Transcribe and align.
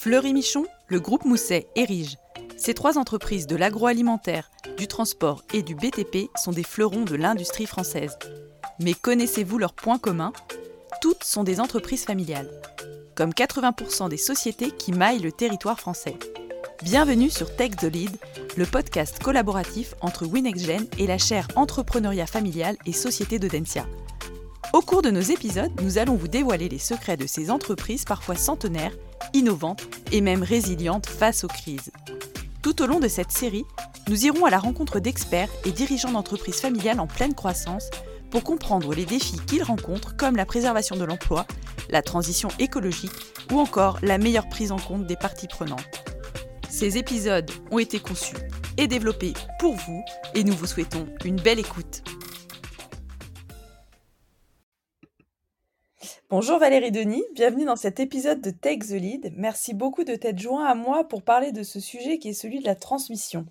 Fleury 0.00 0.32
Michon, 0.32 0.64
le 0.86 1.00
groupe 1.00 1.24
Mousset 1.24 1.66
et 1.74 1.84
Rige. 1.84 2.18
Ces 2.56 2.72
trois 2.72 2.98
entreprises 2.98 3.48
de 3.48 3.56
l'agroalimentaire, 3.56 4.48
du 4.76 4.86
transport 4.86 5.42
et 5.52 5.62
du 5.62 5.74
BTP 5.74 6.30
sont 6.36 6.52
des 6.52 6.62
fleurons 6.62 7.02
de 7.02 7.16
l'industrie 7.16 7.66
française. 7.66 8.16
Mais 8.78 8.94
connaissez-vous 8.94 9.58
leurs 9.58 9.72
points 9.72 9.98
communs? 9.98 10.32
Toutes 11.00 11.24
sont 11.24 11.42
des 11.42 11.58
entreprises 11.58 12.04
familiales, 12.04 12.48
comme 13.16 13.30
80% 13.30 14.08
des 14.08 14.18
sociétés 14.18 14.70
qui 14.70 14.92
maillent 14.92 15.18
le 15.18 15.32
territoire 15.32 15.80
français. 15.80 16.16
Bienvenue 16.84 17.28
sur 17.28 17.56
Tech 17.56 17.72
the 17.72 17.92
Lead, 17.92 18.16
le 18.56 18.66
podcast 18.66 19.20
collaboratif 19.20 19.96
entre 20.00 20.26
WinexGen 20.26 20.86
et 20.98 21.08
la 21.08 21.18
chaire 21.18 21.48
Entrepreneuriat 21.56 22.28
familial 22.28 22.76
et 22.86 22.92
Société 22.92 23.40
de 23.40 23.48
Densia. 23.48 23.84
Au 24.72 24.80
cours 24.80 25.02
de 25.02 25.10
nos 25.10 25.20
épisodes, 25.20 25.72
nous 25.82 25.98
allons 25.98 26.14
vous 26.14 26.28
dévoiler 26.28 26.68
les 26.68 26.78
secrets 26.78 27.16
de 27.16 27.26
ces 27.26 27.50
entreprises 27.50 28.04
parfois 28.04 28.36
centenaires, 28.36 28.92
innovantes 29.34 29.86
et 30.12 30.20
même 30.20 30.42
résilientes 30.42 31.06
face 31.06 31.44
aux 31.44 31.48
crises. 31.48 31.90
Tout 32.62 32.82
au 32.82 32.86
long 32.86 33.00
de 33.00 33.08
cette 33.08 33.32
série, 33.32 33.64
nous 34.08 34.26
irons 34.26 34.44
à 34.44 34.50
la 34.50 34.58
rencontre 34.58 35.00
d'experts 35.00 35.50
et 35.64 35.70
dirigeants 35.70 36.12
d'entreprises 36.12 36.60
familiales 36.60 37.00
en 37.00 37.06
pleine 37.06 37.34
croissance 37.34 37.90
pour 38.30 38.42
comprendre 38.42 38.94
les 38.94 39.04
défis 39.04 39.40
qu'ils 39.46 39.62
rencontrent 39.62 40.16
comme 40.16 40.36
la 40.36 40.46
préservation 40.46 40.96
de 40.96 41.04
l'emploi, 41.04 41.46
la 41.90 42.02
transition 42.02 42.48
écologique 42.58 43.12
ou 43.52 43.58
encore 43.58 43.98
la 44.02 44.18
meilleure 44.18 44.48
prise 44.48 44.72
en 44.72 44.78
compte 44.78 45.06
des 45.06 45.16
parties 45.16 45.48
prenantes. 45.48 46.04
Ces 46.68 46.98
épisodes 46.98 47.50
ont 47.70 47.78
été 47.78 47.98
conçus 48.00 48.36
et 48.76 48.86
développés 48.86 49.32
pour 49.58 49.74
vous 49.74 50.04
et 50.34 50.44
nous 50.44 50.52
vous 50.52 50.66
souhaitons 50.66 51.06
une 51.24 51.36
belle 51.36 51.58
écoute. 51.58 52.02
Bonjour 56.30 56.58
Valérie 56.58 56.92
Denis, 56.92 57.24
bienvenue 57.32 57.64
dans 57.64 57.74
cet 57.74 58.00
épisode 58.00 58.42
de 58.42 58.50
Take 58.50 58.86
the 58.86 59.00
Lead. 59.00 59.32
Merci 59.38 59.72
beaucoup 59.72 60.04
de 60.04 60.14
t'être 60.14 60.38
joint 60.38 60.66
à 60.66 60.74
moi 60.74 61.08
pour 61.08 61.22
parler 61.22 61.52
de 61.52 61.62
ce 61.62 61.80
sujet 61.80 62.18
qui 62.18 62.28
est 62.28 62.34
celui 62.34 62.60
de 62.60 62.66
la 62.66 62.74
transmission. 62.74 63.46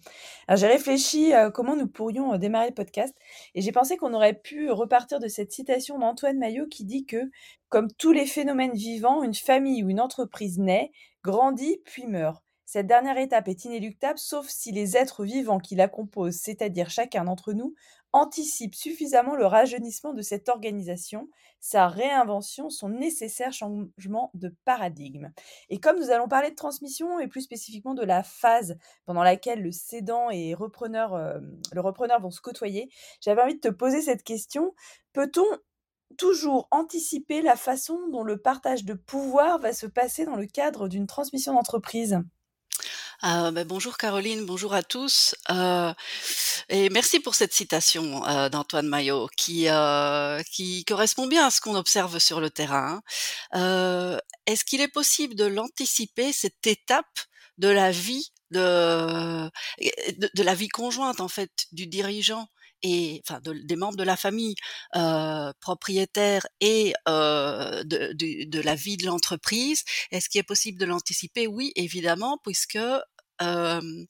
j'ai 0.47 0.67
réfléchi 0.67 1.34
à 1.34 1.50
comment 1.50 1.75
nous 1.75 1.88
pourrions 1.88 2.36
euh, 2.36 2.38
démarrer 2.38 2.67
le 2.67 2.75
podcast 2.75 3.16
et 3.56 3.64
j'ai 3.64 3.72
pensé 3.72 3.97
qu'on 3.97 4.14
aurait 4.14 4.36
pu 4.36 4.69
repartir 4.69 5.19
de 5.19 5.28
cette 5.28 5.52
citation 5.52 5.97
d'Antoine 5.97 6.38
Maillot 6.38 6.67
qui 6.67 6.86
dit 6.86 7.08
que, 7.08 7.31
comme 7.69 7.92
tous 7.92 8.11
les 8.11 8.28
phénomènes 8.28 8.75
vivants, 8.75 9.23
une 9.23 9.34
famille 9.34 9.84
ou 9.84 9.89
une 9.89 10.00
entreprise 10.00 10.59
naît, 10.59 10.91
grandit 11.23 11.81
puis 11.84 12.06
meurt. 12.06 12.44
Cette 12.69 12.85
dernière 12.85 13.17
étape 13.17 13.47
est 13.47 13.63
inéluctable 13.63 14.19
sauf 14.19 14.49
si 14.49 14.73
les 14.73 14.97
êtres 14.97 15.23
vivants 15.23 15.57
qui 15.57 15.73
la 15.73 15.87
composent, 15.87 16.35
c'est-à-dire 16.35 16.89
chacun 16.89 17.23
d'entre 17.23 17.53
nous, 17.53 17.75
anticipent 18.11 18.75
suffisamment 18.75 19.37
le 19.37 19.45
rajeunissement 19.45 20.11
de 20.11 20.21
cette 20.21 20.49
organisation, 20.49 21.29
sa 21.61 21.88
réinvention, 21.88 22.69
son 22.69 22.89
nécessaire 22.89 23.53
changement 23.53 24.31
de 24.33 24.53
paradigme. 24.65 25.31
Et 25.69 25.79
comme 25.79 25.97
nous 25.97 26.11
allons 26.11 26.27
parler 26.27 26.49
de 26.49 26.55
transmission 26.55 27.21
et 27.21 27.29
plus 27.29 27.43
spécifiquement 27.43 27.93
de 27.93 28.03
la 28.03 28.21
phase 28.21 28.77
pendant 29.05 29.23
laquelle 29.23 29.63
le 29.63 29.71
cédant 29.71 30.29
et 30.29 30.53
euh, 30.53 31.39
le 31.71 31.79
repreneur 31.79 32.19
vont 32.19 32.31
se 32.31 32.41
côtoyer, 32.41 32.89
j'avais 33.21 33.41
envie 33.41 33.55
de 33.55 33.61
te 33.61 33.69
poser 33.69 34.01
cette 34.01 34.23
question. 34.23 34.75
Peut-on 35.13 35.45
toujours 36.17 36.67
anticiper 36.71 37.41
la 37.41 37.55
façon 37.55 38.09
dont 38.09 38.23
le 38.23 38.38
partage 38.38 38.83
de 38.83 38.93
pouvoir 38.93 39.57
va 39.57 39.71
se 39.71 39.88
passer 39.88 40.25
dans 40.25 40.35
le 40.35 40.47
cadre 40.47 40.89
d'une 40.89 41.07
transmission 41.07 41.53
d'entreprise? 41.53 42.19
Euh, 43.23 43.51
ben, 43.51 43.65
bonjour 43.65 43.97
Caroline, 43.97 44.45
bonjour 44.45 44.73
à 44.73 44.83
tous. 44.83 45.35
Euh, 45.49 45.93
et 46.69 46.89
merci 46.89 47.19
pour 47.19 47.35
cette 47.35 47.53
citation 47.53 48.25
euh, 48.27 48.49
d'Antoine 48.49 48.87
Maillot 48.87 49.27
qui, 49.35 49.69
euh, 49.69 50.41
qui 50.51 50.85
correspond 50.85 51.27
bien 51.27 51.47
à 51.47 51.51
ce 51.51 51.61
qu'on 51.61 51.75
observe 51.75 52.19
sur 52.19 52.39
le 52.39 52.49
terrain. 52.49 53.01
Euh, 53.55 54.17
est-ce 54.45 54.65
qu'il 54.65 54.81
est 54.81 54.88
possible 54.88 55.35
de 55.35 55.45
l'anticiper, 55.45 56.31
cette 56.31 56.67
étape 56.67 57.19
de 57.57 57.69
la 57.69 57.91
vie 57.91 58.31
de, 58.51 59.49
de, 59.79 60.43
la 60.43 60.55
vie 60.55 60.69
conjointe 60.69 61.19
en 61.19 61.27
fait 61.27 61.65
du 61.71 61.88
dirigeant? 61.88 62.47
Et 62.83 63.22
enfin 63.28 63.40
des 63.44 63.75
membres 63.75 63.97
de 63.97 64.03
la 64.03 64.18
famille 64.18 64.56
euh, 64.96 65.51
propriétaire 65.59 66.46
et 66.62 66.94
euh, 67.07 67.84
de, 67.84 68.13
de, 68.13 68.62
la 68.62 68.75
vie 68.75 68.97
de 68.97 69.06
l'entreprise. 69.06 69.84
Est-ce 70.12 70.29
qu'il 70.29 70.40
est 70.40 70.44
possible 70.44 70.79
de 70.79 70.85
l'anticiper? 70.85 71.47
Oui, 71.47 71.72
évidemment, 71.75 72.38
puisque 72.44 72.79
euh, 73.41 74.06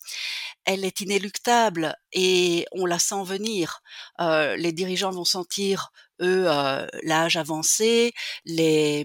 elle 0.66 0.86
est 0.86 1.02
inéluctable 1.02 1.96
et 2.14 2.66
on 2.72 2.86
la 2.86 3.00
sent 3.00 3.24
venir. 3.24 3.81
Euh, 4.22 4.56
les 4.56 4.72
dirigeants 4.72 5.12
vont 5.12 5.25
sentir 5.25 5.91
eux 6.22 6.46
euh, 6.47 6.88
l'âge 7.03 7.36
avancé, 7.36 8.14
les, 8.46 9.03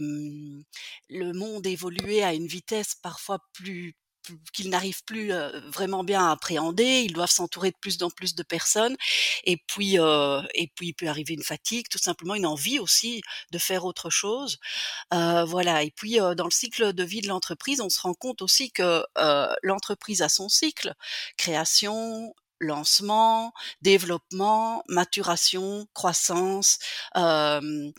le 1.10 1.32
monde 1.32 1.66
évoluer 1.66 2.22
à 2.22 2.34
une 2.34 2.47
vitesse 2.47 2.94
parfois 2.94 3.41
plus 3.53 3.97
qu'ils 4.53 4.71
n'arrivent 4.71 5.05
plus 5.05 5.33
vraiment 5.66 6.05
bien 6.05 6.28
à 6.28 6.33
appréhender. 6.33 7.03
Ils 7.05 7.12
doivent 7.12 7.31
s'entourer 7.31 7.71
de 7.71 7.77
plus 7.81 8.03
en 8.03 8.10
plus 8.10 8.34
de 8.34 8.43
personnes. 8.43 8.97
Et 9.44 9.56
puis, 9.56 9.97
et 9.97 10.72
puis 10.75 10.88
il 10.88 10.94
peut 10.94 11.09
arriver 11.09 11.34
une 11.34 11.43
fatigue, 11.43 11.88
tout 11.88 11.99
simplement 11.99 12.34
une 12.34 12.47
envie 12.47 12.78
aussi 12.78 13.22
de 13.50 13.59
faire 13.59 13.84
autre 13.84 14.10
chose. 14.10 14.59
voilà. 15.10 15.83
Et 15.83 15.91
puis 15.91 16.16
dans 16.16 16.44
le 16.44 16.50
cycle 16.50 16.93
de 16.93 17.03
vie 17.05 17.21
de 17.21 17.28
l'entreprise, 17.28 17.81
on 17.81 17.88
se 17.88 18.00
rend 18.00 18.15
compte 18.15 18.43
aussi 18.43 18.71
que 18.71 19.05
l'entreprise 19.62 20.22
a 20.22 20.28
son 20.28 20.49
cycle 20.49 20.94
création, 21.37 22.34
lancement, 22.62 23.53
développement, 23.83 24.84
maturation, 24.89 25.87
croissance, 25.94 26.78
euh, 27.16 27.91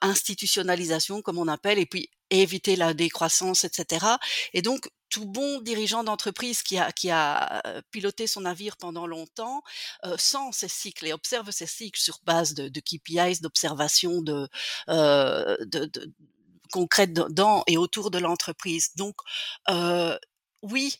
institutionnalisation 0.00 1.22
comme 1.22 1.38
on 1.38 1.48
appelle, 1.48 1.78
et 1.78 1.86
puis 1.86 2.10
éviter 2.30 2.76
la 2.76 2.94
décroissance, 2.94 3.64
etc. 3.64 4.06
Et 4.52 4.62
donc 4.62 4.90
tout 5.14 5.26
bon 5.26 5.60
dirigeant 5.60 6.02
d'entreprise 6.02 6.64
qui 6.64 6.76
a, 6.76 6.90
qui 6.90 7.08
a 7.08 7.62
piloté 7.92 8.26
son 8.26 8.40
navire 8.40 8.76
pendant 8.76 9.06
longtemps 9.06 9.62
euh, 10.04 10.16
sent 10.18 10.50
ces 10.50 10.66
cycles 10.66 11.06
et 11.06 11.12
observe 11.12 11.52
ces 11.52 11.68
cycles 11.68 12.00
sur 12.00 12.18
base 12.24 12.52
de, 12.54 12.80
KPIs, 12.80 13.40
d'observation 13.40 14.22
de, 14.22 14.48
euh, 14.88 15.56
de, 15.60 15.84
de 15.84 16.12
concrètes 16.72 17.12
dans 17.12 17.62
et 17.68 17.76
autour 17.76 18.10
de 18.10 18.18
l'entreprise. 18.18 18.90
Donc, 18.96 19.14
euh, 19.70 20.18
oui, 20.62 20.96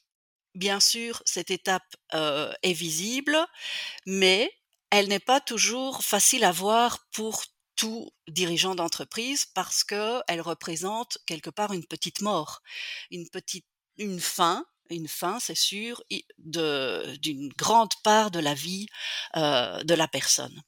bien 0.54 0.78
sûr, 0.78 1.20
cette 1.24 1.50
étape 1.50 1.96
euh, 2.14 2.52
est 2.62 2.72
visible, 2.72 3.36
mais 4.06 4.48
elle 4.90 5.08
n'est 5.08 5.18
pas 5.18 5.40
toujours 5.40 6.04
facile 6.04 6.44
à 6.44 6.52
voir 6.52 7.04
pour 7.10 7.42
tout 7.74 8.08
dirigeant 8.28 8.76
d'entreprise 8.76 9.44
parce 9.44 9.82
qu'elle 9.82 10.40
représente 10.40 11.18
quelque 11.26 11.50
part 11.50 11.72
une 11.72 11.84
petite 11.84 12.20
mort, 12.20 12.62
une 13.10 13.28
petite 13.28 13.66
une 13.98 14.20
fin, 14.20 14.64
une 14.90 15.08
fin, 15.08 15.38
c'est 15.40 15.56
sûr, 15.56 16.02
d'une 16.38 17.48
grande 17.56 17.94
part 18.02 18.30
de 18.30 18.40
la 18.40 18.54
vie 18.54 18.86
euh, 19.36 19.82
de 19.82 19.94
la 19.94 20.08
personne 20.08 20.62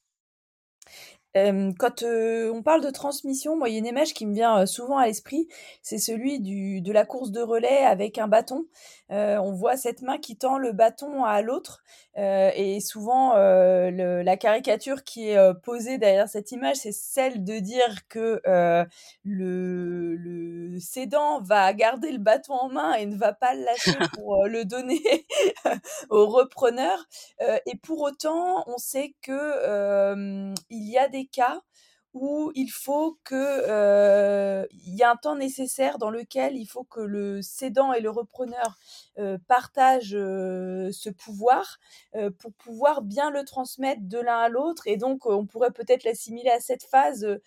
quand, 1.78 2.02
on 2.02 2.62
parle 2.62 2.82
de 2.82 2.90
transmission, 2.90 3.64
il 3.66 3.72
y 3.72 3.76
a 3.76 3.78
une 3.78 3.86
image 3.86 4.14
qui 4.14 4.26
me 4.26 4.34
vient, 4.34 4.64
souvent 4.66 4.98
à 4.98 5.06
l'esprit, 5.06 5.48
c'est 5.82 5.98
celui 5.98 6.40
de 6.40 6.92
la 6.92 7.04
course 7.04 7.30
de 7.30 7.40
relais 7.40 7.84
avec 7.84 8.18
un 8.18 8.28
bâton. 8.28 8.66
On 9.10 9.52
voit 9.52 9.76
cette 9.76 10.02
main 10.02 10.18
qui 10.18 10.36
tend 10.36 10.58
le 10.58 10.72
bâton 10.72 11.24
à 11.24 11.42
l'autre, 11.42 11.82
et 12.16 12.80
souvent, 12.80 13.34
le 13.36 14.22
la 14.22 14.36
caricature 14.36 15.04
qui 15.04 15.30
est, 15.30 15.54
posée 15.62 15.98
derrière 15.98 16.28
cette 16.28 16.52
image, 16.52 16.76
c'est 16.76 16.92
celle 16.92 17.44
de 17.44 17.58
dire 17.58 18.08
que, 18.08 18.40
le 19.24 20.16
le 20.16 20.80
cédant 20.80 21.40
va 21.40 21.72
garder 21.72 22.12
le 22.12 22.18
bâton 22.18 22.54
en 22.54 22.68
main 22.68 22.94
et 22.94 23.06
ne 23.06 23.16
va 23.16 23.32
pas 23.32 23.54
le 23.54 23.64
lâcher 23.64 23.90
pour, 24.14 24.46
le 24.46 24.64
donner 24.64 25.02
au 26.10 26.26
repreneur, 26.26 26.98
et 27.40 27.76
pour 27.82 28.00
autant, 28.02 28.64
on 28.66 28.78
sait 28.78 29.14
que, 29.22 30.54
il 30.70 30.90
y 30.90 30.98
a 30.98 31.08
des 31.08 31.26
cas 31.26 31.60
où 32.18 32.50
il 32.54 32.68
faut 32.68 33.18
que 33.24 34.66
il 34.72 34.94
y 34.94 35.02
a 35.02 35.10
un 35.10 35.16
temps 35.16 35.36
nécessaire 35.36 35.98
dans 35.98 36.10
lequel 36.10 36.56
il 36.56 36.66
faut 36.66 36.84
que 36.84 37.00
le 37.00 37.42
cédant 37.42 37.92
et 37.92 38.00
le 38.00 38.10
repreneur 38.10 38.78
partagent 39.46 40.10
ce 40.12 41.10
pouvoir 41.10 41.78
pour 42.38 42.52
pouvoir 42.54 43.02
bien 43.02 43.30
le 43.30 43.44
transmettre 43.44 44.02
de 44.04 44.18
l'un 44.18 44.38
à 44.38 44.48
l'autre. 44.48 44.86
Et 44.86 44.96
donc 44.96 45.26
on 45.26 45.46
pourrait 45.46 45.72
peut-être 45.72 46.04
l'assimiler 46.04 46.50
à 46.50 46.60
cette 46.60 46.84
phase 46.84 47.38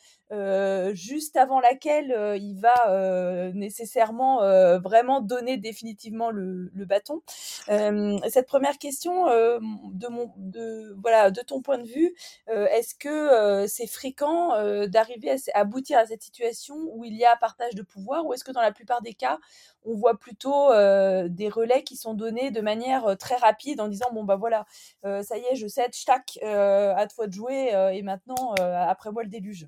juste 0.94 1.36
avant 1.38 1.60
laquelle 1.60 2.38
il 2.40 2.60
va 2.60 3.52
nécessairement 3.54 4.40
vraiment 4.80 5.22
donner 5.22 5.58
définitivement 5.58 6.30
le, 6.30 6.70
le 6.74 6.86
bâton. 6.86 7.22
cette 7.68 8.48
première 8.48 8.78
question 8.78 9.26
de 9.26 10.08
mon 10.08 10.32
de 10.38 10.96
voilà 11.02 11.32
de 11.32 11.42
ton 11.42 11.62
point 11.62 11.78
de 11.78 11.88
vue, 11.88 12.14
est-ce 12.48 12.96
que 12.96 13.66
c'est 13.68 13.88
fréquent 13.88 14.86
d'arriver 14.88 15.32
à, 15.32 15.60
aboutir 15.60 15.98
à 15.98 16.06
cette 16.06 16.22
situation 16.22 16.76
où 16.94 17.06
il 17.06 17.16
y 17.16 17.26
a 17.26 17.36
partage 17.38 17.76
de 17.76 17.82
pouvoir 17.82 18.26
ou 18.26 18.34
est-ce 18.34 18.44
que 18.44 18.52
dans 18.52 18.62
la 18.62 18.72
plupart 18.72 19.02
des 19.02 19.14
cas, 19.14 19.40
on 19.84 19.96
voit 19.96 20.18
plutôt 20.20 20.70
des 20.70 21.50
relais 21.50 21.84
qui 21.84 21.96
sont 21.96 22.14
donnés 22.14 22.52
de 22.52 22.62
manière 22.62 23.18
très 23.18 23.36
rapide 23.36 23.82
en 23.82 23.88
disant 23.88 24.10
bon 24.14 24.24
bah 24.24 24.36
voilà, 24.36 24.66
ça 25.04 25.38
y 25.38 25.44
est, 25.52 25.56
je 25.56 25.68
cède, 25.68 25.92
tac, 26.06 26.40
à 26.44 27.08
toi 27.08 27.28
de 27.28 27.34
jouer 27.34 27.72
et 27.94 28.02
maintenant 28.04 28.54
après 28.56 29.12
moi 29.12 29.24
le 29.24 29.30
déluge? 29.30 29.68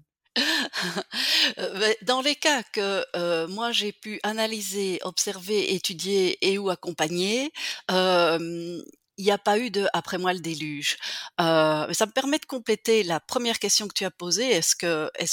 Heu, 1.58 1.80
beh, 1.80 1.98
dans 2.04 2.22
les 2.22 2.36
cas 2.36 2.64
que, 2.64 3.06
heu, 3.16 3.48
moi 3.48 3.72
j'ai 3.72 3.92
pu 3.92 4.20
analyser, 4.24 5.00
observer, 5.04 5.74
étudier 5.74 6.38
et 6.48 6.58
ou 6.58 6.70
accompagner, 6.70 7.52
il 9.18 9.26
y 9.26 9.32
a 9.32 9.38
pas 9.38 9.60
eu 9.60 9.70
de 9.72 9.88
«après 9.94 10.18
moi 10.18 10.34
le 10.34 10.40
déluge». 10.40 10.98
Heu, 11.40 11.94
ça 11.94 12.06
me 12.06 12.12
permet 12.12 12.40
de 12.40 12.46
compléter 12.46 13.04
la 13.04 13.20
première 13.20 13.60
question 13.60 13.88
que 13.88 13.94
tu 13.94 14.06
as 14.06 14.12
posée. 14.12 14.50
Est-ce 14.52 14.76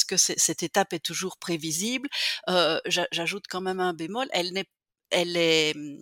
que 0.05 0.17
cette 0.17 0.63
étape 0.63 0.93
est 0.93 0.99
toujours 1.05 1.37
prévisible? 1.39 2.09
J'ajoute 3.13 3.45
quand 3.49 3.61
même 3.61 3.81
un 3.81 3.95
bémol, 3.95 4.27
elle 4.33 4.53
n'est 4.53 4.67
elle 5.11 5.39
est, 5.39 5.73
mmh, 5.75 5.97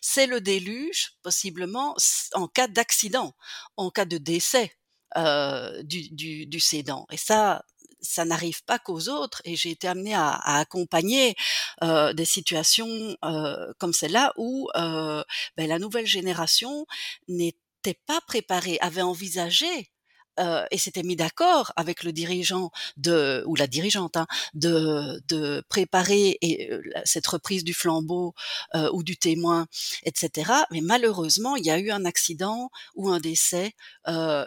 c'est 0.00 0.26
le 0.28 0.40
déluge 0.40 1.14
possiblement 1.24 1.96
en 2.34 2.46
cas 2.48 2.68
d'accident, 2.68 3.34
en 3.76 3.90
cas 3.90 4.04
de 4.04 4.18
décès, 4.18 4.72
du 5.84 6.08
du 6.10 6.46
du 6.46 6.60
cédant 6.60 7.06
et 7.12 7.16
ça, 7.16 7.64
ça 8.04 8.24
n'arrive 8.24 8.62
pas 8.64 8.78
qu'aux 8.78 9.08
autres 9.08 9.42
et 9.44 9.56
j'ai 9.56 9.70
été 9.72 9.88
amenée 9.88 10.14
à 10.14 10.32
accompagner, 10.58 11.34
des 11.82 12.24
situations, 12.24 13.16
comme 13.78 13.92
celle-là 13.92 14.32
où, 14.36 14.68
heu, 14.76 15.24
beh, 15.56 15.66
la 15.66 15.78
nouvelle 15.78 16.06
génération 16.06 16.86
n'était 17.28 17.98
pas 18.06 18.20
préparée, 18.26 18.78
avait 18.80 19.02
envisagé, 19.02 19.90
heu 20.40 20.64
et 20.70 20.78
s'était 20.78 21.02
mis 21.02 21.16
d'accord 21.16 21.72
avec 21.76 22.02
le 22.04 22.12
dirigeant 22.12 22.70
de 22.96 23.42
ou 23.46 23.56
la 23.56 23.66
dirigeante, 23.66 24.16
hein, 24.16 24.26
de 24.54 25.20
de 25.28 25.62
préparer 25.68 26.38
cette 27.04 27.26
reprise 27.26 27.64
du 27.64 27.74
flambeau, 27.74 28.34
heu, 28.74 28.90
ou 28.92 29.02
du 29.02 29.16
témoin 29.16 29.66
et 30.04 30.12
cetera. 30.14 30.66
Mais 30.70 30.80
malheureusement, 30.80 31.56
il 31.56 31.64
y 31.66 31.70
a 31.70 31.78
eu 31.78 31.90
un 31.90 32.04
accident 32.04 32.70
ou 32.94 33.08
un 33.10 33.20
décès, 33.20 33.72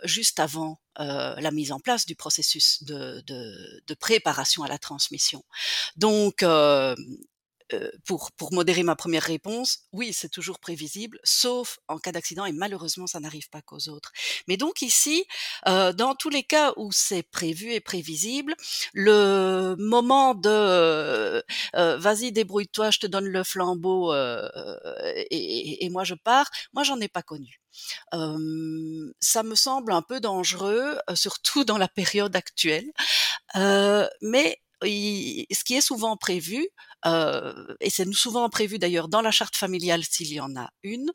juste 0.04 0.40
avant, 0.40 0.80
heu, 1.00 1.36
la 1.40 1.52
mise 1.52 1.72
en 1.72 1.80
place 1.80 2.06
du 2.06 2.16
processus 2.16 2.84
de 2.84 3.22
de 3.28 3.82
de 3.88 3.94
préparation 3.96 4.64
à 4.64 4.68
la 4.68 4.78
transmission. 4.80 5.44
Donc 5.98 6.44
hem, 6.44 6.96
heu, 7.74 7.92
pour 8.06 8.32
pour 8.34 8.54
modérer 8.54 8.84
ma 8.84 8.96
première 8.96 9.24
réponse, 9.24 9.80
oui, 9.94 10.14
c'est 10.14 10.30
toujours 10.30 10.60
prévisible, 10.60 11.20
sauf 11.24 11.80
en 11.88 11.98
cas 12.00 12.12
d'accident 12.12 12.46
et 12.46 12.52
malheureusement, 12.54 13.08
ça 13.08 13.20
n'arrive 13.20 13.50
pas 13.50 13.62
qu'aux 13.62 13.90
autres. 13.90 14.12
Mais 14.48 14.58
donc 14.58 14.82
ici, 14.82 15.26
heu, 15.68 15.94
dans 15.94 16.16
tous 16.16 16.30
les 16.30 16.44
cas 16.44 16.74
où 16.78 16.92
c'est 16.92 17.24
prévu 17.24 17.74
et 17.74 17.80
prévisible, 17.82 18.56
le 18.94 19.76
moment 19.80 20.36
de, 20.36 20.50
heu 20.50 21.44
heu: 21.76 21.96
«Vas-y 21.98 22.32
débrouille-toi, 22.32 22.92
je 22.92 23.00
te 23.00 23.08
donne 23.08 23.26
le 23.28 23.44
flambeau, 23.44 24.14
heu 24.14 24.42
et 25.32 25.86
et 25.86 25.90
moi 25.90 26.04
je 26.04 26.16
pars», 26.16 26.50
moi 26.74 26.84
j'en 26.84 27.00
ai 27.02 27.08
pas 27.08 27.24
connu. 27.24 27.60
Hem, 28.14 29.14
ça 29.22 29.44
me 29.44 29.56
semble 29.56 29.92
un 29.94 30.02
peu 30.04 30.20
dangereux, 30.22 30.98
surtout 31.16 31.64
dans 31.66 31.78
la 31.80 31.88
période 31.90 32.36
actuelle, 32.36 32.92
heu, 33.58 34.08
mais 34.22 34.62
ce 34.84 35.64
qui 35.66 35.76
est 35.76 35.82
souvent 35.82 36.18
prévu, 36.18 36.68
heu 37.06 37.76
et 37.80 37.90
c'est 37.90 38.12
souvent 38.14 38.50
prévu 38.50 38.80
d'ailleurs 38.80 39.08
dans 39.08 39.22
la 39.22 39.32
charte 39.32 39.56
familiale 39.56 40.04
s'il 40.04 40.32
y 40.34 40.40
en 40.40 40.56
a 40.56 40.70
une, 40.84 41.12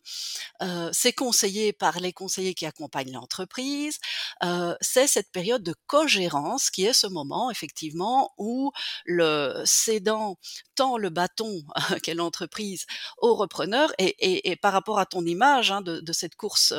heu, 0.63 0.91
c'est 0.93 1.13
conseillé 1.13 1.73
par 1.73 2.01
les 2.01 2.13
conseillers 2.13 2.55
qui 2.55 2.67
accompagnent 2.67 3.13
l'entreprise, 3.13 3.99
heu, 4.45 4.77
c'est 4.81 5.07
cette 5.07 5.31
période 5.33 5.63
de 5.63 5.75
cogérance 5.87 6.71
qui 6.71 6.85
est 6.85 6.93
ce 6.93 7.07
moment 7.07 7.51
effectivement 7.51 8.33
où 8.39 8.73
le 9.07 9.63
cédant 9.65 10.39
tend 10.75 10.97
le 10.99 11.11
bâton 11.11 11.63
qu'est 12.03 12.15
l'entreprise 12.15 12.87
au 13.19 13.35
repreneur 13.35 13.93
et 13.99 14.15
et 14.21 14.51
et 14.53 14.57
par 14.57 14.73
rapport 14.73 14.99
à 14.99 15.07
ton 15.07 15.25
image, 15.27 15.71
hein, 15.73 15.81
de 15.83 16.01
de 16.01 16.13
cette 16.13 16.37
course, 16.37 16.73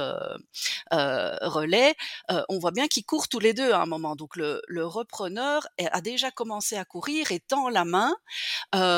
relais, 0.91 1.95
on 2.49 2.59
voit 2.59 2.71
bien 2.71 2.87
qu'ils 2.87 3.05
courent 3.05 3.27
tous 3.27 3.39
les 3.39 3.53
2 3.53 3.71
à 3.71 3.81
un 3.81 3.85
moment. 3.85 4.15
Donc 4.15 4.35
le 4.35 4.61
le 4.67 4.85
repreneur 4.85 5.67
a 5.91 6.01
déjà 6.01 6.31
commencé 6.31 6.75
à 6.77 6.85
courir 6.85 7.31
et 7.31 7.39
tend 7.39 7.69
la 7.69 7.85
main, 7.85 8.15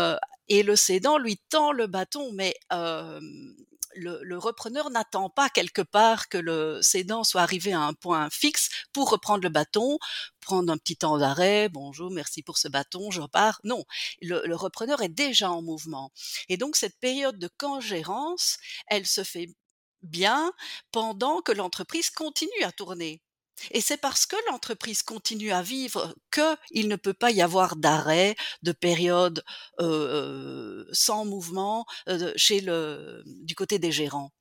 heu 0.05 0.17
et 0.47 0.63
le 0.63 0.75
cédant 0.75 1.17
lui 1.17 1.37
tend 1.49 1.71
le 1.71 1.87
bâton 1.87 2.31
mais 2.33 2.55
hem, 2.71 3.55
le 3.95 4.37
repreneur 4.37 4.89
n'attend 4.89 5.29
pas 5.29 5.49
quelque 5.49 5.81
part 5.81 6.27
que 6.29 6.37
le 6.37 6.81
cédant 6.81 7.23
soit 7.23 7.41
arrivé 7.41 7.73
à 7.73 7.79
un 7.81 7.93
point 7.93 8.29
fixe 8.29 8.69
pour 8.93 9.09
reprendre 9.09 9.43
le 9.43 9.49
bâton, 9.49 9.97
prendre 10.41 10.71
un 10.71 10.77
petit 10.77 10.97
temps 10.97 11.17
d'arrêt: 11.17 11.69
«Bonjour, 11.69 12.11
merci 12.11 12.43
pour 12.43 12.57
ce 12.57 12.67
bâton, 12.67 13.09
je 13.11 13.21
repars». 13.21 13.59
Non, 13.63 13.85
le 14.21 14.41
le 14.45 14.55
repreneur 14.55 15.01
est 15.01 15.09
déjà 15.09 15.51
en 15.51 15.61
mouvement 15.61 16.11
et 16.49 16.57
donc 16.57 16.75
cette 16.75 16.99
période 16.99 17.39
de 17.39 17.49
cogérance, 17.57 18.57
elle 18.87 19.05
se 19.07 19.23
fait 19.23 19.49
bien 20.03 20.51
pendant 20.91 21.41
que 21.41 21.51
l'entreprise 21.53 22.09
continue 22.11 22.63
à 22.63 22.71
tourner 22.71 23.21
et 23.71 23.81
c'est 23.81 23.97
parce 23.97 24.25
que 24.25 24.35
l'entreprise 24.49 25.03
continue 25.03 25.51
à 25.51 25.61
vivre 25.61 26.15
qu'il 26.31 26.87
ne 26.87 26.95
peut 26.95 27.13
pas 27.13 27.31
y 27.31 27.41
avoir 27.41 27.75
d'arrêt, 27.75 28.35
de 28.63 28.71
période, 28.71 29.43
heu, 29.81 30.87
sans 30.91 31.25
mouvement, 31.25 31.85
chez 32.35 32.61
le 32.61 33.23
du 33.25 33.55
côté 33.55 33.79
des 33.79 33.91
gérants. 33.91 34.31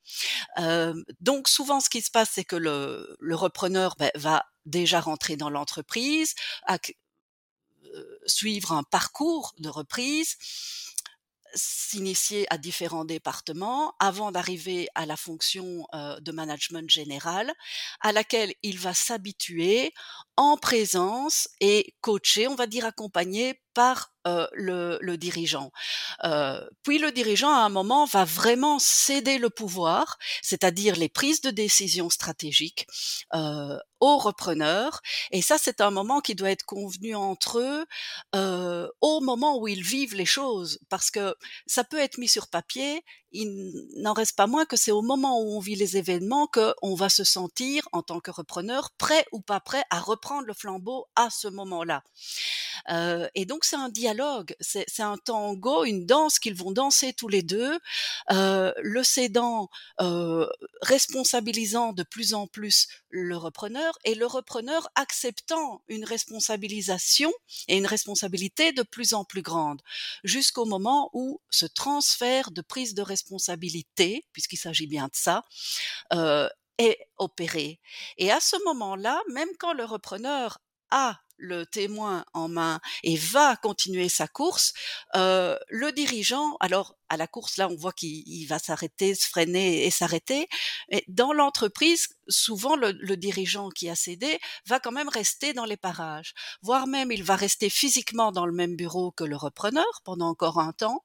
Hem, 0.57 1.05
donc 1.21 1.49
souvent 1.49 1.81
ce 1.81 1.91
qui 1.91 2.03
se 2.03 2.11
passe, 2.11 2.31
c'est 2.35 2.45
que 2.45 2.57
le 2.57 3.17
le 3.21 3.37
repreneur, 3.37 3.97
beh, 3.99 4.13
va 4.17 4.45
déjà 4.67 5.01
rentrer 5.01 5.37
dans 5.37 5.51
l'entreprise, 5.51 6.35
suivre 8.27 8.73
un 8.73 8.83
parcours 8.83 9.55
de 9.59 9.69
reprise, 9.69 10.37
s'initier 11.55 12.47
à 12.53 12.59
différents 12.59 13.05
départements 13.05 13.95
avant 13.99 14.33
d'arriver 14.33 14.89
à 14.95 15.07
la 15.07 15.17
fonction, 15.17 15.87
de 15.93 16.33
management 16.33 16.89
général, 16.91 17.53
à 18.01 18.13
laquelle 18.13 18.53
il 18.63 18.79
va 18.79 18.95
s'habituer 18.95 19.93
en 20.37 20.57
présence 20.57 21.49
et 21.61 21.95
coaché, 22.01 22.49
on 22.49 22.55
va 22.57 22.67
dire 22.67 22.85
accompagné 22.85 23.61
par, 23.75 24.13
heu, 24.27 24.47
le 24.55 24.99
le 25.01 25.17
dirigeant. 25.19 25.71
Heu, 26.25 26.69
puis 26.83 26.99
le 26.99 27.13
dirigeant 27.13 27.51
à 27.53 27.59
un 27.65 27.69
moment 27.69 28.05
va 28.07 28.25
vraiment 28.25 28.79
céder 28.79 29.39
le 29.39 29.51
pouvoir, 29.51 30.17
c'est-à-dire 30.43 30.97
les 30.97 31.09
prises 31.09 31.41
de 31.41 31.51
décisions 31.51 32.11
stratégiques, 32.11 32.87
heu, 33.35 33.79
au 34.01 34.19
repreneur 34.19 35.01
et 35.31 35.43
ça, 35.43 35.57
c'est 35.59 35.81
un 35.81 35.91
moment 35.91 36.21
qui 36.21 36.35
doit 36.35 36.51
être 36.51 36.65
convenu 36.67 37.15
entre 37.15 37.59
eux, 37.61 37.85
heu, 38.37 38.91
au 39.01 39.21
moment 39.21 39.59
où 39.59 39.69
ils 39.69 39.83
vivent 39.83 40.15
les 40.15 40.27
choses. 40.27 40.79
Parce 40.89 41.11
que 41.11 41.35
ça 41.67 41.85
peut 41.85 41.99
être 41.99 42.19
mis 42.19 42.29
sur 42.29 42.49
papier, 42.49 43.03
il 43.35 43.87
n'en 43.97 44.15
reste 44.15 44.37
pas 44.37 44.47
moins 44.47 44.65
que 44.67 44.77
c'est 44.77 44.93
au 44.93 45.03
moment 45.03 45.41
où 45.41 45.57
on 45.57 45.61
vit 45.61 45.77
les 45.77 45.97
événements 45.99 46.47
qu'on 46.49 46.95
va 46.95 47.09
se 47.11 47.25
sentir, 47.25 47.89
en 47.93 48.03
tant 48.03 48.21
que 48.21 48.31
repreneur, 48.31 48.91
prêt 48.99 49.27
ou 49.33 49.41
pas 49.41 49.61
prêt 49.61 49.85
à 49.91 50.01
reprendre 50.01 50.47
le 50.47 50.55
flambeau 50.55 51.07
à 51.17 51.31
ce 51.31 51.49
moment-là. 51.49 52.03
Heu 52.91 53.29
et 53.35 53.45
donc 53.47 53.65
c'est 53.65 53.77
un 53.77 53.89
dialogue, 53.89 54.55
c'est 54.61 55.01
un 55.01 55.17
tango, 55.19 55.85
une 55.85 56.07
danse 56.07 56.39
qu'ils 56.39 56.55
vont 56.55 56.73
danser 56.73 57.13
tous 57.13 57.29
les 57.29 57.43
2, 57.43 57.79
heu, 58.33 58.73
le 58.83 59.03
cédant, 59.05 59.69
heu, 60.01 60.49
responsabilisant 60.83 61.93
de 61.93 62.03
plus 62.03 62.35
en 62.35 62.47
plus 62.47 62.89
le 63.11 63.37
repreneur 63.37 63.99
et 64.05 64.15
le 64.15 64.27
repreneur 64.27 64.89
acceptant 64.97 65.83
une 65.89 66.05
responsabilisation 66.05 67.33
et 67.69 67.77
une 67.79 67.87
responsabilité 67.87 68.73
de 68.73 68.83
plus 68.83 69.15
en 69.15 69.25
plus 69.25 69.43
grande. 69.43 69.81
Jusqu'au 70.25 70.65
moment 70.65 71.11
où 71.13 71.41
ce 71.51 71.67
transfert 71.67 72.51
de 72.51 72.61
prise 72.63 72.95
de 72.95 73.03
responsabilité, 73.03 73.24
puisqu'il 74.33 74.57
s'agit 74.59 74.87
bien 74.87 75.07
de 75.07 75.13
ça, 75.15 75.45
heu, 76.15 76.49
est 76.79 76.99
opéré 77.19 77.81
et 78.19 78.33
à 78.33 78.41
ce 78.41 78.57
moment-là, 78.65 79.21
même 79.33 79.49
quand 79.59 79.73
le 79.75 79.85
repreneur 79.85 80.59
a 80.91 81.21
le 81.39 81.67
témoin 81.67 82.25
en 82.35 82.49
main 82.49 82.81
et 83.03 83.17
va 83.17 83.57
continuer 83.57 84.09
sa 84.09 84.29
course, 84.29 84.73
heu, 85.17 85.59
le 85.71 85.93
dirigeant 85.93 86.57
alors 86.61 86.97
à 87.09 87.17
la 87.17 87.27
course, 87.27 87.57
là, 87.59 87.69
on 87.71 87.77
voit 87.77 87.93
qu'il 87.93 88.23
il 88.27 88.47
va 88.47 88.59
s'arrêter, 88.59 89.15
se 89.15 89.29
freiner 89.29 89.85
et 89.87 89.91
s'arrêter 89.91 90.49
et 90.91 91.05
dans 91.09 91.33
l'entreprise, 91.33 92.09
souvent 92.29 92.77
le 92.77 92.93
le 92.93 93.17
dirigeant 93.17 93.69
qui 93.71 93.89
a 93.91 93.95
cédé 93.97 94.39
va 94.67 94.81
quand 94.81 94.93
même 94.93 95.09
rester 95.09 95.53
dans 95.53 95.65
les 95.67 95.77
parages, 95.77 96.35
voire 96.63 96.87
même 96.87 97.13
il 97.13 97.23
va 97.25 97.37
rester 97.37 97.69
physiquement 97.71 98.33
dans 98.33 98.47
le 98.47 98.53
même 98.53 98.77
bureau 98.77 99.11
que 99.13 99.25
le 99.25 99.37
repreneur 99.37 99.87
pendant 100.05 100.29
encore 100.29 100.59
un 100.59 100.73
temps 100.73 101.03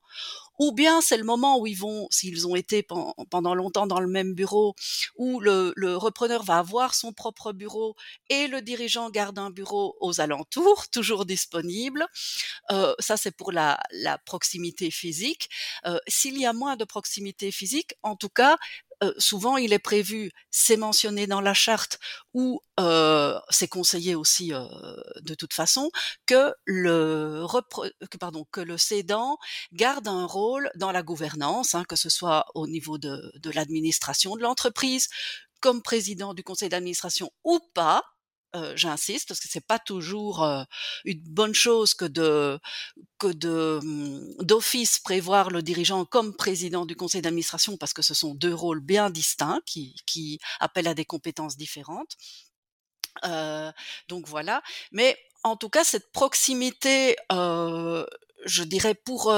ou 0.59 0.71
bien 0.73 1.01
c'est 1.01 1.17
le 1.17 1.23
moment 1.23 1.59
où 1.59 1.67
ils 1.67 1.77
vont 1.77 2.07
s'ils 2.11 2.47
ont 2.47 2.55
été 2.55 2.83
pen 2.83 3.13
pendant 3.29 3.55
longtemps 3.55 3.87
dans 3.87 3.99
le 3.99 4.07
même 4.07 4.33
bureau, 4.33 4.75
où 5.17 5.39
le 5.39 5.73
le 5.75 5.95
repreneur 5.97 6.43
va 6.43 6.57
avoir 6.59 6.93
son 6.95 7.13
propre 7.13 7.53
bureau 7.53 7.95
et 8.29 8.47
le 8.47 8.61
dirigeant 8.61 9.09
garde 9.09 9.39
un 9.39 9.51
bureau 9.51 9.95
aux 10.01 10.19
alentours, 10.21 10.89
toujours 10.89 11.25
disponible. 11.25 12.05
Heu, 12.71 12.95
ça 12.99 13.17
c'est 13.17 13.31
pour 13.35 13.51
la 13.51 13.79
la 13.91 14.17
proximité 14.19 14.91
physique. 14.91 15.49
S'il 16.07 16.37
y 16.39 16.45
a 16.45 16.53
moins 16.53 16.75
de 16.75 16.85
proximité 16.85 17.51
physique, 17.51 17.93
en 18.03 18.15
tout 18.15 18.29
cas, 18.29 18.57
heu, 19.03 19.13
souvent 19.17 19.57
il 19.57 19.73
est 19.73 19.79
prévu, 19.79 20.31
c'est 20.51 20.77
mentionné 20.77 21.27
dans 21.27 21.41
la 21.41 21.53
charte 21.53 21.99
ou 22.33 22.61
heu, 22.79 23.35
c'est 23.49 23.67
conseillé 23.67 24.15
aussi, 24.15 24.49
de 24.49 25.33
toute 25.35 25.53
façon, 25.53 25.89
que 26.25 26.53
le 26.65 27.45
pardon, 28.19 28.45
que 28.51 28.61
le 28.61 28.77
cédant 28.77 29.37
garde 29.73 30.07
un 30.07 30.25
rôle 30.25 30.69
dans 30.75 30.91
la 30.91 31.03
gouvernance, 31.03 31.75
hein, 31.75 31.83
que 31.87 31.95
ce 31.95 32.09
soit 32.09 32.45
au 32.55 32.67
niveau 32.67 32.97
de 32.97 33.31
l'administration 33.53 34.35
de 34.35 34.41
l'entreprise, 34.41 35.07
comme 35.61 35.81
président 35.81 36.33
du 36.33 36.43
conseil 36.43 36.69
d'administration 36.69 37.31
ou 37.43 37.59
pas 37.73 38.03
j'insiste 38.75 39.27
parce 39.27 39.39
que 39.39 39.47
c'est 39.49 39.65
pas 39.65 39.79
toujours, 39.79 40.43
une 41.05 41.21
bonne 41.23 41.53
chose 41.53 41.93
que 41.93 42.05
de 42.05 42.59
que 43.17 43.27
de, 43.27 43.79
mmh, 43.83 44.43
d'office 44.43 44.99
prévoir 44.99 45.49
le 45.49 45.61
dirigeant 45.61 46.05
comme 46.05 46.35
président 46.35 46.85
du 46.85 46.95
conseil 46.95 47.21
d'administration 47.21 47.77
parce 47.77 47.93
que 47.93 48.01
ce 48.01 48.13
sont 48.13 48.33
2 48.33 48.53
rôles 48.53 48.81
bien 48.81 49.09
distincts 49.09 49.61
qui 49.65 49.95
qui 50.05 50.39
appellent 50.59 50.87
à 50.87 50.93
des 50.93 51.05
compétences 51.05 51.57
différentes. 51.57 52.15
Donc 54.07 54.27
voilà, 54.27 54.61
mais 54.91 55.17
en 55.43 55.55
tout 55.57 55.69
cas 55.69 55.83
cette 55.83 56.11
proximité, 56.11 57.15
je 57.29 58.63
dirais 58.63 58.95
pour, 58.95 59.33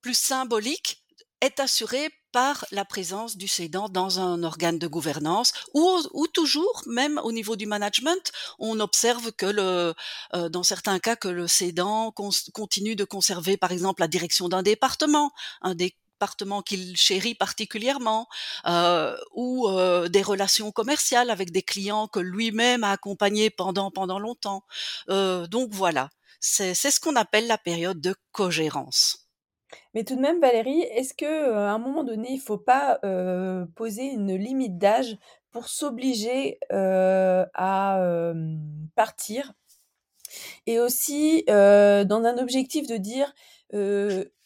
plus 0.00 0.18
symbolique, 0.18 1.04
est 1.40 1.60
assurée 1.60 2.10
par 2.38 2.64
la 2.78 2.84
présence 2.84 3.36
du 3.36 3.48
cédant 3.48 3.88
dans 3.88 4.20
un 4.20 4.42
organe 4.50 4.78
de 4.84 4.86
gouvernance 4.96 5.50
ou 5.74 5.84
ou 6.20 6.24
toujours 6.38 6.76
même 6.86 7.16
au 7.28 7.32
niveau 7.38 7.54
du 7.62 7.66
management, 7.74 8.24
on 8.58 8.76
observe 8.88 9.26
que 9.40 9.46
le 9.60 9.94
heu, 10.36 10.48
dans 10.56 10.62
certains 10.72 10.98
cas 11.06 11.16
que 11.24 11.28
le 11.40 11.46
cédant 11.60 12.12
continue 12.60 12.96
de 12.96 13.04
conserver 13.16 13.56
par 13.64 13.72
exemple 13.76 14.00
la 14.02 14.08
direction 14.16 14.46
d'un 14.52 14.62
département, 14.72 15.26
un 15.62 15.74
département 15.74 16.62
qu'il 16.68 16.96
chérit 16.96 17.34
particulièrement, 17.34 18.22
heu, 18.66 19.16
ou 19.34 19.68
heu, 19.68 20.08
des 20.08 20.22
relations 20.32 20.70
commerciales 20.72 21.30
avec 21.30 21.50
des 21.52 21.62
clients 21.72 22.08
que 22.08 22.20
lui-même 22.20 22.84
a 22.84 22.92
accompagnés 22.92 23.50
pendant 23.50 23.90
pendant 23.90 24.18
longtemps. 24.26 24.62
Heu, 25.10 25.46
donc 25.48 25.70
voilà, 25.72 26.10
c'est 26.40 26.74
ce 26.74 27.00
qu'on 27.00 27.16
appelle 27.16 27.46
la 27.46 27.58
période 27.58 28.00
de 28.00 28.14
cogérance. 28.32 29.27
Mais 29.94 30.04
tout 30.04 30.16
de 30.16 30.20
même 30.20 30.40
Valérie, 30.40 30.80
est-ce 30.82 31.14
que, 31.14 31.24
heu, 31.26 31.54
à 31.56 31.72
un 31.72 31.78
moment 31.78 32.04
donné, 32.04 32.28
il 32.32 32.40
faut 32.40 32.58
pas, 32.58 32.98
heu, 33.04 33.66
poser 33.76 34.04
une 34.12 34.34
limite 34.34 34.78
d'âge 34.78 35.16
pour 35.50 35.68
s'obliger, 35.68 36.58
heu, 36.72 37.44
à, 37.54 38.32
partir? 38.94 39.52
Et 40.66 40.78
aussi, 40.80 41.44
dans 41.46 42.22
un 42.24 42.38
objectif 42.38 42.86
de 42.86 42.96
dire, 42.96 43.32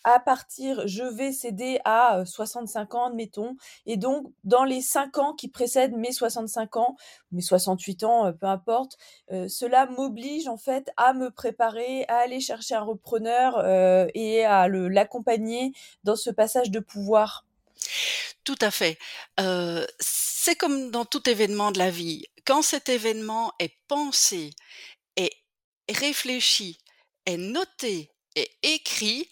«À 0.04 0.18
partir 0.18 0.86
je 0.88 1.04
vais 1.04 1.30
céder 1.32 1.78
à, 1.84 2.20
heu, 2.20 2.24
65 2.26 2.94
ans», 2.96 3.06
admettons 3.06 3.56
et 3.86 3.96
donc 3.96 4.26
dans 4.42 4.64
les 4.64 4.80
5 4.82 5.16
ans 5.18 5.32
qui 5.32 5.46
précèdent 5.48 5.96
mes 5.96 6.10
65 6.12 6.76
ans, 6.76 6.96
mes 7.30 7.40
68 7.42 8.02
ans, 8.04 8.32
peu 8.32 8.46
importe, 8.46 8.96
heu, 9.32 9.46
cela 9.48 9.86
m'oblige 9.86 10.48
en 10.48 10.56
fait 10.56 10.90
à 10.96 11.12
me 11.14 11.30
préparer, 11.30 12.04
à 12.08 12.16
aller 12.18 12.40
chercher 12.40 12.74
un 12.74 12.82
repreneur, 12.82 13.58
heu 13.64 14.08
et 14.14 14.44
à 14.44 14.66
l'accompagner 14.68 15.72
dans 16.04 16.16
ce 16.16 16.30
passage 16.30 16.70
de 16.72 16.80
pouvoir? 16.80 17.44
Tout 18.44 18.56
à 18.60 18.70
fait. 18.70 18.98
Heu, 19.40 19.86
c'est 20.00 20.56
comme 20.56 20.90
dans 20.90 21.04
tout 21.04 21.28
événement 21.28 21.70
de 21.70 21.78
la 21.78 21.90
vie. 21.90 22.24
Quand 22.44 22.62
cet 22.62 22.88
événement 22.88 23.52
est 23.60 23.76
pensé, 23.86 24.50
est 25.16 25.32
réfléchi, 25.90 26.78
est 27.26 27.36
noté, 27.38 28.10
est 28.36 28.50
écrit, 28.62 29.28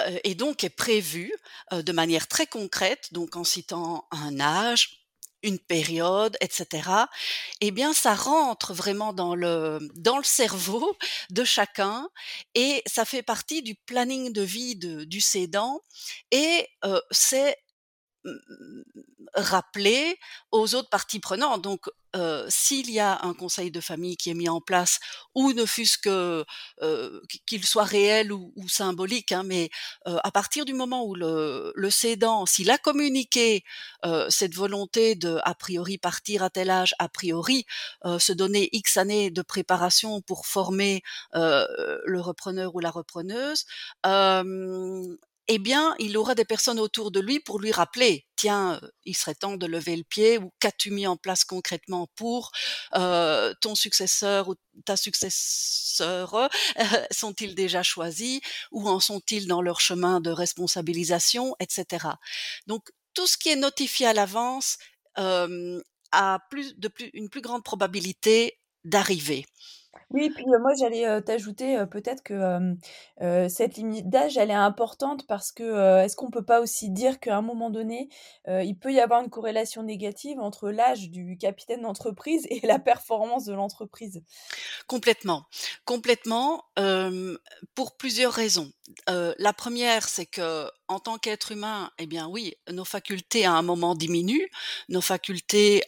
heu 0.00 0.20
et 0.24 0.34
donc 0.34 0.64
est 0.64 0.70
prévu, 0.70 1.32
heu, 1.72 1.82
de 1.82 1.92
manière 1.92 2.28
très 2.28 2.46
concrète, 2.46 3.08
donc 3.12 3.36
en 3.36 3.44
citant 3.44 4.06
un 4.12 4.40
âge, 4.40 4.98
une 5.42 5.58
période 5.58 6.36
et 6.42 6.48
cetera 6.50 7.08
et 7.62 7.70
bien 7.70 7.94
ça 7.94 8.14
rentre 8.14 8.74
vraiment 8.74 9.12
dans 9.14 9.34
le 9.34 9.78
dans 9.96 10.18
le 10.18 10.24
cerveau 10.24 10.96
de 11.30 11.44
chacun 11.44 12.08
et 12.54 12.82
ça 12.86 13.04
fait 13.06 13.22
partie 13.22 13.62
du 13.62 13.74
planning 13.74 14.32
de 14.34 14.42
vie 14.42 14.76
de 14.76 15.04
du 15.04 15.20
cédant 15.22 15.80
et 16.30 16.68
heu, 16.84 17.00
c'est 17.10 17.56
Mmh 18.24 18.32
mh, 18.96 19.19
rappeler 19.34 20.18
aux 20.50 20.74
autres 20.74 20.90
parties 20.90 21.20
prenantes. 21.20 21.62
Donc, 21.62 21.86
s'il 22.48 22.90
y 22.90 22.98
a 22.98 23.20
un 23.22 23.34
conseil 23.34 23.70
de 23.70 23.80
famille 23.80 24.16
qui 24.16 24.30
est 24.30 24.34
mis 24.34 24.48
en 24.48 24.60
place 24.60 24.98
ou 25.36 25.52
ne 25.52 25.64
fût-ce 25.64 25.96
que, 25.96 26.44
qu'il 27.46 27.64
soit 27.64 27.84
réel 27.84 28.32
ou 28.32 28.68
symbolique, 28.68 29.30
hein, 29.30 29.44
mais, 29.44 29.70
à 30.04 30.30
partir 30.32 30.64
du 30.64 30.74
moment 30.74 31.04
où 31.04 31.14
le 31.14 31.72
le 31.76 31.90
cédant, 31.90 32.46
s'il 32.46 32.70
a 32.70 32.78
communiqué, 32.78 33.62
cette 34.28 34.54
volonté 34.54 35.14
de, 35.14 35.38
a 35.44 35.54
priori, 35.54 35.98
partir 35.98 36.42
à 36.42 36.50
tel 36.50 36.70
âge, 36.70 36.94
a 36.98 37.08
priori, 37.08 37.64
se 38.18 38.32
donner 38.32 38.68
X 38.72 38.96
années 38.96 39.30
de 39.30 39.42
préparation 39.42 40.20
pour 40.20 40.46
former, 40.46 41.02
le 41.34 42.20
repreneur 42.20 42.74
ou 42.74 42.80
la 42.80 42.90
repreneuse, 42.90 43.66
eh 45.50 45.58
bien, 45.58 45.94
il 45.98 46.16
aura 46.18 46.34
des 46.34 46.44
personnes 46.46 46.80
autour 46.80 47.10
de 47.10 47.20
lui 47.20 47.40
pour 47.40 47.60
lui 47.60 47.72
rappeler: 47.72 48.26
«Tiens, 48.36 48.80
heu, 48.82 48.90
il 49.04 49.16
serait 49.16 49.34
temps 49.34 49.56
de 49.56 49.66
lever 49.66 49.96
le 49.96 50.04
pied» 50.04 50.38
ou 50.38 50.52
«Qu'as-tu 50.60 50.90
mis 50.90 51.06
en 51.06 51.16
place 51.16 51.44
concrètement 51.44 52.08
pour, 52.16 52.52
heu, 52.96 53.54
ton 53.60 53.74
successeur 53.74 54.48
ou 54.48 54.54
ta 54.86 54.96
successeure, 54.96 56.48
sont-ils 57.10 57.54
déjà 57.54 57.82
choisis? 57.82 58.40
Où 58.72 58.88
en 58.88 59.00
sont-ils 59.00 59.46
dans 59.46 59.62
leur 59.62 59.80
chemin 59.80 60.20
de 60.20 60.30
responsabilisation?» 60.30 61.54
et 61.60 61.66
cetera. 61.68 62.18
Donc 62.66 62.90
tout 63.14 63.26
ce 63.26 63.36
qui 63.38 63.50
est 63.50 63.56
notifié 63.56 64.06
à 64.06 64.12
l'avance, 64.14 64.78
a 66.12 66.38
une 67.14 67.28
plus 67.28 67.40
grande 67.40 67.64
probabilité 67.64 68.58
d'arriver. 68.84 69.46
Oui, 70.12 70.28
puis, 70.34 70.44
moi 70.44 70.72
j'allais, 70.76 71.22
t'ajouter, 71.22 71.84
peut-être 71.88 72.24
que, 72.24 72.74
cette 73.48 73.76
limite 73.76 74.08
d'âge, 74.10 74.36
elle 74.36 74.50
est 74.50 74.54
importante 74.54 75.24
parce 75.28 75.52
que, 75.52 76.02
est-ce 76.04 76.16
qu'on 76.16 76.30
peut 76.30 76.44
pas 76.44 76.60
aussi 76.60 76.90
dire 76.90 77.20
qu'à 77.20 77.36
un 77.36 77.42
moment 77.42 77.70
donné, 77.70 78.08
il 78.48 78.76
peut 78.76 78.92
y 78.92 78.98
avoir 78.98 79.22
une 79.22 79.30
corrélation 79.30 79.84
négative 79.84 80.40
entre 80.40 80.70
l'âge 80.70 81.10
du 81.10 81.38
capitaine 81.38 81.82
d'entreprise 81.82 82.44
et 82.50 82.66
la 82.66 82.80
performance 82.80 83.44
de 83.44 83.54
l'entreprise? 83.54 84.22
Complètement, 84.88 85.44
complètement, 85.84 86.64
pour 87.76 87.96
plusieurs 87.96 88.32
raisons. 88.32 88.72
La 89.06 89.52
première, 89.52 90.08
c'est 90.08 90.26
que 90.26 90.68
en 90.88 90.98
tant 90.98 91.18
qu'être 91.18 91.52
humain, 91.52 91.92
eh 92.00 92.06
bien 92.06 92.26
oui, 92.26 92.56
nos 92.68 92.84
facultés 92.84 93.44
à 93.44 93.52
un 93.52 93.62
moment 93.62 93.94
diminuent, 93.94 94.48
nos 94.88 95.00
facultés, 95.00 95.84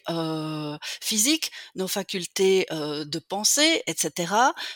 physiques, 1.01 1.51
nos 1.75 1.89
facultés, 1.89 2.65
de 2.71 3.19
penser 3.19 3.83
et 3.85 3.93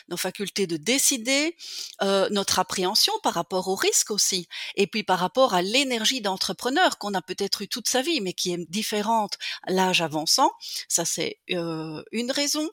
nos 0.08 0.16
facultés 0.16 0.66
de 0.66 0.76
décider, 0.76 1.56
heu, 2.02 2.28
notre 2.30 2.58
appréhension 2.58 3.12
par 3.22 3.34
rapport 3.34 3.68
aux 3.68 3.74
risques 3.76 4.10
aussi 4.10 4.48
et 4.76 4.86
puis 4.86 5.02
par 5.04 5.18
rapport 5.18 5.54
à 5.54 5.62
l'énergie 5.62 6.20
d'entrepreneur 6.20 6.98
qu'on 6.98 7.14
a 7.14 7.22
peut-être 7.22 7.62
eu 7.62 7.68
toute 7.68 7.88
sa 7.88 8.02
vie, 8.02 8.20
mais 8.20 8.32
qui 8.32 8.52
est 8.52 8.70
différente 8.70 9.38
l'âge 9.66 10.00
avançant. 10.02 10.52
Ça, 10.88 11.04
c'est, 11.04 11.38
heu, 11.52 12.04
une 12.12 12.30
raison. 12.32 12.68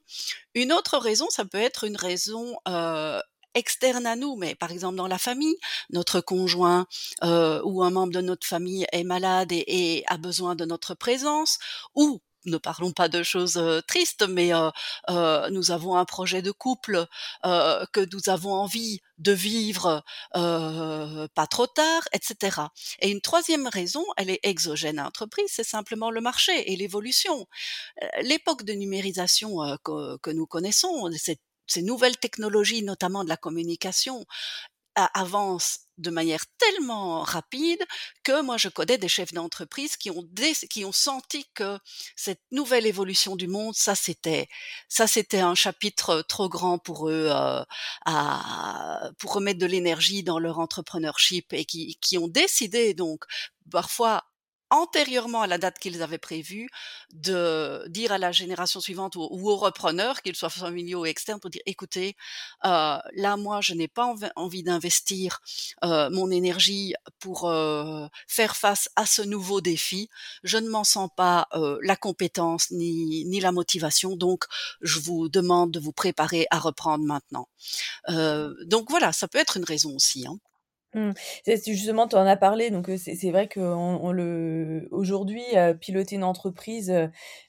Une 0.55 0.73
autre 0.73 0.97
raison, 0.97 1.27
ça 1.29 1.45
peut 1.45 1.57
être 1.59 1.83
une 1.85 1.97
raison, 1.97 2.57
heu, 2.67 3.21
externe 3.55 4.05
à 4.05 4.15
nous, 4.17 4.35
mais 4.35 4.55
par 4.55 4.71
exemple 4.71 4.97
dans 4.97 5.07
la 5.07 5.17
famille, 5.17 5.55
notre 5.91 6.21
conjoint, 6.21 6.87
ou 7.23 7.83
un 7.83 7.89
membre 7.91 8.13
de 8.13 8.21
notre 8.21 8.47
famille 8.47 8.85
est 8.91 9.03
malade 9.03 9.51
et 9.53 9.65
et 9.99 10.03
a 10.07 10.17
besoin 10.17 10.55
de 10.55 10.65
notre 10.65 10.93
présence 10.95 11.57
ou 11.95 12.21
ne 12.45 12.57
parlons 12.57 12.91
pas 12.91 13.09
de 13.09 13.23
choses, 13.23 13.61
tristes, 13.87 14.25
mais 14.27 14.51
nous 15.09 15.71
avons 15.71 15.95
un 15.95 16.05
projet 16.05 16.41
de 16.41 16.51
couple, 16.51 17.05
que 17.43 18.13
nous 18.13 18.29
avons 18.29 18.53
envie 18.53 19.01
de 19.17 19.31
vivre, 19.31 20.03
pas 20.33 21.47
trop 21.49 21.67
tard 21.67 22.03
et 22.13 22.19
cetera 22.21 22.71
et 22.99 23.09
une 23.09 23.21
troisième 23.21 23.67
raison, 23.67 24.03
elle 24.17 24.29
est 24.29 24.39
exogène 24.43 24.99
à 24.99 25.03
l'entreprise, 25.03 25.49
c'est 25.49 25.63
simplement 25.63 26.11
le 26.11 26.21
marché 26.21 26.71
et 26.71 26.75
l'évolution. 26.75 27.47
L'époque 28.21 28.63
de 28.63 28.73
numérisation, 28.73 29.57
que 29.83 30.17
que 30.17 30.29
nous 30.31 30.45
connaissons, 30.47 31.09
ces 31.17 31.37
ces 31.67 31.81
nouvelles 31.81 32.17
technologies, 32.17 32.83
notamment 32.83 33.23
de 33.23 33.29
la 33.29 33.37
communication, 33.37 34.23
a 34.95 35.09
avancent 35.19 35.79
de 35.97 36.09
manière 36.09 36.43
tellement 36.57 37.21
rapide 37.23 37.81
que 38.23 38.41
moi 38.41 38.57
je 38.57 38.67
connais 38.69 38.97
des 38.97 39.07
chefs 39.07 39.33
d'entreprise 39.33 39.95
qui 39.97 40.11
ont 40.11 40.23
qui 40.69 40.83
ont 40.85 40.91
senti 40.91 41.45
que 41.53 41.79
cette 42.15 42.41
nouvelle 42.51 42.85
évolution 42.85 43.35
du 43.35 43.47
monde, 43.47 43.75
ça 43.75 43.95
c'était 43.95 44.47
ça 44.89 45.07
c'était 45.07 45.39
un 45.39 45.55
chapitre, 45.55 46.21
trop 46.27 46.49
grand 46.49 46.77
pour 46.79 47.09
eux, 47.09 47.29
heu, 47.31 47.63
à 48.05 49.09
pour 49.19 49.33
remettre 49.33 49.59
de 49.59 49.65
l'énergie 49.65 50.23
dans 50.23 50.39
leur 50.39 50.59
entrepreneurship 50.59 51.53
et 51.53 51.65
qui 51.65 51.97
qui 52.01 52.17
ont 52.17 52.27
décidé 52.27 52.93
donc 52.93 53.23
parfois 53.71 54.23
antérieurement 54.75 55.41
à 55.43 55.47
la 55.47 55.57
date 55.59 55.79
qu'ils 55.79 56.01
avaient 56.03 56.19
prévue, 56.19 56.69
de 57.13 57.85
dire 57.89 58.11
à 58.13 58.17
la 58.19 58.31
génération 58.33 58.79
suivante 58.81 59.15
ou 59.17 59.21
aux 59.49 59.55
repreneurs, 59.57 60.21
qu'ils 60.23 60.35
soient 60.35 60.49
familiaux 60.51 61.01
ou 61.01 61.05
externes, 61.07 61.39
pour 61.41 61.49
dire: 61.51 61.61
«Écoutez, 61.67 62.15
heu, 62.65 62.69
là, 63.15 63.37
moi, 63.37 63.61
je 63.61 63.73
n'ai 63.75 63.87
pas 63.89 64.05
env 64.07 64.25
envie 64.35 64.63
d'investir, 64.63 65.39
heu, 65.85 66.09
mon 66.11 66.31
énergie 66.31 66.93
pour, 67.19 67.49
heu, 67.49 68.07
faire 68.27 68.55
face 68.57 68.89
à 68.97 69.05
ce 69.05 69.21
nouveau 69.23 69.61
défi. 69.61 70.09
Je 70.43 70.57
ne 70.59 70.69
m'en 70.69 70.83
sens 70.85 71.09
pas, 71.17 71.47
heu, 71.55 71.79
la 71.83 71.95
compétence 71.95 72.71
ni 72.71 73.25
ni 73.25 73.39
la 73.41 73.51
motivation, 73.53 74.15
donc 74.17 74.45
je 74.81 74.99
vous 74.99 75.29
demande 75.29 75.71
de 75.71 75.79
vous 75.79 75.93
préparer 75.93 76.47
à 76.51 76.59
reprendre 76.59 77.05
maintenant». 77.05 77.47
Heu, 78.09 78.55
donc 78.67 78.89
voilà, 78.91 79.13
ça 79.13 79.27
peut 79.29 79.39
être 79.39 79.57
une 79.57 79.65
raison 79.65 79.95
aussi, 79.95 80.27
hein. 80.27 80.39
Mmh. 80.95 81.11
Justement, 81.67 82.07
tu 82.07 82.15
en 82.15 82.25
as 82.25 82.37
parlé, 82.37 82.69
donc 82.71 82.89
c'est 82.97 83.29
vrai 83.31 83.49
heu, 85.57 85.75
piloter 85.77 86.15
une 86.15 86.23
entreprise, 86.23 86.89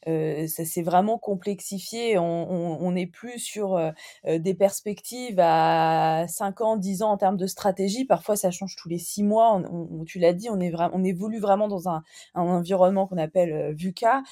ça 0.04 0.64
s'est 0.64 0.82
vraiment 0.82 1.16
complexifié. 1.18 2.18
On 2.18 2.90
n'est 2.90 3.06
plus 3.06 3.38
sur, 3.38 3.78
des 4.26 4.54
perspectives 4.54 5.38
à 5.40 6.26
5 6.28 6.60
ans, 6.60 6.76
10 6.76 7.02
ans 7.04 7.10
en 7.12 7.16
termes 7.18 7.36
de 7.36 7.46
stratégie. 7.46 8.04
Parfois, 8.04 8.34
ça 8.36 8.50
change 8.50 8.74
tous 8.76 8.88
les 8.88 8.98
6 8.98 9.22
mois. 9.22 9.62
Tu 10.06 10.18
l'as 10.18 10.32
dit, 10.32 10.48
on 10.50 10.60
évolue 11.04 11.38
vraiment 11.38 11.68
dans 11.68 11.88
un 11.88 12.02
environnement 12.34 13.06
qu'on 13.06 13.18
appelle, 13.18 13.74
VUCA. 13.76 14.22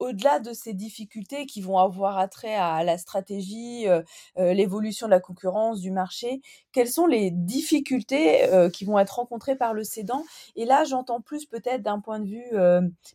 Au-delà 0.00 0.38
de 0.40 0.52
ces 0.52 0.74
difficultés 0.74 1.46
qui 1.46 1.60
vont 1.60 1.78
avoir 1.78 2.18
attrait 2.18 2.54
à 2.54 2.84
la 2.84 2.98
stratégie, 2.98 3.86
heu 3.88 4.04
heu, 4.38 4.52
l'évolution 4.52 5.06
de 5.06 5.10
la 5.12 5.20
concurrence, 5.20 5.80
du 5.80 5.90
marché, 5.90 6.40
quelles 6.72 6.88
sont 6.90 7.06
les 7.06 7.30
difficultés, 7.32 8.46
heu, 8.52 8.70
qui 8.70 8.84
vont 8.84 8.98
être 8.98 9.16
rencontrées 9.16 9.56
par 9.56 9.74
le 9.74 9.84
cédant? 9.84 10.24
Et 10.56 10.64
là, 10.66 10.84
j'entends 10.84 11.20
plus 11.20 11.46
peut-être 11.46 11.82
d'un 11.82 12.00
point 12.00 12.20
de 12.20 12.26
vue, 12.28 12.44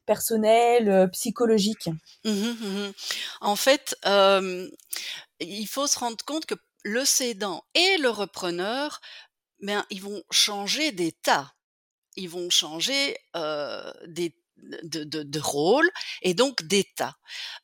personnel, 0.06 1.10
psychologique. 1.12 1.90
Mmh 2.26 2.32
mh, 2.32 2.56
mmh 2.66 2.88
mh. 2.90 2.94
En 3.42 3.56
fait, 3.56 3.96
il 5.40 5.68
faut 5.68 5.88
se 5.88 6.00
rendre 6.00 6.24
compte 6.26 6.46
que 6.46 6.56
le 6.84 7.06
cédant 7.06 7.64
et 7.76 7.98
le 7.98 8.10
repreneur, 8.10 9.02
ben, 9.62 9.86
ils 9.90 10.02
vont 10.02 10.24
changer 10.32 10.92
d'état. 10.92 11.54
Ils 12.18 12.30
vont 12.30 12.50
changer, 12.50 13.18
d'é 14.08 14.36
de 14.84 15.04
de 15.04 15.24
de 15.24 15.40
rôle 15.40 15.90
et 16.24 16.34
donc 16.34 16.64
d'état. 16.64 17.16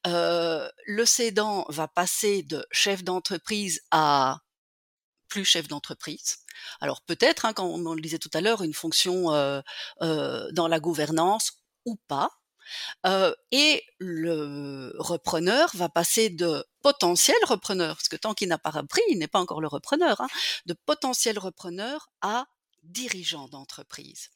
Heu, 0.08 0.70
le 0.88 1.06
cédant 1.06 1.65
va 1.70 1.88
passer 1.88 2.44
de 2.44 2.65
chef 2.72 3.03
d'entreprise 3.03 3.82
à 3.91 4.39
plus 5.29 5.46
chef 5.46 5.68
d'entreprise. 5.70 6.38
Alors 6.82 7.01
peut-être, 7.03 7.46
hein, 7.46 7.53
comme 7.53 7.88
on 7.88 7.94
le 7.96 8.01
disait 8.01 8.20
tout 8.20 8.32
à 8.34 8.41
l'heure, 8.41 8.63
une 8.63 8.74
fonction, 8.74 9.34
heu 9.36 9.62
heu, 10.03 10.50
dans 10.53 10.68
la 10.70 10.79
gouvernance 10.82 11.53
ou 11.86 11.98
pas. 12.08 12.29
Heu 13.08 13.36
et 13.51 13.84
le 14.00 14.94
repreneur 15.00 15.72
va 15.75 15.89
passer 15.89 16.29
de 16.32 16.65
potentiel 16.84 17.38
repreneur, 17.48 17.96
parce 17.98 18.10
que 18.10 18.18
tant 18.18 18.34
qu'il 18.36 18.50
n'a 18.50 18.58
pas 18.60 18.72
repris, 18.72 19.01
il 19.10 19.20
n'est 19.20 19.27
pas 19.29 19.39
encore 19.41 19.62
le 19.62 19.68
repreneur, 19.70 20.22
hein, 20.22 20.29
de 20.68 20.75
potentiel 20.88 21.39
repreneur 21.39 22.10
à 22.22 22.46
dirigeant 22.84 23.48
d'entreprise. 23.50 24.29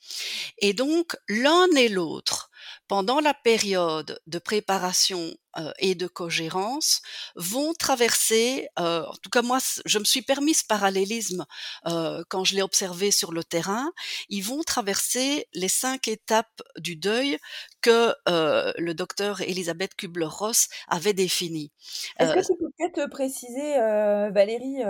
Et 0.59 0.73
donc 0.73 1.15
l'un 1.29 1.67
et 1.77 1.89
l'autre, 1.89 2.49
pendant 2.87 3.19
la 3.19 3.33
période 3.33 4.19
de 4.27 4.39
préparation, 4.39 5.33
et 5.77 5.93
de 5.93 6.07
cogérance, 6.07 7.03
vont 7.35 7.73
traverser, 7.75 8.67
en 8.75 9.13
tout 9.21 9.29
cas 9.29 9.43
moi 9.43 9.59
je 9.85 9.99
me 9.99 10.03
suis 10.03 10.23
permis 10.23 10.55
ce 10.55 10.65
parallélisme, 10.65 11.45
quand 11.85 12.43
je 12.43 12.55
l'ai 12.55 12.63
observé 12.63 13.11
sur 13.11 13.31
le 13.31 13.43
terrain. 13.43 13.91
Ils 14.29 14.43
vont 14.43 14.63
traverser 14.63 15.47
les 15.53 15.67
5 15.67 16.07
étapes 16.07 16.63
du 16.79 16.95
deuil 16.95 17.37
que, 17.81 18.15
le 18.25 18.93
docteur 18.93 19.41
Elisabeth 19.41 19.93
Kubler-Ross 19.95 20.69
avait 20.87 21.13
définies. 21.13 21.71
Est-ce 22.17 22.33
que 22.33 22.39
tu 22.39 22.57
peux 22.57 22.71
peut-être 22.75 23.09
préciser, 23.11 23.77
Valérie, 24.31 24.81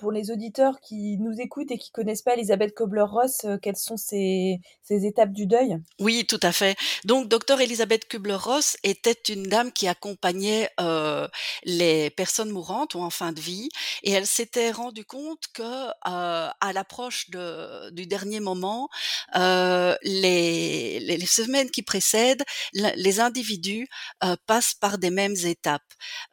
pour 0.00 0.10
les 0.10 0.32
auditeurs 0.32 0.80
qui 0.80 1.16
nous 1.18 1.40
écoutent 1.40 1.70
et 1.70 1.78
qui 1.78 1.92
connaissent 1.92 2.22
pas 2.22 2.34
Elisabeth 2.34 2.74
Kubler-Ross, 2.74 3.44
heu, 3.44 3.56
quelles 3.58 3.76
sont 3.76 3.96
ces 3.96 4.58
ces 4.82 5.06
étapes 5.06 5.30
du 5.32 5.46
deuil? 5.46 5.76
Oui, 6.00 6.26
tout 6.26 6.40
à 6.42 6.50
fait. 6.50 6.75
Donc 7.04 7.28
docteur 7.28 7.60
Elisabeth 7.60 8.08
Kubler-Ross 8.08 8.76
était 8.82 9.12
une 9.32 9.44
dame 9.44 9.72
qui 9.72 9.88
accompagnait, 9.88 10.70
heu, 10.80 11.28
les 11.64 12.10
personnes 12.10 12.50
mourantes 12.50 12.94
ou 12.94 13.00
en 13.00 13.10
fin 13.10 13.32
de 13.32 13.40
vie 13.40 13.68
et 14.02 14.12
elle 14.12 14.26
s'était 14.26 14.70
rendue 14.70 15.04
compte 15.04 15.42
que, 15.54 15.62
heu, 15.62 15.92
à 16.04 16.72
l'approche 16.74 17.30
de 17.30 17.90
du 17.90 18.06
dernier 18.06 18.40
moment, 18.40 18.88
heu, 19.36 19.96
les 20.02 21.00
les 21.00 21.26
semaines 21.26 21.70
qui 21.70 21.82
précèdent, 21.82 22.44
les 22.72 23.20
individus, 23.20 23.88
heu, 24.24 24.36
passent 24.46 24.74
par 24.74 24.98
des 24.98 25.10
mêmes 25.10 25.36
étapes. 25.44 25.82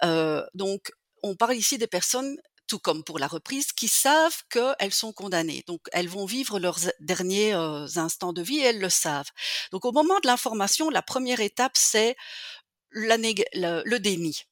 Heu, 0.03 0.43
donc 0.53 0.91
on 1.23 1.35
parle 1.35 1.55
ici 1.55 1.77
des 1.77 1.87
personnes, 1.87 2.37
tout 2.67 2.79
comme 2.79 3.03
pour 3.03 3.19
la 3.19 3.27
reprise, 3.27 3.71
qui 3.73 3.87
savent 3.89 4.41
qu'elles 4.49 4.93
sont 4.93 5.13
condamnées. 5.13 5.63
Donc 5.67 5.81
elles 5.93 6.09
vont 6.09 6.25
vivre 6.25 6.59
leurs 6.59 6.79
derniers, 7.01 7.53
heu, 7.55 7.85
instants 7.97 8.33
de 8.33 8.41
vie 8.41 8.59
et 8.59 8.63
elles 8.63 8.79
le 8.81 8.89
savent. 8.89 9.29
Donc 9.71 9.85
au 9.85 9.91
moment 9.91 10.19
de 10.21 10.27
l'information, 10.27 10.89
la 10.89 11.01
première 11.03 11.39
étape, 11.41 11.73
c'est 11.77 12.15
le 12.91 13.83
le 13.85 13.99
déni, 13.99 14.43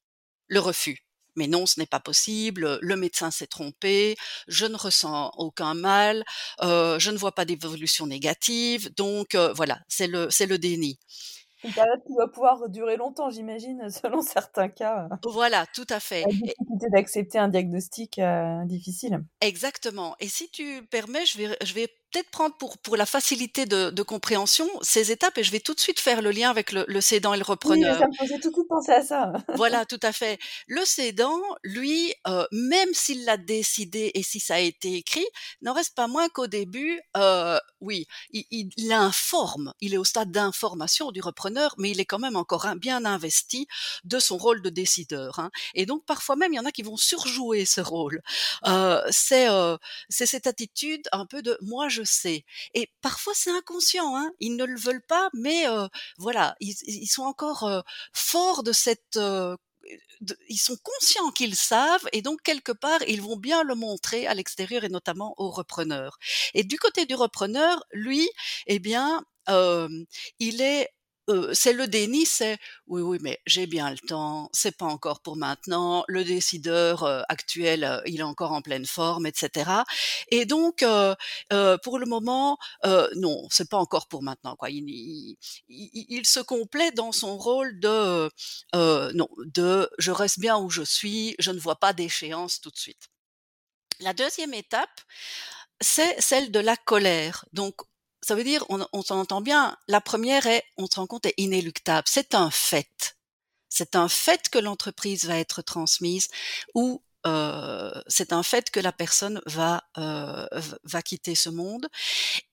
le 0.49 0.59
refus. 0.61 0.99
«Mais 1.37 1.47
non, 1.47 1.65
ce 1.67 1.79
n'est 1.79 1.87
pas 1.87 1.99
possible, 2.01 2.79
le 2.81 2.95
médecin 2.97 3.31
s'est 3.31 3.47
trompé, 3.47 4.17
je 4.49 4.65
ne 4.67 4.75
ressens 4.77 5.31
aucun 5.37 5.75
mal, 5.75 6.23
heu, 6.63 6.97
je 6.99 7.11
ne 7.11 7.17
vois 7.17 7.33
pas 7.33 7.45
d'évolution 7.45 8.07
négative», 8.07 8.91
donc 8.97 9.35
heu, 9.35 9.53
voilà, 9.55 9.79
c'est 9.89 10.07
le 10.07 10.29
c'est 10.31 10.47
le 10.47 10.57
déni. 10.59 10.99
Une 11.63 11.73
période 11.73 12.03
qui 12.05 12.13
doit 12.13 12.31
pouvoir 12.31 12.69
durer 12.69 12.97
longtemps, 12.97 13.29
j'imagine, 13.31 13.89
selon 13.89 14.21
certains 14.21 14.69
cas, 14.69 15.05
heu, 15.11 15.15
Voilà, 15.23 15.65
tout 15.67 15.85
à 15.89 15.99
fait 15.99 16.27
la 16.27 16.31
difficulté 16.33 16.89
d'accepter 16.89 17.37
un 17.37 17.47
diagnostic, 17.47 18.17
heu, 18.19 18.65
difficile. 18.65 19.23
Exactement 19.43 20.15
et 20.19 20.27
si 20.27 20.49
tu 20.51 20.85
permets, 20.85 21.25
je 21.25 21.37
vais 21.39 21.57
je 21.63 21.73
vais 21.73 21.87
peut-être 22.11 22.29
prendre 22.31 22.55
pour 22.57 22.77
pour 22.79 22.97
la 22.97 23.05
facilité 23.05 23.65
de 23.65 23.89
de 23.89 24.03
compréhension 24.03 24.67
ces 24.81 25.11
étapes 25.11 25.37
et 25.37 25.43
je 25.43 25.51
vais 25.51 25.59
tout 25.59 25.73
de 25.73 25.79
suite 25.79 25.99
faire 25.99 26.21
le 26.21 26.31
lien 26.31 26.49
avec 26.49 26.71
le 26.71 26.85
le 26.87 27.01
cédant 27.01 27.33
et 27.33 27.37
le 27.37 27.43
Oui, 27.63 27.79
repreneur. 27.83 27.97
ça 27.97 28.07
me 28.07 28.13
faisait 28.19 28.39
tout 28.39 28.49
de 28.49 28.53
suite 28.53 28.67
penser 28.67 28.91
à 28.93 29.01
ça. 29.01 29.33
Voilà, 29.53 29.85
tout 29.85 29.99
à 30.01 30.13
fait. 30.13 30.39
Le 30.67 30.85
cédant, 30.85 31.41
lui, 31.63 32.13
heu, 32.25 32.47
même 32.53 32.93
s'il 32.93 33.25
l'a 33.25 33.35
décidé 33.35 34.09
et 34.13 34.23
si 34.23 34.39
ça 34.39 34.55
a 34.55 34.59
été 34.59 34.93
écrit, 34.95 35.25
n'en 35.61 35.73
reste 35.73 35.93
pas 35.93 36.07
moins 36.07 36.29
qu'au 36.29 36.47
début, 36.47 37.01
heu, 37.17 37.59
oui, 37.81 38.07
il 38.31 38.45
il 38.77 38.93
informe, 38.93 39.73
il 39.81 39.93
est 39.93 39.97
au 39.97 40.05
stade 40.05 40.31
d'information 40.31 41.11
du 41.11 41.19
repreneur, 41.19 41.75
mais 41.77 41.91
il 41.91 41.99
est 41.99 42.05
quand 42.05 42.17
même 42.19 42.37
encore 42.37 42.65
bien 42.77 43.03
investi 43.03 43.67
de 44.05 44.19
son 44.19 44.37
rôle 44.37 44.61
de 44.61 44.69
décideur, 44.69 45.39
hein 45.39 45.51
et 45.73 45.85
donc 45.85 46.05
parfois 46.05 46.37
même, 46.37 46.53
il 46.53 46.55
y 46.55 46.59
en 46.59 46.65
a 46.65 46.71
qui 46.71 46.83
vont 46.83 46.95
surjouer 46.95 47.65
ce 47.65 47.81
rôle. 47.81 48.21
Heu, 48.65 49.01
c'est, 49.09 49.49
heu, 49.49 49.77
c'est 50.09 50.25
cette 50.25 50.47
attitude 50.47 51.07
un 51.11 51.25
peu 51.25 51.41
de: 51.41 51.57
«Moi, 51.61 51.89
je 51.89 52.00
sais» 52.05 52.43
et 52.73 52.89
parfois 53.01 53.33
c'est 53.35 53.51
inconscient, 53.51 54.15
hein, 54.17 54.31
ils 54.39 54.55
ne 54.55 54.65
le 54.65 54.79
veulent 54.79 55.05
pas, 55.07 55.29
mais 55.33 55.65
voilà, 56.17 56.55
ils 56.59 57.07
sont 57.07 57.23
encore, 57.23 57.83
forts 58.13 58.63
de 58.63 58.71
cette, 58.71 59.19
ils 60.49 60.57
sont 60.57 60.77
conscients 60.83 61.31
qu'ils 61.31 61.55
savent 61.55 62.07
et 62.13 62.21
donc 62.21 62.41
quelque 62.43 62.71
part, 62.71 62.99
ils 63.07 63.21
vont 63.21 63.37
bien 63.37 63.63
le 63.63 63.75
montrer 63.75 64.27
à 64.27 64.33
l'extérieur 64.33 64.83
et 64.83 64.89
notamment 64.89 65.33
au 65.37 65.49
repreneur. 65.49 66.17
Et 66.53 66.63
du 66.63 66.77
côté 66.77 67.05
du 67.05 67.15
repreneur, 67.15 67.83
lui, 67.91 68.29
eh 68.67 68.79
bien, 68.79 69.23
il 69.47 70.61
est, 70.61 70.89
heu, 71.29 71.51
c'est 71.53 71.73
le 71.73 71.87
déni, 71.87 72.25
c'est: 72.25 72.57
«Oui, 72.87 73.01
oui, 73.01 73.17
mais 73.21 73.39
j'ai 73.45 73.67
bien 73.67 73.89
le 73.91 73.97
temps, 73.99 74.49
c'est 74.53 74.77
pas 74.77 74.85
encore 74.85 75.21
pour 75.21 75.37
maintenant, 75.37 76.03
le 76.07 76.23
décideur, 76.23 77.03
actuel, 77.29 78.01
il 78.05 78.19
est 78.19 78.23
encore 78.23 78.51
en 78.53 78.61
pleine 78.61 78.85
forme» 78.85 79.25
et 79.27 79.33
cetera 79.35 79.85
et 80.29 80.45
donc 80.45 80.83
pour 81.83 81.99
le 81.99 82.05
moment, 82.05 82.57
non, 83.15 83.47
c'est 83.51 83.69
pas 83.69 83.77
encore 83.77 84.07
pour 84.07 84.23
maintenant, 84.23 84.55
quoi. 84.55 84.69
Il 84.69 85.37
il 85.69 86.25
se 86.27 86.39
complaît 86.41 86.91
dans 86.91 87.11
son 87.11 87.37
rôle 87.37 87.79
de, 87.79 88.29
non, 89.13 89.29
de: 89.45 89.89
«Je 89.99 90.11
reste 90.11 90.39
bien 90.39 90.57
où 90.59 90.69
je 90.69 90.83
suis, 90.83 91.35
je 91.39 91.51
ne 91.51 91.59
vois 91.59 91.75
pas 91.77 91.93
d'échéance 91.93 92.61
tout 92.61 92.71
de 92.71 92.77
suite». 92.77 93.09
La 94.01 94.13
2e 94.13 94.53
étape, 94.55 94.89
c'est 95.81 96.19
celle 96.21 96.51
de 96.51 96.59
la 96.59 96.77
colère. 96.77 97.45
Donc 97.53 97.75
ça 98.23 98.35
veut 98.35 98.43
dire, 98.43 98.65
on 98.69 98.85
on 98.93 99.01
s'entend 99.03 99.41
bien, 99.41 99.77
la 99.87 100.01
1re 100.01 100.45
est, 100.47 100.63
on 100.77 100.87
se 100.87 100.95
rend 100.95 101.07
compte, 101.07 101.25
est 101.25 101.33
inéluctable. 101.37 102.07
C'est 102.09 102.35
un 102.35 102.51
fait. 102.51 103.17
C'est 103.69 103.95
un 103.95 104.09
fait 104.09 104.49
que 104.49 104.59
l'entreprise 104.59 105.25
va 105.25 105.37
être 105.39 105.61
transmise 105.63 106.29
ou 106.75 107.03
heu, 107.27 107.93
c'est 108.07 108.33
un 108.33 108.43
fait 108.43 108.71
que 108.71 108.79
la 108.81 108.93
personne 108.93 109.41
va, 109.47 109.83
heu, 109.99 110.47
v 110.53 110.75
va 110.85 111.01
quitter 111.03 111.35
ce 111.35 111.49
monde. 111.49 111.87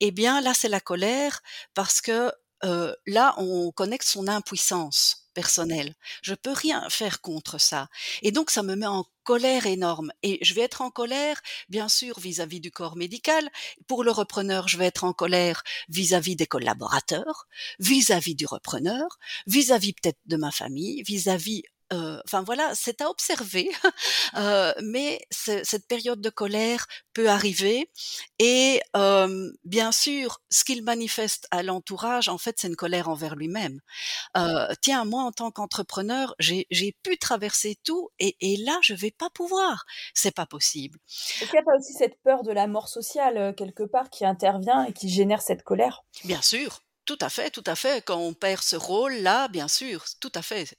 Eh 0.00 0.10
bien 0.12 0.40
là, 0.42 0.54
c'est 0.54 0.68
la 0.70 0.80
colère 0.80 1.42
parce 1.74 2.00
que, 2.02 2.32
heu, 2.64 2.96
là, 3.06 3.34
on 3.38 3.72
connecte 3.72 4.06
son 4.08 4.28
impuissance 4.28 5.27
personnelle. 5.38 5.94
Je 6.20 6.34
peux 6.34 6.50
rien 6.52 6.80
faire 6.90 7.20
contre 7.20 7.60
ça 7.60 7.86
et 8.22 8.32
donc 8.32 8.50
ça 8.50 8.64
me 8.64 8.74
met 8.74 8.88
en 8.88 9.04
colère 9.22 9.66
énorme 9.66 10.10
et 10.24 10.40
je 10.42 10.52
vais 10.54 10.62
être 10.62 10.82
en 10.82 10.90
colère, 10.90 11.40
bien 11.68 11.88
sûr, 11.88 12.18
vis-à-vis 12.18 12.58
du 12.58 12.72
corps 12.72 12.96
médical. 12.96 13.48
Pour 13.86 14.02
le 14.02 14.10
repreneur, 14.10 14.66
je 14.66 14.78
vais 14.78 14.86
être 14.86 15.04
en 15.04 15.12
colère 15.12 15.62
vis-à-vis 15.88 16.34
des 16.34 16.48
collaborateurs, 16.48 17.46
vis-à-vis 17.78 18.34
du 18.34 18.46
repreneur, 18.46 19.06
vis-à-vis 19.46 19.92
peut-être 19.92 20.18
de 20.26 20.36
ma 20.36 20.50
famille, 20.50 21.04
vis-à-vis 21.04 21.62
enfin 21.92 22.42
voilà, 22.42 22.74
c'est 22.74 23.00
à 23.00 23.08
observer, 23.10 23.70
heu, 24.36 24.72
mais 24.82 25.20
ce 25.30 25.62
cette 25.64 25.86
période 25.88 26.20
de 26.20 26.30
colère 26.30 26.86
peut 27.14 27.28
arriver 27.28 27.90
et 28.38 28.80
hem, 28.94 29.52
bien 29.64 29.92
sûr, 29.92 30.40
ce 30.50 30.64
qu'il 30.64 30.82
manifeste 30.84 31.46
à 31.50 31.62
l'entourage, 31.62 32.28
en 32.28 32.38
fait, 32.38 32.56
c'est 32.58 32.68
une 32.68 32.76
colère 32.76 33.08
envers 33.08 33.36
lui-même. 33.36 33.80
Tiens, 34.82 35.04
moi, 35.04 35.22
en 35.24 35.32
tant 35.32 35.50
qu'entrepreneur, 35.50 36.34
j'ai 36.38 36.66
pu 37.02 37.18
traverser 37.18 37.76
tout 37.84 38.10
et 38.18 38.36
et 38.40 38.56
là, 38.56 38.78
je 38.82 38.94
vais 38.94 39.10
pas 39.10 39.30
pouvoir. 39.30 39.84
C'est 40.14 40.34
pas 40.34 40.46
possible. 40.46 40.98
Est-ce 41.40 41.50
qu'il 41.50 41.56
y 41.58 41.60
a 41.60 41.64
pas 41.64 41.76
aussi 41.76 41.94
cette 41.94 42.20
peur 42.22 42.44
de 42.44 42.52
la 42.52 42.68
mort 42.68 42.86
sociale, 42.88 43.52
quelque 43.56 43.82
part 43.82 44.08
qui 44.08 44.24
intervient 44.24 44.84
et 44.84 44.92
qui 44.92 45.08
génère 45.08 45.42
cette 45.42 45.64
colère? 45.64 46.04
Bien 46.24 46.42
sûr, 46.42 46.80
tout 47.08 47.18
à 47.22 47.30
fait, 47.30 47.50
tout 47.50 47.64
à 47.66 47.74
fait. 47.74 48.04
Quand 48.04 48.18
on 48.18 48.34
perd 48.34 48.62
ce 48.62 48.76
rôle-là, 48.76 49.48
bien 49.48 49.66
sûr, 49.68 50.04
tout 50.20 50.32
à 50.34 50.42
fait. 50.42 50.76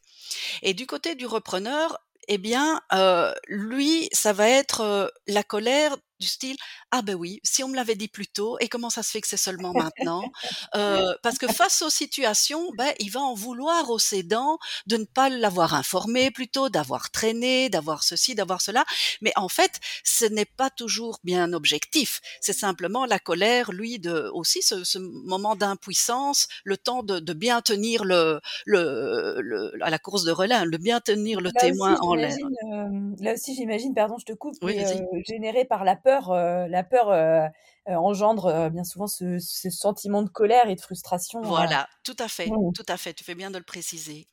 Et 0.63 0.73
du 0.73 0.87
côté 0.87 1.15
du 1.15 1.25
repreneur, 1.25 1.99
eh 2.27 2.37
bien, 2.37 2.81
heu, 2.93 3.33
lui, 3.47 4.09
ça 4.13 4.33
va 4.33 4.49
être, 4.49 4.81
heu, 4.83 5.11
la 5.27 5.43
colère 5.43 5.97
du 6.19 6.27
style: 6.27 6.57
«Ah 6.91 7.01
ben 7.03 7.15
oui, 7.15 7.39
si 7.43 7.63
on 7.63 7.67
me 7.69 7.75
l'avait 7.75 7.95
dit 7.95 8.07
plus 8.07 8.27
tôt 8.27 8.57
et 8.59 8.67
comment 8.67 8.89
ça 8.89 9.03
se 9.03 9.11
fait 9.11 9.21
que 9.21 9.27
c'est 9.27 9.37
seulement 9.37 9.73
maintenant?» 9.75 10.31
heu, 10.75 11.15
parce 11.23 11.37
que 11.37 11.47
face 11.47 11.81
aux 11.81 11.89
situations, 11.89 12.71
bah, 12.73 12.91
il 12.99 13.11
va 13.11 13.19
en 13.21 13.33
vouloir 13.33 13.89
au 13.89 13.99
cédant 13.99 14.57
de 14.87 14.97
ne 14.97 15.05
pas 15.05 15.29
l'avoir 15.29 15.73
informé 15.75 16.31
plus 16.31 16.47
tôt, 16.49 16.69
d'avoir 16.69 17.11
traîné, 17.11 17.69
d'avoir 17.69 18.03
ceci, 18.03 18.35
d'avoir 18.35 18.61
cela. 18.61 18.85
Mais 19.21 19.31
en 19.35 19.49
fait, 19.49 19.79
ce 20.03 20.25
n'est 20.25 20.45
pas 20.45 20.69
toujours 20.69 21.19
bien 21.23 21.53
objectif. 21.53 22.21
C'est 22.41 22.53
simplement 22.53 23.05
la 23.05 23.19
colère, 23.19 23.71
lui, 23.71 23.99
de 23.99 24.29
aussi 24.33 24.61
ce 24.61 24.83
ce 24.83 24.97
moment 24.99 25.55
d'impuissance, 25.55 26.47
le 26.63 26.77
temps 26.77 27.03
de 27.03 27.19
de 27.19 27.33
bien 27.33 27.61
tenir 27.61 28.03
le 28.05 28.39
le 28.65 29.37
le 29.41 29.71
à 29.81 29.89
la 29.89 29.99
course 29.99 30.23
de 30.23 30.31
relais, 30.31 30.55
hein, 30.55 30.65
de 30.67 30.77
bien 30.77 30.99
tenir 31.01 31.41
le 31.41 31.51
Là 31.55 31.67
aussi 31.71 31.93
témoin 31.93 31.97
en 32.01 32.15
l'air. 32.15 32.37
hem, 32.63 33.15
là 33.19 33.33
aussi 33.33 33.55
j'imagine, 33.55 33.93
pardon, 33.93 34.17
je 34.19 34.25
te 34.25 34.33
coupe, 34.33 34.59
Oui, 34.61 34.75
heu, 34.77 35.07
généré 35.25 35.65
par 35.65 35.83
la 35.85 35.95
peur, 35.95 36.31
heu, 36.31 36.67
la 36.79 36.83
peur, 36.83 37.09
heu 37.11 37.47
heu, 37.89 37.95
engendre, 37.97 38.47
heu, 38.47 38.69
bien 38.69 38.83
souvent 38.83 39.07
ce 39.07 39.39
ce 39.39 39.69
sentiment 39.69 40.23
de 40.23 40.29
colère 40.29 40.69
et 40.69 40.75
de 40.75 40.81
frustration, 40.81 41.57
heu, 41.57 41.67
Voilà, 41.67 41.87
tout 42.03 42.15
à 42.19 42.27
fait, 42.27 42.55
mmh. 42.55 42.73
tout 42.73 42.83
à 42.89 42.97
fait, 42.97 43.13
tu 43.13 43.23
fais 43.23 43.35
bien 43.35 43.49
de 43.49 43.57
le 43.57 43.63
préciser. 43.63 44.27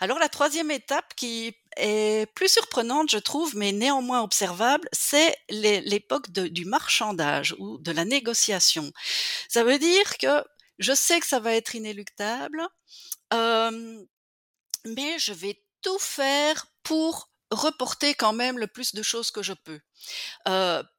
Alors 0.00 0.18
la 0.18 0.28
troisième 0.28 0.70
étape 0.70 1.14
qui 1.16 1.56
est 1.78 2.26
plus 2.34 2.48
surprenante, 2.52 3.10
je 3.10 3.18
trouve, 3.18 3.56
mais 3.56 3.72
néanmoins 3.72 4.22
observable, 4.22 4.88
c'est 4.92 5.36
l'é 5.50 5.80
l'époque 5.82 6.30
du 6.30 6.64
marchandage 6.66 7.54
ou 7.58 7.78
de 7.78 7.92
la 7.92 8.04
négociation. 8.04 8.92
Ça 9.48 9.64
veut 9.64 9.78
dire 9.78 10.18
que 10.18 10.44
je 10.78 10.94
sais 10.94 11.20
que 11.20 11.26
ça 11.26 11.40
va 11.40 11.54
être 11.54 11.74
inéluctable, 11.76 12.62
mais 14.86 15.18
je 15.18 15.32
vais 15.32 15.62
tout 15.82 15.98
faire 15.98 16.66
pour 16.82 17.30
reporter 17.50 18.14
quand 18.14 18.32
même 18.32 18.58
le 18.58 18.66
plus 18.66 18.94
de 18.94 19.02
choses 19.02 19.30
que 19.30 19.42
je 19.42 19.52
peux. 19.52 19.80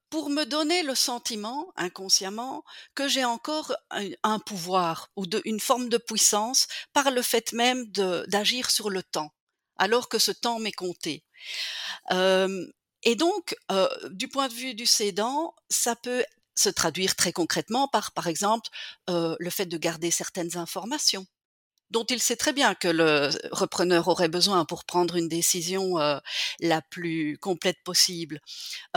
Pour 0.09 0.29
me 0.29 0.45
donner 0.45 0.83
le 0.83 0.95
sentiment, 0.95 1.71
inconsciemment, 1.75 2.63
que 2.95 3.07
j'ai 3.07 3.25
encore 3.25 3.75
un 4.23 4.39
pouvoir 4.39 5.09
ou 5.15 5.25
une 5.45 5.59
forme 5.59 5.89
de 5.89 5.97
puissance 5.97 6.67
par 6.93 7.11
le 7.11 7.21
fait 7.21 7.53
même 7.53 7.85
d'agir 8.27 8.71
sur 8.71 8.89
le 8.89 9.03
temps, 9.03 9.31
alors 9.77 10.09
que 10.09 10.19
ce 10.19 10.31
temps 10.31 10.59
m'est 10.59 10.71
compté. 10.71 11.25
Et 12.11 13.15
donc, 13.15 13.55
du 14.11 14.27
point 14.27 14.47
de 14.47 14.53
vue 14.53 14.73
du 14.73 14.85
cédant, 14.85 15.53
ça 15.69 15.95
peut 15.95 16.23
se 16.55 16.69
traduire 16.69 17.15
très 17.15 17.31
concrètement 17.31 17.87
par, 17.87 18.13
par 18.13 18.27
exemple, 18.27 18.69
le 19.07 19.49
fait 19.49 19.65
de 19.65 19.77
garder 19.77 20.09
certaines 20.09 20.57
informations 20.57 21.27
dont 21.91 22.06
il 22.06 22.21
sait 22.21 22.36
très 22.36 22.54
bien 22.54 22.76
que 22.76 22.88
le 22.88 23.30
repreneur 23.52 24.08
aurait 24.10 24.30
besoin 24.30 24.65
pour 24.65 24.86
prendre 24.86 25.15
une 25.15 25.28
décision, 25.30 26.00
heu, 26.00 26.19
la 26.60 26.82
plus 26.82 27.38
complète 27.39 27.78
possible. 27.84 28.39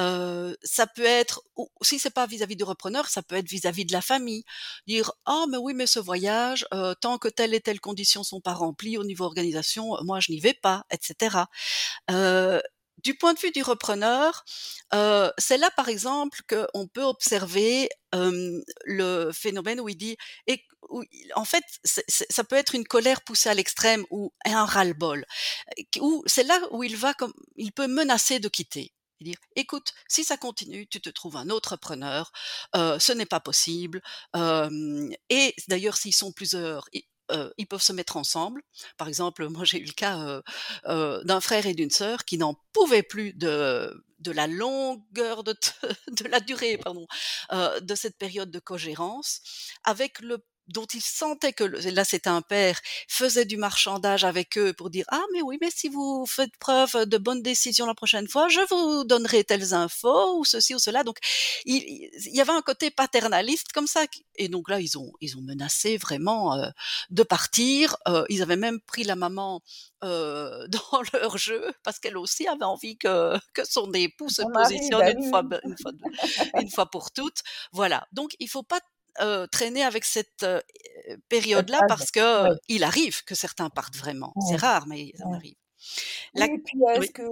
Heu, 0.00 0.56
ça 0.62 0.86
peut 0.86 1.04
être 1.04 1.42
si 1.82 1.98
c'est 1.98 2.10
pas 2.10 2.26
vis-à-vis 2.26 2.56
du 2.56 2.64
repreneur, 2.64 3.08
ça 3.08 3.22
peut 3.22 3.36
être 3.36 3.48
vis-à-vis 3.50 3.84
de 3.86 3.92
la 3.92 4.02
famille. 4.02 4.44
Dire: 4.86 5.12
«Ah 5.26 5.44
mais 5.50 5.58
oui, 5.58 5.74
mais 5.74 5.86
ce 5.86 6.00
voyage, 6.00 6.66
heu, 6.74 6.94
tant 7.00 7.18
que 7.18 7.28
telles 7.28 7.54
et 7.54 7.60
telles 7.60 7.80
conditions 7.80 8.24
sont 8.24 8.40
pas 8.40 8.54
remplies 8.54 8.98
au 8.98 9.04
niveau 9.04 9.24
organisation, 9.24 9.96
moi 10.04 10.20
je 10.20 10.32
n'y 10.32 10.40
vais 10.40 10.54
pas» 10.54 10.84
et 10.92 10.98
cetera. 11.00 11.48
Heu, 12.10 12.62
du 13.04 13.14
point 13.16 13.34
de 13.34 13.38
vue 13.40 13.50
du 13.52 13.62
repreneur, 13.62 14.44
heu, 14.94 15.30
c'est 15.38 15.58
là 15.58 15.70
par 15.76 15.88
exemple 15.88 16.40
qu'on 16.48 16.86
peut 16.88 17.02
observer, 17.04 17.88
hem, 18.12 18.62
le 18.84 19.30
phénomène 19.32 19.80
où 19.80 19.88
il 19.88 19.96
dit 19.96 20.16
et 20.46 20.62
où 20.90 21.02
en 21.36 21.44
fait, 21.44 21.64
ça 21.84 22.44
peut 22.44 22.56
être 22.56 22.74
une 22.74 22.86
colère 22.86 23.22
poussée 23.22 23.48
à 23.50 23.54
l'extrême 23.54 24.04
ou 24.10 24.32
un 24.46 24.64
ras-le-bol, 24.64 25.24
où 26.00 26.22
c'est 26.26 26.44
là 26.44 26.58
où 26.72 26.82
il 26.84 26.96
va 26.96 27.14
comme 27.14 27.32
il 27.56 27.72
peut 27.72 27.86
menacer 27.88 28.40
de 28.40 28.48
quitter 28.48 28.92
et 29.20 29.24
dire: 29.24 29.36
«Écoute, 29.56 29.92
si 30.08 30.24
ça 30.24 30.36
continue, 30.38 30.86
tu 30.88 31.00
te 31.00 31.10
trouves 31.10 31.36
un 31.36 31.50
autre 31.50 31.76
preneur, 31.76 32.32
heu, 32.76 32.98
ce 32.98 33.12
n'est 33.12 33.26
pas 33.26 33.40
possible». 33.40 34.02
Et 35.30 35.54
d'ailleurs 35.68 35.96
s'ils 35.96 36.14
sont 36.14 36.32
plusieurs, 36.32 36.88
heu, 37.32 37.52
ils 37.58 37.66
peuvent 37.66 37.82
se 37.82 37.92
mettre 37.92 38.16
ensemble. 38.16 38.62
Par 38.96 39.08
exemple, 39.08 39.48
moi 39.48 39.64
j'ai 39.64 39.78
eu 39.80 39.86
le 39.86 39.92
cas, 39.92 40.18
heu 40.18 40.42
heu, 40.88 41.20
d'un 41.24 41.40
frère 41.40 41.66
et 41.66 41.74
d'une 41.74 41.90
sœur 41.90 42.24
qui 42.24 42.38
n'en 42.38 42.54
pouvaient 42.72 43.02
plus 43.02 43.32
de 43.34 43.92
de 44.20 44.32
la 44.32 44.46
longueur 44.46 45.44
de 45.44 45.54
la 46.30 46.40
durée, 46.40 46.78
de 47.80 47.94
cette 47.94 48.18
période 48.18 48.50
de 48.50 48.58
cogérance 48.58 49.40
avec 49.84 50.20
le 50.20 50.38
dont 50.72 50.86
ils 50.94 51.02
sentaient 51.02 51.52
que 51.52 51.64
là 51.64 52.04
c'était 52.04 52.28
un 52.30 52.42
père, 52.42 52.78
faisait 53.08 53.44
du 53.44 53.56
marchandage 53.56 54.24
avec 54.24 54.56
eux 54.58 54.72
pour 54.72 54.90
dire: 54.90 55.04
«Ah 55.08 55.22
mais 55.32 55.42
oui, 55.42 55.58
mais 55.60 55.70
si 55.74 55.88
vous 55.88 56.24
faites 56.28 56.56
preuve 56.58 57.06
de 57.06 57.18
bonnes 57.18 57.42
décisions 57.42 57.86
la 57.86 57.94
prochaine 57.94 58.28
fois, 58.28 58.48
je 58.48 58.60
vous 58.70 59.04
donnerai 59.04 59.44
telles 59.44 59.74
infos 59.74 60.38
ou 60.38 60.44
ceci 60.44 60.74
ou 60.74 60.78
cela». 60.78 61.04
Donc 61.04 61.18
il 61.64 61.82
il 62.26 62.34
y 62.36 62.40
avait 62.40 62.52
un 62.52 62.62
côté 62.62 62.90
paternaliste 62.90 63.72
comme 63.72 63.86
ça 63.86 64.04
et 64.36 64.48
donc 64.48 64.68
là 64.70 64.80
ils 64.80 64.98
ont 64.98 65.12
ils 65.20 65.36
ont 65.36 65.42
menacé 65.42 65.96
vraiment, 65.98 66.56
heu, 66.56 66.68
de 67.10 67.22
partir, 67.22 67.96
heu, 68.08 68.24
ils 68.28 68.42
avaient 68.42 68.56
même 68.56 68.80
pris 68.80 69.04
la 69.04 69.16
maman, 69.16 69.62
heu, 70.04 70.66
dans 70.68 71.02
leur 71.12 71.38
jeu 71.38 71.72
parce 71.82 71.98
qu'elle 71.98 72.16
aussi 72.16 72.46
avait 72.48 72.64
envie 72.64 72.96
que 72.98 73.36
que 73.54 73.62
son 73.64 73.92
époux 73.92 74.28
se 74.30 74.42
positionne 74.42 75.02
bah 75.02 75.10
une 75.10 75.22
fois 75.22 75.42
une 75.64 75.76
fois 75.78 75.92
une 76.56 76.70
fois 76.70 76.86
pour 76.90 77.12
toutes. 77.12 77.40
Voilà, 77.72 78.06
donc 78.12 78.32
il 78.40 78.48
faut 78.48 78.62
pas, 78.62 78.80
traîner 79.50 79.82
avec 79.82 80.04
cette, 80.04 80.46
période-là 81.28 81.80
parce 81.88 82.10
que, 82.10 82.48
il 82.68 82.84
arrive 82.84 83.24
que 83.24 83.34
certains 83.34 83.70
partent 83.70 83.96
vraiment. 83.96 84.32
C'est 84.48 84.56
rare, 84.56 84.86
mais 84.86 85.12
ça 85.16 85.24
arrive. 85.32 85.54
La 86.34 86.44
et 86.44 86.58
puis, 86.58 86.78
que 87.12 87.22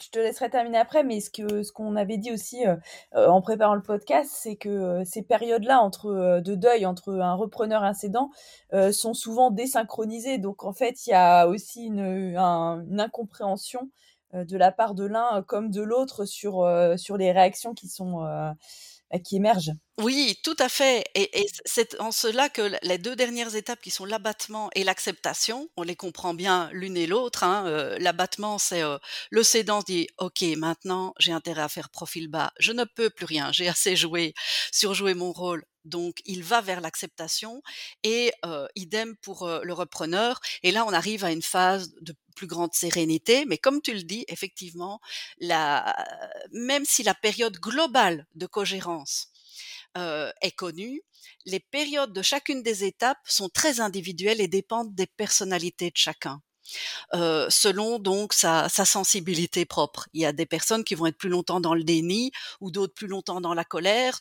je 0.00 0.10
te 0.10 0.18
laisserai 0.18 0.48
terminer 0.48 0.78
après, 0.78 1.02
mais 1.02 1.20
ce 1.20 1.28
que 1.28 1.64
ce 1.64 1.72
qu'on 1.72 1.96
avait 1.96 2.18
dit 2.18 2.32
aussi, 2.32 2.62
en 3.12 3.42
préparant 3.42 3.74
le 3.74 3.82
podcast, 3.82 4.30
c'est 4.32 4.56
que, 4.56 5.02
ces 5.04 5.22
périodes-là 5.22 5.80
entre, 5.80 6.40
de 6.40 6.54
deuil 6.54 6.86
entre 6.86 7.14
un 7.14 7.34
repreneur 7.34 7.82
et 7.84 7.88
un 7.88 7.94
cédant, 7.94 8.30
heu, 8.72 8.92
sont 8.92 9.14
souvent 9.14 9.50
désynchronisées. 9.50 10.38
Donc 10.38 10.64
en 10.64 10.72
fait, 10.72 11.06
il 11.06 11.10
y 11.10 11.14
a 11.14 11.48
aussi 11.48 11.86
une, 11.86 12.36
un 12.36 12.84
une 12.88 13.00
incompréhension, 13.00 13.90
de 14.32 14.56
la 14.56 14.70
part 14.70 14.94
de 14.94 15.04
l'un 15.04 15.42
comme 15.42 15.70
de 15.70 15.82
l'autre 15.82 16.26
sur, 16.26 16.68
sur 16.96 17.16
les 17.16 17.32
réactions 17.32 17.74
qui 17.74 17.88
sont, 17.88 18.20
bah, 18.20 19.18
qui 19.24 19.36
émergent. 19.36 19.72
Oui, 19.98 20.38
tout 20.42 20.54
à 20.58 20.68
fait 20.68 21.04
et 21.14 21.40
et 21.40 21.46
c'est 21.64 21.98
en 22.00 22.12
cela 22.12 22.50
que 22.50 22.70
les 22.82 22.98
2 22.98 23.16
dernières 23.16 23.54
étapes 23.56 23.80
qui 23.80 23.90
sont 23.90 24.04
l'abattement 24.04 24.68
et 24.74 24.84
l'acceptation, 24.84 25.70
on 25.78 25.82
les 25.82 25.96
comprend 25.96 26.34
bien 26.34 26.68
l'une 26.72 26.98
et 26.98 27.06
l'autre, 27.06 27.44
hein, 27.44 27.64
heu, 27.66 27.96
l'abattement, 27.98 28.58
c'est, 28.58 28.82
heu, 28.82 28.98
le 29.30 29.42
cédant 29.42 29.80
dit: 29.80 30.06
«OK, 30.18 30.42
maintenant 30.58 31.14
j'ai 31.18 31.32
intérêt 31.32 31.62
à 31.62 31.68
faire 31.70 31.88
profil 31.88 32.28
bas, 32.28 32.52
je 32.58 32.72
ne 32.72 32.84
peux 32.84 33.08
plus 33.08 33.24
rien, 33.24 33.52
j'ai 33.52 33.68
assez 33.68 33.96
joué, 33.96 34.34
surjoué 34.70 35.14
mon 35.14 35.32
rôle», 35.32 35.64
donc 35.86 36.16
il 36.26 36.42
va 36.44 36.60
vers 36.60 36.82
l'acceptation 36.82 37.62
et 38.02 38.32
heu, 38.44 38.68
idem 38.74 39.16
pour, 39.22 39.48
heu, 39.48 39.60
le 39.64 39.72
repreneur 39.72 40.40
et 40.62 40.72
là 40.72 40.84
on 40.86 40.92
arrive 40.92 41.24
à 41.24 41.32
une 41.32 41.40
phase 41.42 41.94
de 42.02 42.14
plus 42.34 42.46
grande 42.46 42.74
sérénité, 42.74 43.46
mais 43.46 43.56
comme 43.56 43.80
tu 43.80 43.94
le 43.94 44.02
dis, 44.02 44.26
effectivement, 44.28 45.00
la 45.40 45.96
même 46.52 46.84
si 46.84 47.02
la 47.02 47.14
période 47.14 47.56
globale 47.58 48.26
de 48.34 48.44
cogérance 48.46 49.28
heu, 49.96 50.32
est 50.42 50.52
connue. 50.52 51.02
Les 51.46 51.60
périodes 51.60 52.12
de 52.12 52.22
chacune 52.22 52.62
des 52.62 52.84
étapes 52.84 53.18
sont 53.26 53.48
très 53.48 53.80
individuelles 53.80 54.40
et 54.40 54.48
dépendent 54.48 54.94
des 54.94 55.06
personnalités 55.06 55.90
de 55.90 55.96
chacun, 55.96 56.40
heu, 57.14 57.46
selon 57.50 57.98
donc 57.98 58.32
sa 58.34 58.68
sa 58.68 58.84
sensibilité 58.84 59.64
propre. 59.66 60.08
Il 60.14 60.20
y 60.22 60.26
a 60.26 60.32
des 60.32 60.46
personnes 60.46 60.84
qui 60.84 60.94
vont 60.94 61.06
être 61.06 61.18
plus 61.18 61.28
longtemps 61.30 61.60
dans 61.60 61.74
le 61.74 61.84
déni 61.84 62.32
ou 62.60 62.70
d'autres 62.70 62.94
plus 62.94 63.08
longtemps 63.08 63.40
dans 63.40 63.54
la 63.54 63.64
colère, 63.64 64.20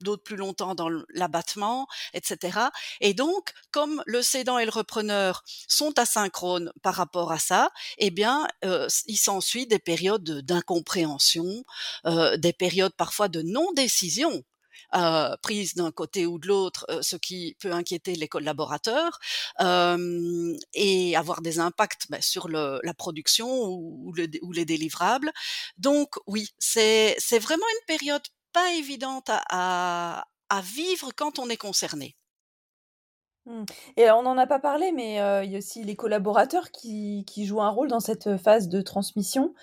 d'autres 0.00 0.22
plus 0.24 0.36
longtemps 0.36 0.74
dans 0.76 0.90
l'abattement 1.14 1.88
et 2.14 2.20
cetera 2.24 2.70
et 3.00 3.14
donc 3.14 3.52
comme 3.72 4.02
le 4.06 4.22
cédant 4.22 4.58
et 4.58 4.64
le 4.64 4.70
repreneur 4.70 5.42
sont 5.68 5.98
asynchrones 5.98 6.72
par 6.82 6.94
rapport 6.94 7.32
à 7.32 7.38
ça 7.40 7.70
et 7.98 8.10
bien, 8.10 8.46
heu, 8.64 8.86
s 8.86 9.04
il 9.08 9.16
s'ensuit 9.18 9.66
des 9.66 9.78
périodes 9.80 10.22
de 10.24 10.40
d'incompréhension, 10.40 11.64
heu, 12.06 12.38
des 12.38 12.52
périodes 12.52 12.94
parfois 12.96 13.28
de 13.28 13.42
non-décision 13.42 14.44
euh, 14.94 15.36
prise 15.42 15.74
d'un 15.74 15.90
côté 15.90 16.26
ou 16.26 16.38
de 16.38 16.48
l'autre, 16.48 16.86
euh, 16.90 17.02
ce 17.02 17.16
qui 17.16 17.56
peut 17.60 17.72
inquiéter 17.72 18.14
les 18.14 18.28
collaborateurs 18.28 19.18
euh, 19.60 20.56
et 20.74 21.16
avoir 21.16 21.42
des 21.42 21.60
impacts 21.60 22.06
bah, 22.10 22.20
sur 22.20 22.48
la 22.48 22.94
production 22.94 23.66
ou, 23.66 24.12
le, 24.16 24.28
ou, 24.42 24.52
les 24.52 24.64
délivrables. 24.64 25.30
Donc 25.76 26.14
oui, 26.26 26.48
c'est 26.58 27.16
vraiment 27.38 27.66
une 27.80 27.86
période 27.86 28.22
pas 28.52 28.72
évidente 28.72 29.30
à, 29.50 30.24
vivre 30.62 31.10
quand 31.14 31.38
on 31.38 31.50
est 31.50 31.56
concerné. 31.58 32.16
Mmh. 33.44 33.64
Et 33.96 34.10
on 34.10 34.22
n'en 34.22 34.38
a 34.38 34.46
pas 34.46 34.58
parlé, 34.58 34.92
mais 34.92 35.20
euh, 35.20 35.44
il 35.44 35.52
y 35.52 35.54
a 35.54 35.58
aussi 35.58 35.84
les 35.84 35.96
collaborateurs 35.96 36.70
qui, 36.70 37.24
jouent 37.36 37.62
un 37.62 37.70
rôle 37.70 37.88
dans 37.88 38.00
cette 38.00 38.36
phase 38.38 38.68
de 38.68 38.80
transmission, 38.80 39.54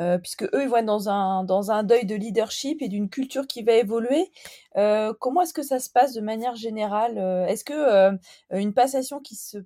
euh, 0.00 0.18
puisque 0.18 0.44
eux, 0.44 0.62
ils 0.62 0.68
vont 0.68 0.76
être 0.76 0.86
dans 0.86 1.08
un, 1.08 1.44
dans 1.44 1.70
un 1.70 1.82
deuil 1.82 2.06
de 2.06 2.14
leadership 2.14 2.82
et 2.82 2.88
d'une 2.88 3.08
culture 3.08 3.46
qui 3.46 3.62
va 3.62 3.72
évoluer. 3.72 4.30
Euh, 4.76 5.12
comment 5.20 5.42
est-ce 5.42 5.54
que 5.54 5.62
ça 5.62 5.78
se 5.78 5.90
passe 5.90 6.12
de 6.14 6.20
manière 6.20 6.56
générale 6.56 7.18
Est-ce 7.48 7.64
que 7.64 8.18
une 8.50 8.74
passation 8.74 9.20
qui 9.20 9.36
se 9.36 9.58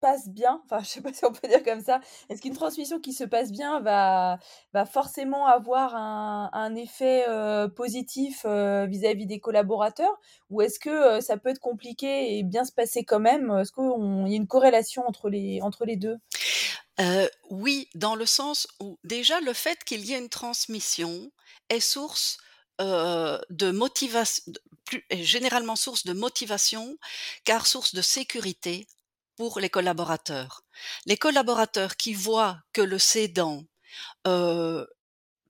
passe 0.00 0.28
bien, 0.28 0.60
enfin 0.64 0.80
je 0.82 0.88
sais 0.88 1.00
pas 1.00 1.12
si 1.12 1.24
on 1.24 1.32
peut 1.32 1.46
dire 1.48 1.62
comme 1.62 1.80
ça, 1.80 2.00
est-ce 2.28 2.42
qu'une 2.42 2.54
transmission 2.54 2.98
qui 3.00 3.12
se 3.12 3.24
passe 3.24 3.52
bien 3.52 3.80
va, 3.80 4.38
va 4.72 4.84
forcément 4.84 5.46
avoir 5.46 5.94
un, 5.94 6.50
un 6.52 6.74
effet 6.74 7.24
euh, 7.28 7.68
positif 7.68 8.42
euh, 8.44 8.86
vis-à-vis 8.86 9.26
des 9.26 9.40
collaborateurs? 9.40 10.18
Ou 10.48 10.62
est-ce 10.62 10.78
que 10.78 10.90
euh, 10.90 11.20
ça 11.20 11.36
peut 11.36 11.50
être 11.50 11.60
compliqué 11.60 12.38
et 12.38 12.42
bien 12.42 12.64
se 12.64 12.72
passer 12.72 13.04
quand 13.04 13.20
même? 13.20 13.50
Est-ce 13.60 13.72
qu'il 13.72 14.30
y 14.30 14.34
a 14.34 14.36
une 14.36 14.48
corrélation 14.48 15.06
entre 15.06 15.28
les, 15.28 15.60
entre 15.62 15.84
les 15.84 15.96
deux? 15.96 16.16
Oui, 17.50 17.88
dans 17.94 18.14
le 18.14 18.26
sens 18.26 18.66
où 18.80 18.98
déjà 19.04 19.40
le 19.40 19.52
fait 19.52 19.82
qu'il 19.84 20.04
y 20.04 20.14
ait 20.14 20.18
une 20.18 20.28
transmission 20.28 21.30
est 21.68 21.80
source 21.80 22.38
de 22.78 23.70
motivation, 23.70 24.44
plus, 24.84 25.04
généralement 25.10 25.76
source 25.76 26.04
de 26.04 26.12
motivation, 26.12 26.98
car 27.44 27.66
source 27.66 27.94
de 27.94 28.02
sécurité 28.02 28.86
pour 29.36 29.60
les 29.60 29.70
collaborateurs. 29.70 30.62
Les 31.06 31.16
collaborateurs 31.16 31.96
qui 31.96 32.14
voient 32.14 32.60
que 32.72 32.82
le 32.82 32.98
cédant 32.98 33.64
euh, 34.26 34.86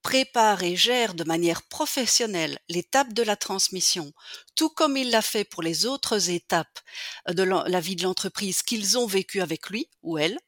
prépare 0.03 0.63
et 0.63 0.77
gère 0.77 1.15
de 1.15 1.25
manière 1.25 1.63
professionnelle 1.63 2.59
l'étape 2.69 3.13
de 3.13 3.23
la 3.23 3.37
transmission, 3.37 4.13
tout 4.55 4.71
comme 4.71 4.97
il 4.97 5.11
l'a 5.11 5.23
fait 5.23 5.45
pour 5.45 5.63
les 5.63 5.87
autres 5.87 6.31
étapes 6.31 6.81
de 7.29 7.43
la 7.43 7.81
vie 7.81 7.97
de 7.97 8.03
l'entreprise 8.03 8.63
qu'ils 8.63 8.99
ont 8.99 9.07
vécues 9.07 9.43
avec 9.43 9.69
lui 9.71 9.89
ou 10.03 10.19
elle, 10.19 10.39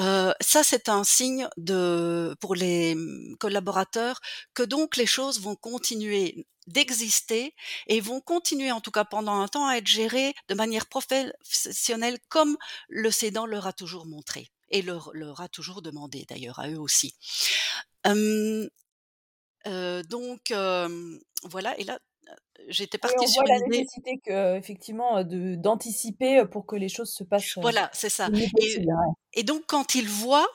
euh, 0.00 0.32
ça 0.40 0.62
c'est 0.62 0.88
un 0.88 1.04
signe 1.04 1.48
de 1.56 2.36
pour 2.40 2.54
les 2.54 2.96
collaborateurs 3.38 4.20
que 4.54 4.62
donc 4.62 4.96
les 4.96 5.06
choses 5.06 5.40
vont 5.40 5.56
continuer 5.56 6.46
d'exister 6.66 7.54
et 7.86 8.00
vont 8.00 8.20
continuer 8.20 8.70
en 8.70 8.80
tout 8.80 8.90
cas 8.90 9.04
pendant 9.04 9.40
un 9.40 9.48
temps 9.48 9.66
à 9.66 9.76
être 9.76 9.86
gérés 9.86 10.34
de 10.48 10.54
manière 10.54 10.86
professionnelle 10.86 12.18
comme 12.28 12.56
le 12.88 13.10
cédant 13.10 13.46
leur 13.46 13.66
a 13.66 13.72
toujours 13.72 14.06
montré 14.06 14.50
et 14.70 14.82
leur, 14.82 15.40
a 15.40 15.48
toujours 15.48 15.82
demandé 15.82 16.24
d'ailleurs 16.28 16.60
à 16.60 16.68
eux 16.68 16.78
aussi. 16.78 17.14
Euh, 18.06 18.68
donc 19.64 20.52
voilà 21.44 21.78
et 21.78 21.84
là 21.84 21.98
j'étais 22.68 22.98
partie 22.98 23.16
on 23.20 23.26
sur 23.26 23.42
voit 23.42 23.54
la 23.54 23.66
nécessité 23.66 24.20
que 24.24 24.56
effectivement 24.56 25.24
de 25.24 25.54
d'anticiper 25.54 26.44
pour 26.50 26.66
que 26.66 26.76
les 26.76 26.88
choses 26.88 27.12
se 27.12 27.24
passent. 27.24 27.56
Voilà, 27.56 27.90
c'est 27.92 28.10
ça. 28.10 28.28
Et, 28.58 28.84
et, 29.34 29.42
donc 29.42 29.62
quand 29.66 29.94
ils 29.94 30.08
voient 30.08 30.48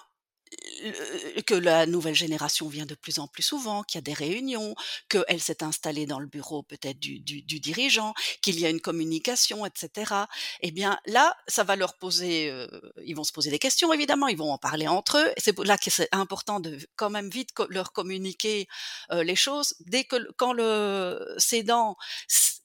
que 1.46 1.56
la 1.56 1.86
nouvelle 1.86 2.16
génération 2.16 2.68
vient 2.68 2.86
de 2.86 2.96
plus 2.96 3.20
en 3.20 3.28
plus 3.28 3.44
souvent, 3.44 3.84
qu'il 3.84 3.98
y 3.98 4.00
a 4.00 4.02
des 4.02 4.14
réunions, 4.14 4.76
qu'elle 5.10 5.42
s'est 5.42 5.64
installée 5.64 6.06
dans 6.06 6.20
le 6.20 6.28
bureau 6.28 6.64
peut-être 6.64 7.00
du, 7.00 7.20
du, 7.20 7.42
du, 7.42 7.60
dirigeant, 7.60 8.14
qu'il 8.42 8.60
y 8.60 8.66
a 8.66 8.70
une 8.70 8.82
communication, 8.82 9.66
etc. 9.66 10.14
Eh 10.62 10.72
bien 10.72 11.00
là, 11.06 11.36
ça 11.48 11.64
va 11.64 11.76
leur 11.76 11.96
poser, 11.96 12.50
euh, 12.50 12.68
ils 13.04 13.16
vont 13.16 13.24
se 13.24 13.32
poser 13.32 13.50
des 13.50 13.60
questions 13.60 13.92
évidemment, 13.94 14.28
ils 14.28 14.38
vont 14.38 14.52
en 14.52 14.58
parler 14.58 14.88
entre 14.88 15.18
eux. 15.18 15.34
C'est 15.38 15.58
là 15.60 15.78
que 15.78 15.90
c'est 15.90 16.10
important 16.12 16.60
de 16.60 16.78
quand 16.96 17.10
même 17.10 17.30
vite 17.30 17.50
leur 17.70 17.92
communiquer 17.92 18.68
euh, 19.12 19.24
les 19.24 19.36
choses. 19.36 19.76
Dès 19.80 20.04
que 20.04 20.32
quand 20.38 20.54
le 20.54 21.36
cédant 21.38 21.98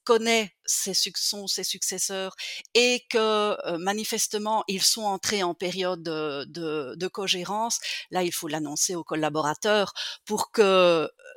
connaît 0.05 0.53
ses, 0.65 0.95
ses 0.95 1.65
successeurs 1.65 2.35
et 2.75 3.05
que 3.11 3.19
euh, 3.67 3.79
manifestement 3.79 4.65
ils 4.69 4.83
sont 4.83 5.03
entrés 5.03 5.43
en 5.43 5.55
période 5.55 6.03
de, 6.03 6.45
de, 6.49 6.95
de 6.97 7.09
cogérance, 7.09 7.79
là 8.11 8.23
il 8.23 8.33
faut 8.33 8.49
l'annoncer 8.49 8.95
aux 8.95 9.05
collaborateurs 9.05 9.93
pour 10.25 10.51
que 10.53 10.63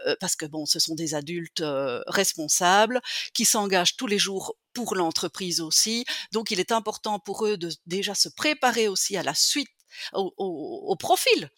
euh, 0.06 0.16
parce 0.20 0.36
que 0.36 0.46
bon 0.46 0.66
ce 0.66 0.80
sont 0.80 0.96
des 0.96 1.16
adultes 1.16 1.62
euh, 1.62 2.02
responsables 2.08 3.02
qui 3.34 3.46
s'engagent 3.46 3.96
tous 3.96 4.08
les 4.08 4.20
jours 4.20 4.56
pour 4.74 4.96
l'entreprise 4.96 5.62
aussi, 5.62 6.06
donc 6.32 6.52
il 6.52 6.60
est 6.60 6.72
important 6.72 7.20
pour 7.20 7.46
eux 7.46 7.58
de 7.58 7.70
déjà 7.86 8.16
se 8.16 8.30
préparer 8.30 8.88
aussi 8.88 9.18
à 9.18 9.24
la 9.24 9.36
suite 9.36 9.70
au, 10.14 10.34
au, 10.38 10.82
au 10.88 10.96
profil 10.96 11.52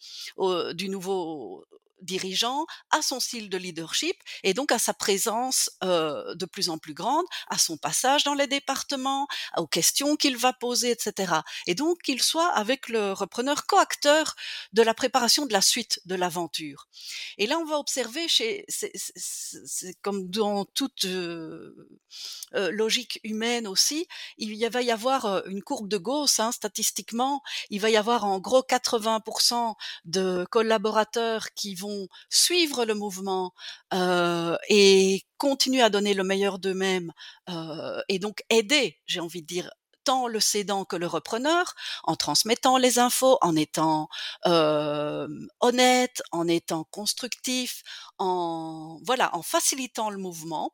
du 0.74 0.88
nouveau 0.90 1.64
dirigeant, 2.00 2.66
à 2.90 3.02
son 3.02 3.20
style 3.20 3.48
de 3.48 3.56
leadership 3.56 4.16
et 4.42 4.54
donc 4.54 4.72
à 4.72 4.78
sa 4.78 4.94
présence 4.94 5.70
euh, 5.84 6.34
de 6.34 6.46
plus 6.46 6.70
en 6.70 6.78
plus 6.78 6.94
grande, 6.94 7.24
à 7.48 7.58
son 7.58 7.76
passage 7.76 8.24
dans 8.24 8.34
les 8.34 8.46
départements, 8.46 9.26
aux 9.56 9.66
questions 9.66 10.16
qu'il 10.16 10.36
va 10.36 10.52
poser, 10.52 10.90
etc. 10.90 11.34
Et 11.66 11.74
donc 11.74 12.02
qu'il 12.02 12.22
soit 12.22 12.48
avec 12.48 12.88
le 12.88 13.12
repreneur 13.12 13.66
coacteur 13.66 14.34
de 14.72 14.82
la 14.82 14.94
préparation 14.94 15.46
de 15.46 15.52
la 15.52 15.60
suite 15.60 16.00
de 16.04 16.14
l'aventure. 16.14 16.88
Et 17.38 17.46
là, 17.46 17.58
on 17.58 17.64
va 17.64 17.78
observer 17.78 18.28
chez, 18.28 18.64
c'est 18.68 19.94
comme 20.02 20.28
dans 20.30 20.64
toute 20.64 21.06
logique 22.52 23.20
humaine 23.24 23.66
aussi, 23.66 24.06
il 24.38 24.68
va 24.68 24.82
y 24.82 24.90
avoir 24.90 25.46
une 25.46 25.62
courbe 25.62 25.88
de 25.88 25.98
Gauss, 25.98 26.40
hein, 26.40 26.52
statistiquement, 26.52 27.42
il 27.70 27.80
va 27.80 27.90
y 27.90 27.96
avoir 27.96 28.24
en 28.24 28.38
gros 28.38 28.62
80% 28.62 29.74
de 30.04 30.46
collaborateurs 30.50 31.52
qui 31.54 31.74
vont 31.74 31.85
suivre 32.30 32.84
le 32.84 32.94
mouvement 32.94 33.52
et 34.68 35.22
continuer 35.38 35.82
à 35.82 35.90
donner 35.90 36.14
le 36.14 36.24
meilleur 36.24 36.58
d'eux-mêmes 36.58 37.12
et 38.08 38.18
donc 38.18 38.42
aider, 38.50 38.98
j'ai 39.06 39.20
envie 39.20 39.42
de 39.42 39.46
dire, 39.46 39.70
tant 40.04 40.28
le 40.28 40.38
cédant 40.38 40.84
que 40.84 40.94
le 40.94 41.08
repreneur, 41.08 41.74
en 42.04 42.14
transmettant 42.14 42.76
les 42.78 43.00
infos, 43.00 43.38
en 43.40 43.56
étant 43.56 44.08
honnête, 44.44 46.22
en 46.30 46.46
étant 46.46 46.84
constructif, 46.84 47.82
en 48.18 48.98
voilà, 49.04 49.34
en 49.34 49.42
facilitant 49.42 50.10
le 50.10 50.18
mouvement. 50.18 50.72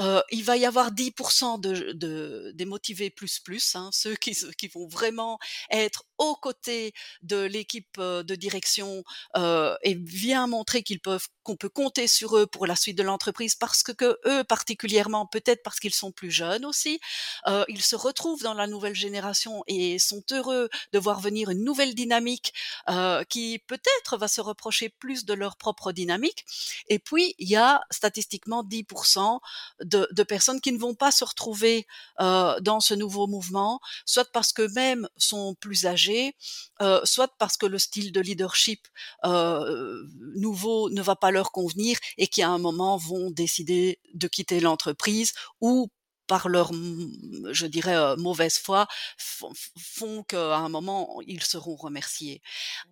Euh, 0.00 0.20
il 0.30 0.44
va 0.44 0.56
y 0.56 0.66
avoir 0.66 0.92
10% 0.92 1.60
de, 1.60 1.92
de 1.92 2.52
des 2.54 2.64
motivés 2.64 3.10
plus 3.10 3.38
plus, 3.38 3.74
hein, 3.74 3.90
ceux 3.92 4.14
qui, 4.16 4.36
qui 4.56 4.68
vont 4.68 4.88
vraiment 4.88 5.38
être 5.70 6.04
aux 6.18 6.36
côtés 6.36 6.94
de 7.22 7.42
l'équipe 7.42 7.98
de 7.98 8.34
direction 8.34 9.04
euh, 9.36 9.76
et 9.82 9.94
bien 9.94 10.46
montrer 10.46 10.82
qu'ils 10.82 11.00
peuvent 11.00 11.28
qu'on 11.42 11.56
peut 11.56 11.68
compter 11.68 12.06
sur 12.08 12.36
eux 12.36 12.46
pour 12.46 12.66
la 12.66 12.74
suite 12.74 12.98
de 12.98 13.02
l'entreprise 13.02 13.54
parce 13.54 13.82
que, 13.82 13.92
que 13.92 14.18
eux 14.26 14.44
particulièrement 14.44 15.26
peut-être 15.26 15.62
parce 15.62 15.78
qu'ils 15.78 15.94
sont 15.94 16.10
plus 16.10 16.30
jeunes 16.30 16.64
aussi 16.64 16.98
euh, 17.46 17.64
ils 17.68 17.82
se 17.82 17.96
retrouvent 17.96 18.42
dans 18.42 18.54
la 18.54 18.66
nouvelle 18.66 18.94
génération 18.94 19.62
et 19.66 19.98
sont 19.98 20.24
heureux 20.32 20.68
de 20.92 20.98
voir 20.98 21.20
venir 21.20 21.50
une 21.50 21.62
nouvelle 21.62 21.94
dynamique 21.94 22.52
euh, 22.88 23.22
qui 23.24 23.60
peut-être 23.66 24.16
va 24.16 24.28
se 24.28 24.40
reprocher 24.40 24.88
plus 24.88 25.24
de 25.24 25.34
leur 25.34 25.56
propre 25.56 25.92
dynamique 25.92 26.44
et 26.88 26.98
puis 26.98 27.34
il 27.38 27.48
y 27.48 27.56
a 27.56 27.80
statistiquement 27.90 28.62
10% 28.62 29.40
de, 29.84 30.08
de, 30.10 30.22
personnes 30.22 30.60
qui 30.60 30.72
ne 30.72 30.78
vont 30.78 30.94
pas 30.94 31.10
se 31.10 31.24
retrouver 31.24 31.86
euh, 32.20 32.58
dans 32.60 32.80
ce 32.80 32.94
nouveau 32.94 33.26
mouvement 33.26 33.80
soit 34.04 34.30
parce 34.32 34.52
que 34.52 34.72
même 34.74 35.08
sont 35.16 35.54
plus 35.54 35.86
âgés 35.86 36.34
euh, 36.82 37.00
soit 37.04 37.32
parce 37.38 37.56
que 37.56 37.66
le 37.66 37.78
style 37.78 38.12
de 38.12 38.20
leadership 38.20 38.86
euh, 39.24 40.02
nouveau 40.34 40.90
ne 40.90 41.02
va 41.02 41.16
pas 41.16 41.30
leur 41.30 41.52
convenir 41.52 41.98
et 42.18 42.26
qui 42.26 42.42
à 42.42 42.50
un 42.50 42.58
moment 42.58 42.96
vont 42.96 43.30
décider 43.30 44.00
de 44.14 44.28
quitter 44.28 44.60
l'entreprise 44.60 45.32
ou 45.60 45.88
par 46.26 46.48
leur, 46.48 46.72
je 46.72 47.66
dirais, 47.66 47.96
euh, 47.96 48.16
mauvaise 48.16 48.58
foi, 48.58 48.86
font 49.16 50.24
qu'à 50.24 50.56
un 50.56 50.68
moment, 50.68 51.20
ils 51.26 51.42
seront 51.42 51.76
remerciés. 51.76 52.42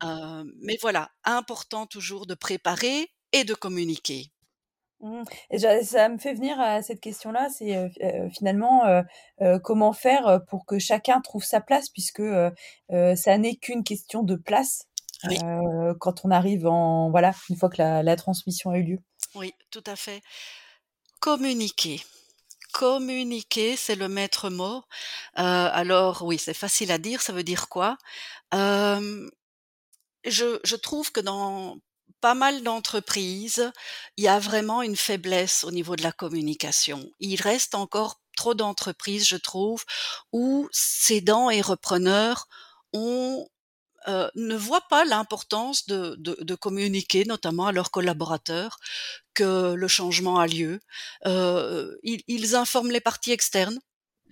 Mmh. 0.02 0.44
mais 0.60 0.78
voilà, 0.80 1.10
important 1.24 1.86
toujours 1.86 2.26
de 2.26 2.34
préparer 2.34 3.10
et 3.34 3.44
de 3.44 3.54
communiquer. 3.54 4.30
Mmh. 5.00 5.22
Et 5.50 5.58
ça 5.58 6.08
me 6.08 6.18
fait 6.18 6.32
venir 6.34 6.58
à 6.58 6.80
cette 6.80 7.00
question-là, 7.00 7.48
c'est 7.50 7.90
finalement 8.34 8.82
comment 9.62 9.92
faire 9.92 10.40
pour 10.48 10.64
que 10.64 10.78
chacun 10.78 11.20
trouve 11.20 11.44
sa 11.44 11.60
place, 11.60 11.90
puisque 11.90 12.22
ça 12.90 13.38
n'est 13.38 13.56
qu'une 13.56 13.84
question 13.84 14.22
de 14.22 14.36
place 14.36 14.86
quand 15.98 16.24
on 16.24 16.30
arrive 16.30 16.66
en 16.66 17.10
voilà 17.10 17.32
une 17.50 17.56
fois 17.56 17.68
que 17.68 17.82
la, 17.82 18.02
la 18.02 18.16
transmission 18.16 18.70
a 18.70 18.78
eu 18.78 18.84
lieu. 18.84 18.98
Oui, 19.34 19.52
tout 19.70 19.84
à 19.86 19.96
fait. 19.96 20.22
Communiquer 21.20 22.00
communiquer, 22.74 23.76
c'est 23.76 23.94
le 23.94 24.08
maître 24.08 24.50
mot. 24.50 24.82
Euh, 25.38 25.68
alors 25.72 26.22
oui, 26.24 26.38
c'est 26.38 26.54
facile 26.54 26.90
à 26.90 26.98
dire, 26.98 27.22
ça 27.22 27.32
veut 27.32 27.44
dire 27.44 27.68
quoi? 27.68 27.96
Euh, 28.52 29.30
je, 30.24 30.58
je, 30.64 30.76
trouve 30.76 31.12
que 31.12 31.20
dans 31.20 31.78
pas 32.24 32.32
mal 32.32 32.62
d'entreprises, 32.62 33.70
il 34.16 34.24
y 34.24 34.28
a 34.28 34.38
vraiment 34.38 34.80
une 34.80 34.96
faiblesse 34.96 35.62
au 35.62 35.70
niveau 35.70 35.94
de 35.94 36.02
la 36.02 36.10
communication. 36.10 37.06
Il 37.20 37.38
reste 37.38 37.74
encore 37.74 38.18
trop 38.34 38.54
d'entreprises, 38.54 39.28
je 39.28 39.36
trouve, 39.36 39.84
où 40.32 40.66
cédants 40.72 41.50
et 41.50 41.60
repreneurs 41.60 42.48
ont 42.94 43.46
euh, 44.08 44.30
ne 44.36 44.56
voient 44.56 44.88
pas 44.88 45.04
l'importance 45.04 45.84
de, 45.86 46.14
de, 46.18 46.38
de, 46.40 46.54
communiquer, 46.54 47.26
notamment 47.26 47.66
à 47.66 47.72
leurs 47.72 47.90
collaborateurs, 47.90 48.78
que 49.34 49.74
le 49.74 49.88
changement 49.88 50.38
a 50.38 50.46
lieu. 50.46 50.80
Euh, 51.26 51.94
ils, 52.02 52.22
ils, 52.26 52.56
informent 52.56 52.90
les 52.90 53.02
parties 53.02 53.32
externes. 53.32 53.80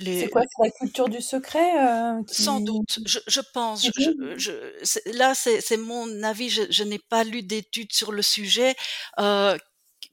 C'est 0.04 0.28
quoi 0.28 0.42
C'est 0.42 0.64
la 0.64 0.70
culture 0.70 1.08
du 1.08 1.20
secret 1.20 1.78
euh, 1.78 2.22
qui... 2.24 2.42
Sans 2.42 2.60
doute, 2.60 2.98
je, 3.04 3.18
je 3.26 3.40
pense. 3.52 3.84
Je, 3.84 4.34
je, 4.36 5.16
là, 5.16 5.34
c'est 5.34 5.76
mon 5.76 6.22
avis. 6.22 6.50
Je, 6.50 6.82
n'ai 6.84 6.98
pas 6.98 7.24
lu 7.24 7.42
d'études 7.42 7.92
sur 7.92 8.12
le 8.12 8.22
sujet. 8.22 8.74
Euh, 9.18 9.56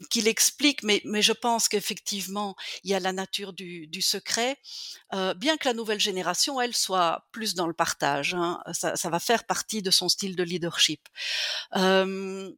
qu'il 0.10 0.28
explique, 0.28 0.84
mais, 0.84 1.02
mais 1.04 1.21
je 1.21 1.34
pense 1.34 1.67
qu'effectivement, 1.67 2.56
il 2.84 2.91
y 2.91 2.93
a 2.93 2.99
la 2.99 3.12
nature 3.12 3.54
du, 3.54 3.88
du 3.88 4.02
secret, 4.02 4.58
euh, 5.13 5.34
bien 5.34 5.58
que 5.58 5.67
la 5.67 5.73
nouvelle 5.73 5.99
génération, 5.99 6.62
elle, 6.62 6.75
soit 6.75 7.28
plus 7.32 7.54
dans 7.54 7.67
le 7.67 7.73
partage. 7.73 8.34
Hein, 8.34 8.62
ça, 8.71 8.95
ça, 8.95 9.10
va 9.10 9.19
faire 9.19 9.45
partie 9.45 9.82
de 9.82 9.91
son 9.91 10.08
style 10.08 10.36
de 10.36 10.43
leadership. 10.43 11.02
Euh, 11.75 12.49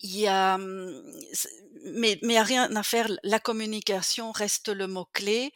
il 0.00 0.18
y 0.18 0.26
a, 0.26 0.58
mais 0.58 2.18
mais 2.22 2.36
a 2.36 2.42
rien 2.42 2.74
à 2.74 2.82
faire. 2.82 3.08
La 3.22 3.38
communication 3.38 4.32
reste 4.32 4.68
le 4.68 4.86
mot 4.86 5.06
clé. 5.12 5.52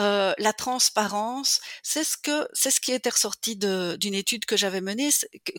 Euh, 0.00 0.34
la 0.38 0.52
transparence, 0.52 1.60
c'est 1.82 2.04
ce 2.04 2.16
que 2.16 2.48
c'est 2.52 2.70
ce 2.70 2.80
qui 2.80 2.92
était 2.92 3.10
ressorti 3.10 3.56
d'une 3.56 4.14
étude 4.14 4.44
que 4.44 4.56
j'avais 4.56 4.80
menée. 4.80 5.10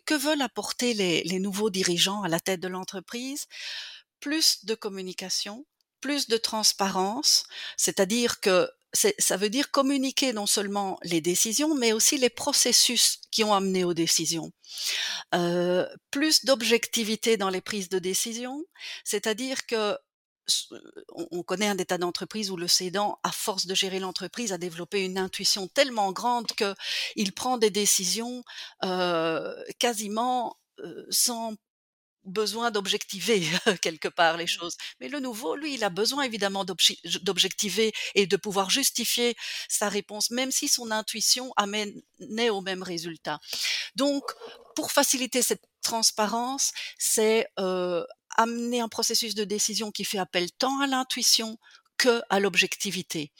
Que, 0.06 0.13
veulent 0.15 0.41
apporter 0.41 0.93
les, 0.93 1.23
les 1.23 1.39
nouveaux 1.39 1.69
dirigeants 1.69 2.23
à 2.23 2.28
la 2.28 2.39
tête 2.39 2.60
de 2.60 2.67
l'entreprise? 2.67 3.47
Plus 4.19 4.65
de 4.65 4.76
communication, 4.76 5.65
plus 6.02 6.28
de 6.28 6.38
transparence, 6.38 7.45
c'est-à-dire 7.78 8.39
que 8.39 8.69
ça 8.93 9.38
veut 9.38 9.50
dire 9.50 9.71
communiquer 9.71 10.34
non 10.34 10.45
seulement 10.45 10.97
les 11.04 11.21
décisions, 11.21 11.76
mais 11.76 11.93
aussi 11.93 12.17
les 12.17 12.30
processus 12.30 13.19
qui 13.32 13.43
ont 13.43 13.54
amené 13.54 13.84
aux 13.84 13.93
décisions. 13.93 14.52
Euh, 15.36 15.88
plus 16.10 16.45
d'objectivité 16.45 17.38
dans 17.38 17.50
les 17.50 17.62
prises 17.62 17.89
de 17.89 18.00
décision, 18.00 18.63
c'est-à-dire 19.04 19.65
que 19.65 19.97
on 21.31 21.43
connaît 21.43 21.67
un 21.67 21.77
état 21.77 21.97
d'entreprise 21.97 22.51
où 22.51 22.57
le 22.57 22.67
cédant, 22.67 23.19
à 23.23 23.31
force 23.31 23.65
de 23.65 23.75
gérer 23.75 23.99
l'entreprise, 23.99 24.53
a 24.53 24.57
développé 24.57 25.03
une 25.03 25.17
intuition 25.17 25.67
tellement 25.67 26.12
grande 26.12 26.47
que 26.53 26.73
il 27.15 27.33
prend 27.33 27.57
des 27.57 27.69
décisions 27.69 28.43
euh, 28.83 29.53
quasiment 29.79 30.57
euh, 30.79 31.05
sans 31.10 31.55
besoin 32.27 32.71
d'objectiver 32.71 33.41
quelque 33.81 34.10
part 34.10 34.38
les 34.38 34.43
mmh. 34.43 34.47
choses. 34.47 34.77
Mais 34.99 35.07
le 35.07 35.19
nouveau, 35.19 35.55
lui, 35.55 35.73
il 35.73 35.83
a 35.83 35.89
besoin 35.89 36.23
évidemment 36.23 36.65
d'objectiver 36.65 37.93
et 38.15 38.27
de 38.27 38.38
pouvoir 38.38 38.69
justifier 38.69 39.36
sa 39.69 39.89
réponse, 39.89 40.29
même 40.29 40.51
si 40.51 40.67
son 40.67 40.91
intuition 40.91 41.53
amenait 41.55 42.49
au 42.49 42.62
même 42.62 42.83
résultat. 42.83 43.39
Donc, 43.95 44.23
pour 44.75 44.91
faciliter 44.91 45.41
cette 45.41 45.63
transparence, 45.81 46.73
c'est 46.97 47.47
euh, 47.60 48.03
amener 48.38 48.80
un 48.80 48.88
processus 48.88 49.36
de 49.36 49.43
décision 49.43 49.91
qui 49.91 50.04
fait 50.04 50.19
appel 50.19 50.52
tant 50.52 50.80
à 50.80 50.88
l'intuition 50.88 51.58
que 51.97 52.21
à 52.30 52.39
l'objectivité. 52.39 53.32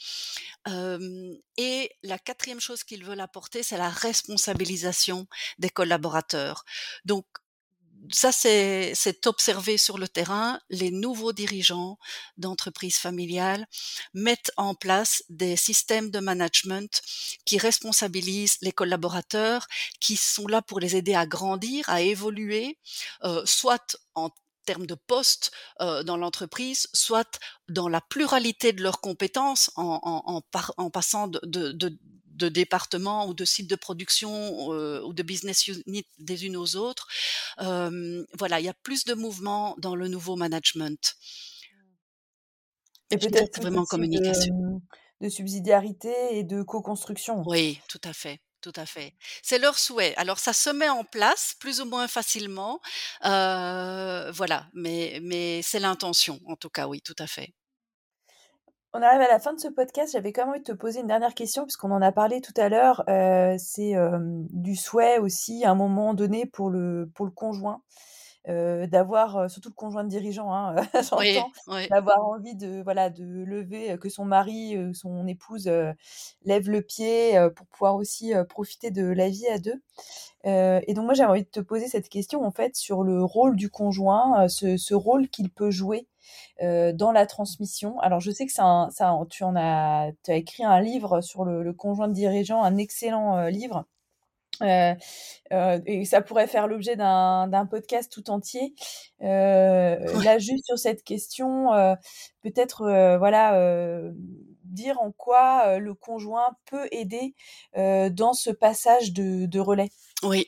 Et 1.58 1.92
la 2.04 2.18
quatrième 2.18 2.60
chose 2.60 2.84
qu'ils 2.84 3.06
veulent 3.06 3.22
apporter, 3.22 3.64
c'est 3.64 3.78
la 3.78 3.90
responsabilisation 3.90 5.28
des 5.60 5.70
collaborateurs. 5.70 6.66
Donc, 7.06 7.26
ça, 8.12 8.32
c'est 8.32 9.28
observé 9.28 9.78
sur 9.78 9.98
le 9.98 10.08
terrain. 10.08 10.60
Les 10.70 10.92
nouveaux 10.92 11.34
dirigeants 11.34 11.98
d'entreprises 12.38 12.98
familiales 12.98 13.66
mettent 14.14 14.52
en 14.56 14.76
place 14.76 15.24
des 15.30 15.56
systèmes 15.56 16.12
de 16.12 16.20
management 16.20 17.02
qui 17.46 17.58
responsabilisent 17.58 18.58
les 18.62 18.72
collaborateurs, 18.72 19.68
qui 20.00 20.16
sont 20.16 20.48
là 20.48 20.62
pour 20.62 20.80
les 20.80 20.96
aider 20.96 21.16
à 21.16 21.26
grandir, 21.26 21.90
à 21.90 22.02
évoluer, 22.02 22.78
euh, 23.24 23.46
soit 23.46 23.98
en 24.16 24.30
termes 24.68 24.86
de 24.86 24.96
poste 24.96 25.52
euh, 25.82 26.04
dans 26.04 26.18
l'entreprise, 26.18 26.88
soit 26.94 27.40
dans 27.70 27.88
la 27.88 28.02
pluralité 28.02 28.74
de 28.74 28.84
leurs 28.84 29.02
compétences, 29.02 29.72
en, 29.76 30.00
en, 30.04 30.22
en, 30.26 30.42
par, 30.52 30.74
en 30.78 30.92
passant 30.92 31.28
de, 31.28 31.40
de, 31.44 31.72
de, 31.72 31.98
de 32.26 32.50
départements 32.50 33.28
ou 33.28 33.34
de 33.34 33.46
sites 33.46 33.70
de 33.70 33.76
production 33.76 34.74
euh, 34.74 35.02
ou 35.04 35.14
de 35.14 35.24
business 35.24 35.68
unit 35.68 36.06
des 36.20 36.46
unes 36.46 36.58
aux 36.58 36.76
autres. 36.76 37.08
Euh, 37.62 38.24
voilà, 38.38 38.60
il 38.60 38.66
y 38.66 38.70
a 38.70 38.76
plus 38.84 39.06
de 39.06 39.14
mouvement 39.14 39.76
dans 39.80 39.96
le 39.96 40.08
nouveau 40.08 40.36
management. 40.36 41.16
Et 43.10 43.18
peut-être 43.18 43.62
vraiment 43.62 43.86
communication. 43.86 44.54
De, 45.22 45.26
de, 45.26 45.30
subsidiarité 45.30 46.14
et 46.32 46.44
de 46.44 46.62
co-construction. 46.62 47.42
Oui, 47.46 47.80
tout 47.88 48.02
à 48.04 48.12
fait. 48.12 48.42
Tout 48.68 48.82
à 48.82 48.86
fait. 48.86 49.14
C'est 49.44 49.60
leur 49.60 49.80
souhait. 49.80 50.14
Alors 50.18 50.40
ça 50.40 50.52
se 50.52 50.70
met 50.70 50.90
en 50.90 51.06
place 51.06 51.56
plus 51.58 51.80
ou 51.80 51.86
moins 51.86 52.10
facilement, 52.10 52.82
euh, 53.24 54.30
voilà. 54.34 54.66
Mais 54.74 55.62
c'est 55.64 55.80
l'intention, 55.80 56.42
en 56.48 56.58
tout 56.58 56.70
cas, 56.70 56.86
oui, 56.86 57.00
tout 57.00 57.16
à 57.18 57.28
fait. 57.28 57.54
On 58.92 59.02
arrive 59.02 59.22
à 59.22 59.30
la 59.30 59.40
fin 59.40 59.54
de 59.54 59.60
ce 59.62 59.70
podcast. 59.70 60.12
J'avais 60.12 60.34
quand 60.34 60.42
même 60.42 60.50
envie 60.50 60.60
de 60.60 60.66
te 60.66 60.74
poser 60.74 61.00
une 61.00 61.08
dernière 61.08 61.34
question, 61.34 61.64
puisqu'on 61.64 61.92
en 61.92 62.02
a 62.02 62.12
parlé 62.12 62.42
tout 62.42 62.54
à 62.58 62.68
l'heure. 62.68 63.06
Euh, 63.08 63.56
c'est 63.58 63.96
euh, 63.96 64.20
du 64.20 64.76
souhait 64.76 65.18
aussi, 65.20 65.64
à 65.64 65.72
un 65.72 65.76
moment 65.76 66.14
donné, 66.14 66.46
pour 66.46 66.70
le, 66.70 67.10
pour 67.16 67.26
le 67.26 67.32
conjoint, 67.32 67.82
euh, 68.48 68.88
d'avoir, 68.88 69.38
euh, 69.38 69.48
surtout 69.48 69.70
le 69.70 69.74
conjoint 69.76 70.04
de 70.04 70.10
dirigeant, 70.10 70.54
hein, 70.54 70.76
j'entends, 70.94 71.18
oui, 71.20 71.40
oui. 71.68 71.88
d'avoir 71.90 72.26
envie 72.28 72.56
de, 72.56 72.82
voilà, 72.84 73.10
de 73.10 73.24
lever, 73.24 73.98
que 74.00 74.10
son 74.10 74.26
mari, 74.26 74.76
son 74.94 75.28
épouse 75.28 75.70
lève 76.44 76.70
le 76.70 76.82
pied 76.82 77.38
pour 77.56 77.68
pouvoir 77.68 77.96
aussi 77.96 78.34
profiter 78.50 78.92
de 78.92 79.06
la 79.06 79.30
vie 79.30 79.48
à 79.48 79.58
deux. 79.58 79.82
et 80.44 80.94
donc, 80.94 81.06
moi, 81.06 81.14
j'avais 81.14 81.32
envie 81.32 81.44
de 81.44 81.50
te 81.50 81.60
poser 81.60 81.88
cette 81.88 82.10
question, 82.10 82.46
en 82.46 82.52
fait, 82.52 82.76
sur 82.76 83.04
le 83.04 83.24
rôle 83.24 83.56
du 83.56 83.70
conjoint, 83.70 84.48
ce, 84.48 84.78
ce 84.78 84.94
rôle 84.94 85.30
qu'il 85.30 85.50
peut 85.50 85.72
jouer 85.72 86.08
euh, 86.62 86.92
dans 86.94 87.12
la 87.12 87.26
transmission. 87.26 88.00
Alors 88.00 88.20
je 88.20 88.32
sais 88.32 88.46
que 88.46 88.52
ça, 88.52 88.88
ça 88.92 89.18
tu 89.30 89.44
en 89.44 89.56
as, 89.56 90.12
tu 90.24 90.32
as 90.32 90.36
écrit 90.36 90.64
un 90.64 90.82
livre 90.82 91.22
sur 91.22 91.46
le, 91.46 91.64
le 91.64 91.74
conjoint 91.74 92.08
de 92.08 92.14
dirigeant, 92.14 92.64
un 92.64 92.78
excellent 92.78 93.38
euh, 93.38 93.50
livre. 93.50 93.86
Euh, 94.62 94.94
euh, 95.52 95.80
et 95.86 96.06
ça 96.06 96.22
pourrait 96.22 96.48
faire 96.48 96.68
l'objet 96.68 96.96
d'un 96.96 97.68
podcast 97.70 98.12
tout 98.12 98.30
entier. 98.30 98.74
Euh, 99.22 99.98
ouais. 100.14 100.24
Là, 100.24 100.40
juste 100.40 100.66
sur 100.66 100.78
cette 100.78 101.04
question, 101.04 101.70
peut-être, 102.42 103.18
voilà, 103.18 104.02
dire 104.64 105.00
en 105.02 105.12
quoi 105.12 105.78
le 105.80 105.94
conjoint 105.94 106.56
peut 106.70 106.88
aider 106.92 107.36
dans 107.76 108.34
ce 108.34 108.50
passage 108.50 109.14
de, 109.14 109.46
de 109.46 109.60
relais. 109.60 109.90
Oui, 110.24 110.48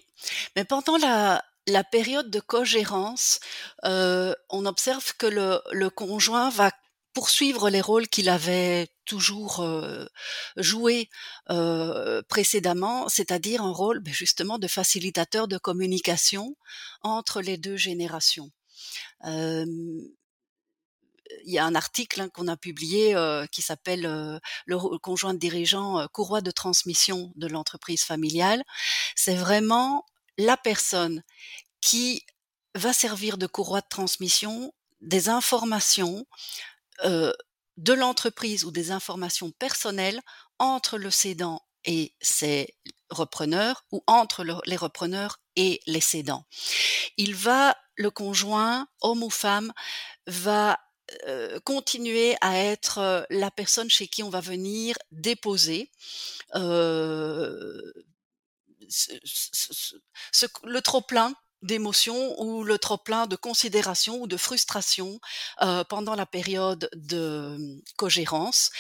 mais 0.56 0.66
pendant 0.66 0.98
la, 0.98 1.44
la 1.68 1.84
période 1.84 2.30
de 2.30 2.40
cogérance, 2.40 3.40
on 3.84 4.66
observe 4.66 5.16
que 5.18 5.28
le, 5.28 5.62
le, 5.72 5.90
conjoint 5.90 6.50
va 6.50 6.72
poursuivre 7.14 7.70
les 7.70 7.82
rôles 7.82 8.08
qu'il 8.08 8.30
avait 8.30 8.88
toujours 9.10 9.62
euh, 9.62 10.06
joués 10.56 11.10
euh, 11.50 12.22
précédemment, 12.30 13.10
c'est-à-dire 13.10 13.64
un 13.64 13.72
rôle 13.72 14.00
ben 14.00 14.14
justement 14.14 14.60
de 14.60 14.68
facilitateur 14.68 15.48
de 15.48 15.58
communication 15.58 16.56
entre 17.02 17.42
les 17.42 17.58
deux 17.58 17.76
générations. 17.76 18.52
Il 21.46 21.54
y 21.54 21.60
a 21.60 21.66
un 21.66 21.76
article 21.76 22.22
hein, 22.22 22.30
qu'on 22.30 22.48
a 22.48 22.58
publié 22.58 23.16
qui 23.52 23.62
s'appelle 23.62 24.42
le 24.66 24.98
conjoint 25.00 25.34
dirigeant 25.34 26.00
euh, 26.00 26.08
courroie 26.08 26.42
de 26.42 26.52
transmission 26.52 27.32
de 27.36 27.48
l'entreprise 27.48 28.04
familiale. 28.04 28.64
C'est 29.16 29.36
vraiment 29.36 30.06
la 30.38 30.58
personne 30.58 31.24
qui 31.82 32.26
va 32.76 32.94
servir 32.94 33.38
de 33.38 33.48
courroie 33.48 33.82
de 33.82 33.90
transmission 33.90 34.74
des 35.02 35.30
informations 35.30 36.26
de 37.80 37.94
l'entreprise 37.94 38.66
ou 38.66 38.72
des 38.72 38.92
informations 38.92 39.52
personnelles 39.52 40.22
entre 40.60 40.98
le 40.98 41.10
cédant 41.10 41.62
et 41.86 42.14
ses 42.22 42.76
repreneurs 43.10 43.86
ou 43.92 44.04
entre 44.06 44.44
le, 44.44 44.56
les 44.66 44.76
repreneurs 44.76 45.40
et 45.56 45.80
les 45.88 46.02
cédants. 46.02 46.46
Il 47.16 47.34
va, 47.36 47.78
le 47.96 48.12
conjoint, 48.12 48.88
homme 49.00 49.24
ou 49.24 49.30
femme, 49.30 49.72
va 50.28 50.78
euh, 51.28 51.60
continuer 51.62 52.36
à 52.42 52.58
être 52.58 52.98
euh, 52.98 53.24
la 53.30 53.50
personne 53.50 53.90
chez 53.90 54.08
qui 54.08 54.24
on 54.24 54.30
va 54.30 54.42
venir 54.42 54.98
déposer 55.12 55.90
euh, 56.56 57.94
le 60.64 60.80
trop 60.82 61.02
plein 61.02 61.34
d'émotions 61.62 62.40
ou 62.42 62.64
le 62.64 62.78
trop 62.78 62.98
plein 62.98 63.28
de 63.28 63.36
considération 63.36 64.22
ou 64.22 64.28
de 64.28 64.38
frustration 64.38 65.20
pendant 65.90 66.16
la 66.16 66.26
période 66.26 66.90
de 66.94 67.56
hum, 67.56 67.82
cogérance. 67.98 68.72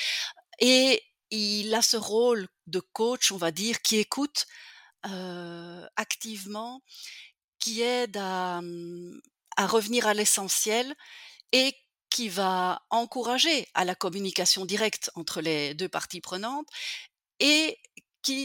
Et 0.60 1.02
il 1.32 1.74
a 1.76 1.82
ce 1.82 1.98
rôle 1.98 2.48
de 2.68 2.80
coach 2.80 3.32
on 3.32 3.38
va 3.38 3.52
dire 3.52 3.82
qui 3.82 3.98
écoute 3.98 4.46
activement 5.96 6.82
qui 7.60 7.82
aide 7.82 8.18
à, 8.18 8.60
hum, 8.60 9.22
à 9.58 9.68
revenir 9.68 10.08
à 10.08 10.14
l'essentiel 10.14 10.96
et 11.52 11.76
qui 12.10 12.30
va 12.30 12.82
encourager 12.90 13.68
à 13.74 13.86
la 13.86 13.96
communication 13.96 14.66
directe 14.66 15.12
entre 15.16 15.42
les 15.42 15.74
2 15.74 15.88
parties 15.90 16.22
prenantes 16.22 16.68
et 17.40 17.78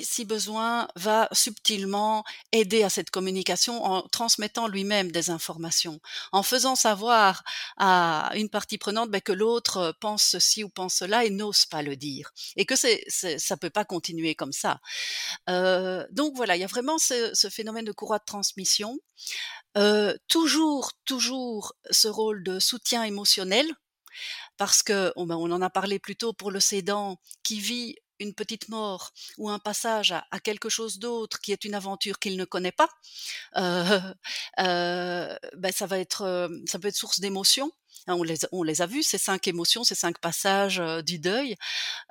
si 0.05 0.25
besoin, 0.25 0.89
va 0.97 1.29
subtilement 1.33 2.25
aider 2.53 2.83
à 2.83 2.91
cette 2.91 3.11
communication 3.11 3.85
en 3.85 4.03
transmettant 4.03 4.69
lui-même 4.69 5.11
des 5.13 5.31
informations, 5.31 6.01
en 6.33 6.43
faisant 6.43 6.77
savoir 6.77 7.43
à 7.77 8.31
une 8.35 8.49
partie 8.49 8.79
prenante 8.79 9.11
ben, 9.11 9.21
que 9.21 9.33
l'autre 9.33 9.95
pense 10.01 10.23
ceci 10.23 10.65
ou 10.65 10.69
pense 10.69 10.95
cela 10.95 11.25
et 11.25 11.31
n'ose 11.31 11.67
pas 11.67 11.83
le 11.83 11.97
dire, 11.97 12.33
et 12.57 12.65
que 12.67 12.77
c'est, 12.77 13.05
c'est 13.09 13.39
ça 13.39 13.57
peut 13.57 13.71
pas 13.71 13.85
continuer 13.85 14.35
comme 14.35 14.53
ça. 14.53 14.81
Euh, 15.51 16.07
donc 16.11 16.35
voilà, 16.37 16.57
il 16.57 16.61
y 16.61 16.65
a 16.65 16.69
vraiment 16.69 16.99
ce, 16.99 17.33
phénomène 17.51 17.85
de 17.85 17.93
courroie 17.93 18.19
de 18.19 18.25
transmission. 18.25 18.99
Euh, 19.77 20.17
toujours, 20.29 20.93
toujours 21.05 21.75
ce 21.91 22.09
rôle 22.09 22.43
de 22.43 22.59
soutien 22.59 23.05
émotionnel, 23.05 23.67
parce 24.57 24.83
que 24.83 25.13
on, 25.17 25.27
ben, 25.27 25.37
on 25.37 25.51
en 25.51 25.63
a 25.63 25.71
parlé 25.71 25.99
plus 25.99 26.17
tôt 26.17 26.33
pour 26.33 26.51
le 26.51 26.61
cédant 26.61 27.19
qui 27.43 27.61
vit 27.61 27.97
une 28.21 28.35
petite 28.35 28.69
mort 28.69 29.13
ou 29.39 29.51
un 29.51 29.59
passage 29.59 30.13
à, 30.13 30.41
quelque 30.41 30.69
chose 30.69 30.99
d'autre 30.99 31.41
qui 31.41 31.53
est 31.53 31.65
une 31.65 31.75
aventure 31.75 32.19
qu'il 32.19 32.37
ne 32.37 32.45
connaît 32.45 32.73
pas, 32.73 32.89
euh, 33.57 34.01
euh, 34.61 35.37
ben 35.57 35.73
ça 35.73 35.87
va 35.87 35.99
être, 35.99 36.23
euh, 36.23 36.49
ça 36.67 36.79
peut 36.79 36.89
être 36.89 36.97
source 36.97 37.21
d'émotion. 37.21 37.71
Hein, 38.07 38.17
on 38.53 38.63
les, 38.63 38.83
a 38.83 38.87
vus, 38.87 39.03
ces 39.03 39.19
cinq 39.19 39.49
émotions, 39.49 39.85
ces 39.85 39.95
cinq 39.95 40.19
passages 40.19 40.83
du 41.05 41.19
deuil. 41.19 41.57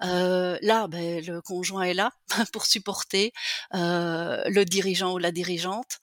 Là, 0.01 0.87
ben, 0.87 1.23
le 1.25 1.41
conjoint 1.41 1.83
est 1.83 1.93
là 1.93 2.11
pour 2.53 2.65
supporter 2.65 3.31
le 3.71 4.63
dirigeant 4.63 5.13
ou 5.13 5.17
la 5.17 5.31
dirigeante 5.31 5.99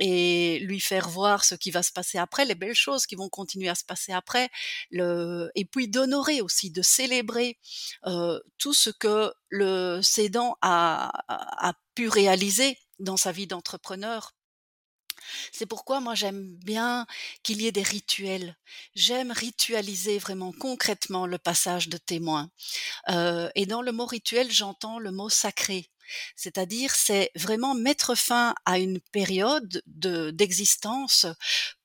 et 0.00 0.58
lui 0.60 0.80
faire 0.80 1.08
voir 1.08 1.44
ce 1.44 1.54
qui 1.54 1.70
va 1.70 1.82
se 1.82 1.92
passer 1.92 2.18
après, 2.18 2.44
les 2.44 2.54
belles 2.54 2.74
choses 2.74 3.06
qui 3.06 3.16
vont 3.16 3.28
continuer 3.28 3.68
à 3.68 3.74
se 3.74 3.84
passer 3.84 4.12
après, 4.12 4.48
le, 4.90 5.50
et 5.54 5.64
puis 5.64 5.88
d'honorer 5.88 6.40
aussi, 6.40 6.70
de 6.70 6.82
célébrer 6.82 7.58
tout 8.58 8.74
ce 8.74 8.90
que 8.90 9.32
le 9.48 10.00
cédant 10.02 10.56
a, 10.62 11.10
a 11.28 11.72
pu 11.94 12.08
réaliser 12.08 12.78
dans 12.98 13.16
sa 13.16 13.32
vie 13.32 13.46
d'entrepreneur 13.46 14.32
c'est 15.52 15.66
pourquoi 15.66 16.00
moi 16.00 16.14
j'aime 16.14 16.56
bien 16.56 17.06
qu'il 17.42 17.62
y 17.62 17.66
ait 17.66 17.72
des 17.72 17.82
rituels. 17.82 18.56
J'aime 18.94 19.32
ritualiser 19.32 20.18
vraiment 20.18 20.52
concrètement 20.52 21.26
le 21.26 21.38
passage 21.38 21.88
de 21.88 21.98
témoin. 21.98 22.50
Euh, 23.08 23.50
et 23.54 23.66
dans 23.66 23.82
le 23.82 23.92
mot 23.92 24.06
rituel, 24.06 24.50
j'entends 24.50 24.98
le 24.98 25.10
mot 25.10 25.28
sacré. 25.28 25.90
C'est-à-dire, 26.36 26.94
c'est 26.94 27.30
vraiment 27.34 27.74
mettre 27.74 28.14
fin 28.14 28.54
à 28.64 28.78
une 28.78 29.00
période 29.00 29.82
de, 29.86 30.30
d'existence 30.30 31.26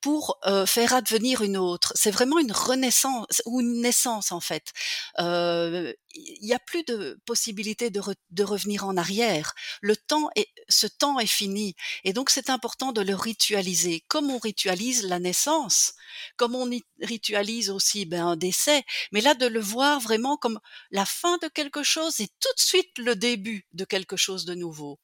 pour 0.04 0.38
euh, 0.44 0.66
faire 0.66 0.92
advenir 0.92 1.40
une 1.40 1.56
autre. 1.56 1.94
C'est 1.96 2.10
vraiment 2.10 2.38
une 2.38 2.52
renaissance 2.52 3.40
ou 3.46 3.62
une 3.62 3.80
naissance 3.80 4.32
en 4.32 4.40
fait. 4.40 4.70
Il 5.16 6.42
n'y 6.42 6.52
a 6.52 6.58
plus 6.58 6.84
de 6.84 7.18
possibilité 7.24 7.88
de, 7.88 8.02
de, 8.30 8.44
revenir 8.44 8.84
en 8.84 8.98
arrière. 8.98 9.54
Le 9.80 9.96
temps 9.96 10.28
est, 10.36 10.48
ce 10.68 10.86
temps 10.86 11.18
est 11.18 11.26
fini, 11.26 11.74
et 12.04 12.12
donc 12.12 12.28
c'est 12.28 12.50
important 12.50 12.92
de 12.92 13.00
le 13.00 13.14
ritualiser, 13.14 14.04
comme 14.06 14.30
on 14.30 14.38
ritualise 14.38 15.04
la 15.04 15.18
naissance, 15.18 15.94
comme 16.36 16.54
on 16.54 16.70
ritualise 17.00 17.70
aussi 17.70 18.04
ben, 18.04 18.26
un 18.26 18.36
décès, 18.36 18.84
mais 19.10 19.22
là 19.22 19.34
de 19.34 19.46
le 19.46 19.60
voir 19.60 20.00
vraiment 20.00 20.36
comme 20.36 20.60
la 20.90 21.06
fin 21.06 21.38
de 21.38 21.48
quelque 21.48 21.82
chose 21.82 22.20
et 22.20 22.28
tout 22.28 22.54
de 22.56 22.60
suite 22.60 22.96
le 22.98 23.16
début 23.16 23.66
de 23.72 23.84
quelque 23.84 24.16
chose 24.16 24.44
de 24.44 24.54
nouveau. 24.54 25.00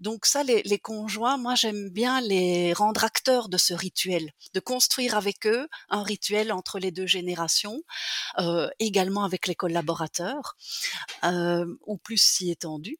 Donc 0.00 0.26
ça, 0.26 0.42
les, 0.42 0.62
les 0.62 0.78
conjoints, 0.78 1.36
moi 1.36 1.54
j'aime 1.54 1.90
bien 1.90 2.20
les 2.22 2.72
rendre 2.72 3.04
acteurs 3.04 3.48
de 3.48 3.58
ce 3.58 3.74
rituel, 3.74 4.29
de 4.54 4.60
construire 4.60 5.16
avec 5.16 5.46
eux 5.46 5.68
un 5.88 6.02
rituel 6.02 6.52
entre 6.52 6.78
les 6.78 6.90
deux 6.90 7.06
générations, 7.06 7.82
euh, 8.38 8.68
également 8.78 9.24
avec 9.24 9.46
les 9.46 9.54
collaborateurs, 9.54 10.56
euh, 11.24 11.66
ou 11.86 11.98
plus 11.98 12.22
si 12.22 12.50
étendu. 12.50 12.98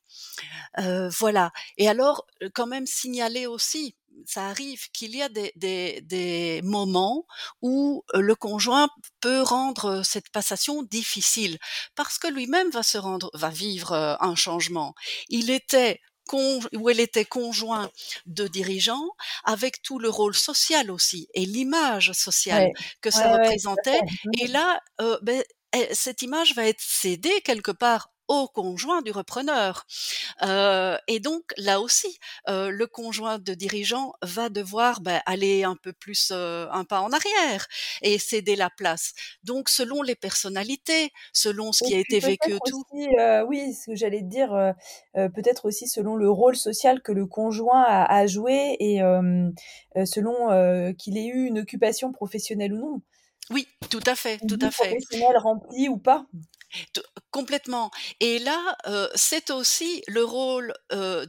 Euh, 0.79 1.09
voilà. 1.11 1.53
Et 1.77 1.89
alors, 1.89 2.27
quand 2.55 2.67
même 2.67 2.87
signaler 2.87 3.47
aussi, 3.47 3.97
ça 4.27 4.49
arrive 4.49 4.91
qu'il 4.91 5.17
y 5.17 5.23
a 5.23 5.29
des, 5.29 5.53
des, 5.57 6.61
moments 6.63 7.27
où 7.63 8.05
le 8.13 8.35
conjoint 8.35 8.91
peut 9.21 9.41
rendre 9.41 10.03
cette 10.05 10.29
passation 10.31 10.83
difficile 10.83 11.59
parce 11.95 12.19
que 12.19 12.29
lui-même 12.29 12.71
va 12.71 12.83
se 12.83 12.99
rendre, 12.99 13.31
va 13.35 13.49
vivre 13.49 13.95
un 14.21 14.35
changement. 14.35 14.95
Il 15.31 15.49
était 15.49 16.01
où 16.33 16.91
elle 16.91 17.01
était 17.01 17.25
conjoint 17.25 17.91
de 18.27 18.47
dirigeants, 18.47 19.11
avec 19.45 19.83
tout 19.83 19.99
le 19.99 20.09
rôle 20.09 20.35
social 20.35 20.91
aussi 20.91 21.29
et 21.35 21.47
l'image 21.47 22.13
sociale 22.13 22.65
Ouais. 22.65 22.73
que 23.01 23.11
ça 23.11 23.33
ouais, 23.33 23.39
représentait. 23.39 24.01
Et 24.41 24.47
là, 24.47 24.81
euh, 25.01 25.19
ben, 25.23 25.43
eh, 25.73 25.89
cette 25.95 26.23
image 26.23 26.55
va 26.55 26.67
être 26.67 26.81
cédée 26.81 27.41
quelque 27.43 27.71
part 27.71 28.11
au 28.31 28.47
conjoint 28.47 29.03
du 29.03 29.11
repreneur. 29.11 29.87
Euh, 30.43 30.97
et 31.09 31.19
donc 31.19 31.53
là 31.57 31.81
aussi, 31.81 32.17
euh, 32.49 32.71
le 32.71 32.87
conjoint 32.87 33.41
de 33.41 33.55
dirigeant 33.55 34.13
va 34.23 34.49
devoir 34.49 35.01
ben, 35.01 35.21
aller 35.27 35.65
un 35.65 35.75
peu 35.75 35.93
plus 35.93 36.31
euh, 36.33 36.69
un 36.71 36.85
pas 36.85 37.01
en 37.01 37.11
arrière 37.11 37.67
et 38.03 38.21
céder 38.21 38.55
la 38.55 38.71
place. 38.71 39.15
Donc 39.43 39.69
selon 39.69 40.03
les 40.03 40.15
personnalités, 40.15 41.11
selon 41.33 41.73
ce 41.73 41.83
Et 41.83 41.89
qui 41.89 41.95
a 41.97 41.99
été 41.99 42.21
vécu 42.21 42.55
aussi, 42.55 43.09
heu, 43.19 43.43
oui, 43.49 43.75
ce 43.75 43.87
que 43.91 43.97
j'allais 43.97 44.23
dire, 44.23 44.75
peut-être 45.15 45.65
aussi 45.65 45.89
selon 45.89 46.15
le 46.15 46.31
rôle 46.31 46.55
social 46.55 47.03
que 47.03 47.11
le 47.11 47.27
conjoint 47.27 47.83
a 47.83 48.05
a 48.05 48.27
joué 48.29 48.77
et 48.79 49.01
selon, 50.05 50.95
qu'il 50.95 51.19
ait 51.19 51.27
eu 51.27 51.47
une 51.47 51.59
occupation 51.59 52.13
professionnelle 52.13 52.75
ou 52.75 52.79
non. 52.79 53.03
Oui, 53.51 53.67
tout 53.91 54.01
à 54.07 54.15
fait, 54.15 54.39
tout 54.47 54.59
à 54.63 54.71
fait. 54.71 54.97
professionnelle 55.01 55.37
remplie 55.39 55.89
ou 55.89 55.97
pas. 55.99 56.27
Complètement. 57.31 57.91
Et 58.21 58.39
là, 58.39 58.77
c'est 59.15 59.51
aussi 59.51 60.03
le 60.09 60.25
rôle, 60.25 60.75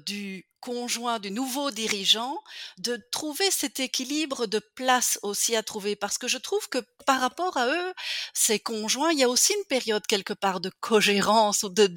du 0.05 0.45
conjoint, 0.61 1.19
du 1.19 1.31
nouveau 1.31 1.71
dirigeant, 1.71 2.39
de 2.79 2.97
trouver 3.11 3.51
cet 3.51 3.81
équilibre 3.81 4.47
de 4.47 4.59
place 4.75 5.19
aussi 5.23 5.55
à 5.57 5.63
trouver. 5.63 5.97
Parce 5.97 6.17
que 6.19 6.29
je 6.29 6.37
trouve 6.39 6.69
que 6.69 6.79
par 7.07 7.19
rapport 7.21 7.57
à 7.57 7.67
eux, 7.67 7.93
ces 8.33 8.59
conjoints, 8.59 9.11
il 9.11 9.19
y 9.19 9.23
a 9.23 9.29
aussi 9.29 9.53
une 9.53 9.65
période 9.65 10.07
quelque 10.07 10.33
part 10.33 10.61
de 10.61 10.71
cogérance 10.81 11.63
ou 11.63 11.69
de 11.69 11.87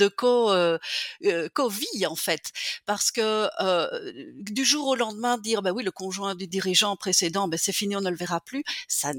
heu 0.52 0.78
heu, 1.24 1.48
co-vie 1.54 2.06
en 2.06 2.16
fait. 2.16 2.52
Parce 2.86 3.10
que, 3.12 3.48
heu, 3.62 4.12
du 4.40 4.64
jour 4.64 4.88
au 4.88 4.96
lendemain 4.96 5.38
dire: 5.38 5.62
«Bah 5.62 5.72
oui, 5.72 5.84
le 5.84 5.92
conjoint 5.92 6.34
du 6.34 6.46
dirigeant 6.48 6.96
précédent, 6.96 7.48
beh, 7.48 7.58
c'est 7.58 7.72
fini, 7.72 7.96
on 7.96 8.00
ne 8.00 8.10
le 8.10 8.16
verra 8.16 8.40
plus», 8.40 8.64
ça 8.88 9.12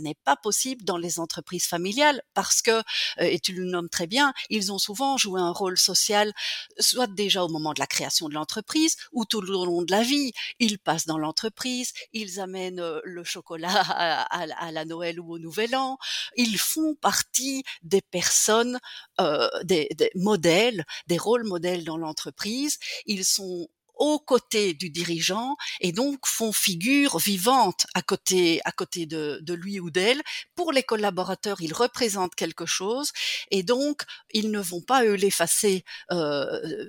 n'est 0.00 0.16
pas 0.24 0.36
possible 0.36 0.84
dans 0.84 0.96
les 0.98 1.18
entreprises 1.20 1.66
familiales 1.66 2.22
parce 2.34 2.62
que, 2.62 2.82
et 3.18 3.40
tu 3.40 3.52
le 3.52 3.64
nommes 3.64 3.88
très 3.90 4.06
bien, 4.06 4.32
ils 4.50 4.72
ont 4.72 4.78
souvent 4.78 5.16
joué 5.18 5.40
un 5.40 5.50
rôle 5.52 5.78
social, 5.78 6.32
soit 6.78 7.06
déjà 7.08 7.44
au 7.44 7.48
moment 7.48 7.72
de 7.74 7.80
la 7.80 7.86
création 7.86 8.28
de 8.28 8.34
l'entreprise 8.34 8.91
ou 9.12 9.24
tout 9.24 9.40
le 9.40 9.52
long 9.52 9.82
de 9.82 9.90
la 9.92 10.02
vie. 10.02 10.32
Ils 10.58 10.78
passent 10.78 11.06
dans 11.06 11.18
l'entreprise, 11.18 11.92
ils 12.12 12.40
amènent, 12.40 12.80
heu, 12.80 13.00
le 13.04 13.24
chocolat 13.24 13.68
à 13.90 14.22
à 14.66 14.72
la 14.72 14.84
Noël 14.84 15.20
ou 15.20 15.34
au 15.34 15.38
Nouvel 15.38 15.74
An. 15.76 15.98
Ils 16.36 16.58
font 16.58 16.94
partie 16.94 17.64
des 17.82 18.02
personnes, 18.02 18.78
heu, 19.20 19.48
des 19.64 19.88
des 19.96 20.10
modèles, 20.14 20.84
des 21.06 21.18
rôles 21.18 21.44
modèles 21.44 21.84
dans 21.84 21.96
l'entreprise. 21.98 22.78
Ils 23.06 23.24
sont 23.24 23.68
aux 23.96 24.18
côtés 24.18 24.72
du 24.74 24.88
dirigeant 24.90 25.56
et 25.80 25.92
donc 25.92 26.26
font 26.26 26.50
figure 26.52 27.18
vivante 27.18 27.86
à 27.94 28.02
côté 28.02 28.60
à 28.64 28.72
côté 28.72 29.06
de 29.06 29.38
de 29.42 29.54
lui 29.54 29.78
ou 29.80 29.90
d'elle. 29.90 30.22
Pour 30.56 30.72
les 30.72 30.82
collaborateurs, 30.82 31.60
ils 31.60 31.74
représentent 31.74 32.34
quelque 32.34 32.66
chose 32.66 33.12
et 33.50 33.62
donc 33.62 34.02
ils 34.32 34.50
ne 34.50 34.60
vont 34.60 34.80
pas, 34.80 35.04
eux, 35.04 35.14
l'effacer, 35.14 35.84
heu, 36.10 36.46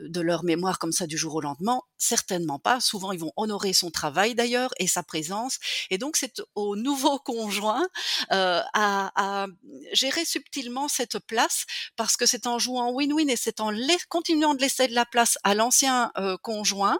de 0.09 0.21
leur 0.21 0.43
mémoire 0.43 0.79
comme 0.79 0.91
ça 0.93 1.05
du 1.07 1.17
jour 1.17 1.35
au 1.35 1.41
lendemain, 1.41 1.81
certainement 2.03 2.59
pas. 2.59 2.79
Souvent, 2.79 3.11
ils 3.11 3.19
vont 3.19 3.33
honorer 3.37 3.73
son 3.73 3.91
travail 3.91 4.35
d'ailleurs 4.35 4.71
et 4.77 4.87
sa 4.87 5.03
présence 5.03 5.59
et 5.89 5.97
donc 5.97 6.17
c'est 6.17 6.41
au 6.55 6.75
nouveau 6.87 7.19
conjoint, 7.19 7.83
heu, 8.31 8.61
à 8.73 9.11
à 9.15 9.47
gérer 9.93 10.25
subtilement 10.25 10.87
cette 10.87 11.19
place 11.19 11.65
parce 11.95 12.17
que 12.17 12.25
c'est 12.25 12.47
en 12.47 12.59
jouant 12.59 12.91
win-win 12.91 13.29
et 13.29 13.35
c'est 13.35 13.59
en 13.61 13.71
continuant 14.09 14.53
de 14.55 14.61
laisser 14.61 14.87
de 14.87 14.93
la 14.95 15.05
place 15.05 15.37
à 15.43 15.55
l'ancien, 15.55 16.11
heu, 16.17 16.37
conjoint, 16.37 16.99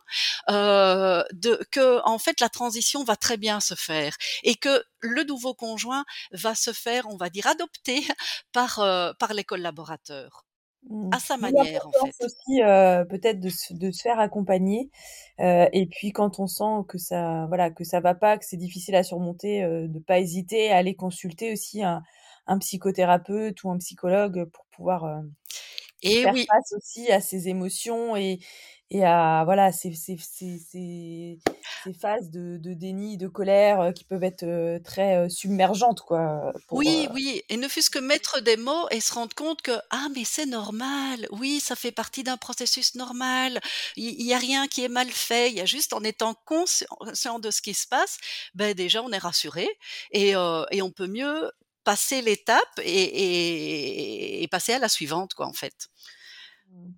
heu, 0.49 1.23
de 1.33 1.59
que 1.71 2.01
en 2.05 2.19
fait 2.19 2.39
la 2.41 2.49
transition 2.49 3.03
va 3.03 3.15
très 3.15 3.37
bien 3.37 3.59
se 3.59 3.75
faire 3.75 4.15
et 4.43 4.55
que 4.55 4.83
le 5.01 5.23
nouveau 5.23 5.53
conjoint 5.53 6.05
va 6.31 6.55
se 6.55 6.71
faire, 6.73 7.07
on 7.09 7.17
va 7.17 7.29
dire, 7.29 7.47
adopter 7.47 8.05
par, 8.53 8.79
heu, 8.79 9.13
par 9.19 9.33
les 9.33 9.43
collaborateurs. 9.43 10.45
À 11.11 11.19
sa 11.19 11.37
manière, 11.37 11.87
en 11.87 12.11
fait. 12.11 12.15
aussi, 12.21 12.61
heu, 12.61 13.05
peut-être 13.09 13.39
de 13.39 13.49
se 13.49 13.73
de 13.73 13.91
se 13.91 14.01
faire 14.01 14.19
accompagner, 14.19 14.89
heu 15.39 15.67
et 15.73 15.85
puis 15.87 16.11
quand 16.11 16.39
on 16.39 16.47
sent 16.47 16.85
que 16.87 16.97
ça 16.97 17.45
voilà, 17.47 17.71
que 17.71 17.83
ça 17.83 17.99
va 17.99 18.15
pas, 18.15 18.37
que 18.37 18.45
c'est 18.45 18.57
difficile 18.57 18.95
à 18.95 19.03
surmonter, 19.03 19.63
heu, 19.63 19.87
de 19.87 19.99
pas 19.99 20.19
hésiter 20.19 20.71
à 20.71 20.77
aller 20.77 20.95
consulter 20.95 21.51
aussi 21.53 21.83
un 21.83 22.03
un 22.47 22.57
psychothérapeute 22.59 23.63
ou 23.63 23.71
un 23.71 23.77
psychologue 23.77 24.45
pour 24.51 24.65
pouvoir, 24.75 25.05
Et 26.03 26.25
faire 26.25 26.33
oui, 26.33 26.47
face 26.47 26.73
aussi 26.77 27.11
à 27.11 27.21
ses 27.21 27.49
émotions 27.49 28.15
et 28.15 28.39
et 28.89 29.03
à 29.05 29.43
voilà, 29.45 29.71
ces 29.71 29.93
ces 29.93 30.17
ces 30.17 30.59
ces 31.83 31.93
phases 31.93 32.29
de, 32.31 32.57
de, 32.57 32.73
déni, 32.73 33.17
de 33.17 33.27
colère 33.27 33.93
qui 33.93 34.05
peuvent 34.05 34.23
être 34.23 34.79
très 34.83 35.29
submergentes, 35.29 36.01
quoi. 36.01 36.53
oui, 36.71 37.07
oui, 37.13 37.43
et 37.49 37.57
ne 37.57 37.67
fût-ce 37.67 37.91
que 37.91 37.99
mettre 37.99 38.41
des 38.41 38.57
mots 38.57 38.87
et 38.89 38.99
se 38.99 39.13
rendre 39.13 39.35
compte 39.35 39.61
que 39.61 39.71
ah 39.91 40.07
mais 40.15 40.23
c'est 40.25 40.47
normal, 40.47 41.27
oui, 41.31 41.59
ça 41.59 41.75
fait 41.75 41.91
partie 41.91 42.23
d'un 42.23 42.37
processus 42.37 42.95
normal. 42.95 43.59
Il 43.95 44.17
n'y 44.25 44.33
a 44.33 44.39
rien 44.39 44.67
qui 44.67 44.83
est 44.83 44.87
mal 44.89 45.11
fait, 45.11 45.49
il 45.51 45.55
y 45.57 45.61
a 45.61 45.65
juste 45.65 45.93
en 45.93 46.03
étant 46.03 46.33
conscient 46.45 47.37
de 47.39 47.51
ce 47.51 47.61
qui 47.61 47.75
se 47.75 47.87
passe, 47.87 48.17
ben 48.55 48.73
déjà 48.73 49.03
on 49.03 49.11
est 49.11 49.19
rassuré 49.19 49.67
et, 50.11 50.31
et 50.31 50.81
on 50.81 50.89
peut 50.91 51.07
mieux 51.07 51.51
passer 51.83 52.21
l'étape 52.21 52.79
et, 52.81 54.43
et, 54.43 54.47
passer 54.47 54.73
à 54.73 54.79
la 54.79 54.89
suivante, 54.89 55.33
quoi, 55.33 55.47
en 55.47 55.53
fait. 55.53 55.89
Mmh. 56.69 56.91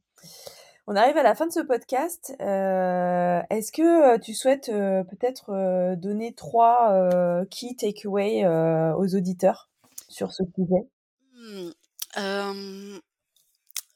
On 0.87 0.95
arrive 0.95 1.17
à 1.17 1.23
la 1.23 1.33
fin 1.33 1.47
de 1.47 1.51
ce 1.51 1.61
podcast. 1.61 2.35
Euh, 2.41 3.41
est-ce 3.49 3.71
que 3.71 4.19
tu 4.19 4.35
souhaites 4.35 4.69
euh, 4.69 5.03
peut-être 5.03 5.95
donner 5.95 6.33
trois 6.35 7.09
key 7.49 7.75
takeaways 7.75 8.45
aux 8.45 9.15
auditeurs 9.15 9.69
sur 10.09 10.31
ce 10.31 10.43
sujet? 10.55 10.87
Mmh, 11.33 12.99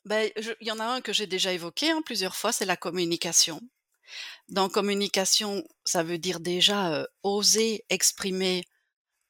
ben, 0.05 0.31
Il 0.61 0.67
y 0.67 0.71
en 0.71 0.79
a 0.79 0.85
un 0.85 1.01
que 1.01 1.13
j'ai 1.13 1.27
déjà 1.27 1.53
évoqué 1.53 1.91
hein, 1.91 2.01
plusieurs 2.03 2.35
fois, 2.35 2.51
c'est 2.51 2.65
la 2.65 2.77
communication. 2.77 3.61
Dans 4.47 4.67
communication, 4.67 5.63
ça 5.85 6.01
veut 6.01 6.17
dire 6.17 6.39
déjà 6.39 7.05
oser 7.21 7.85
exprimer 7.89 8.63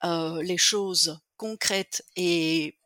les 0.01 0.57
choses 0.57 1.19
concrètes 1.39 2.03
et 2.17 2.78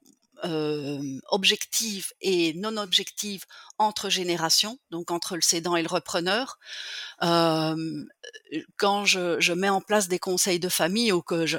objectives 0.44 2.12
et 2.22 2.54
non 2.54 2.78
objectives 2.78 3.46
entre 3.78 4.10
générations, 4.10 4.78
donc 4.92 5.12
entre 5.12 5.36
le 5.36 5.42
cédant 5.42 5.76
et 5.76 5.82
le 5.82 5.88
repreneur. 5.88 6.60
quand 8.78 9.06
je, 9.06 9.54
mets 9.54 9.70
en 9.70 9.82
place 9.82 10.08
des 10.08 10.20
conseils 10.20 10.60
de 10.60 10.70
famille 10.70 11.12
ou 11.12 11.22
que 11.22 11.46
je, 11.46 11.58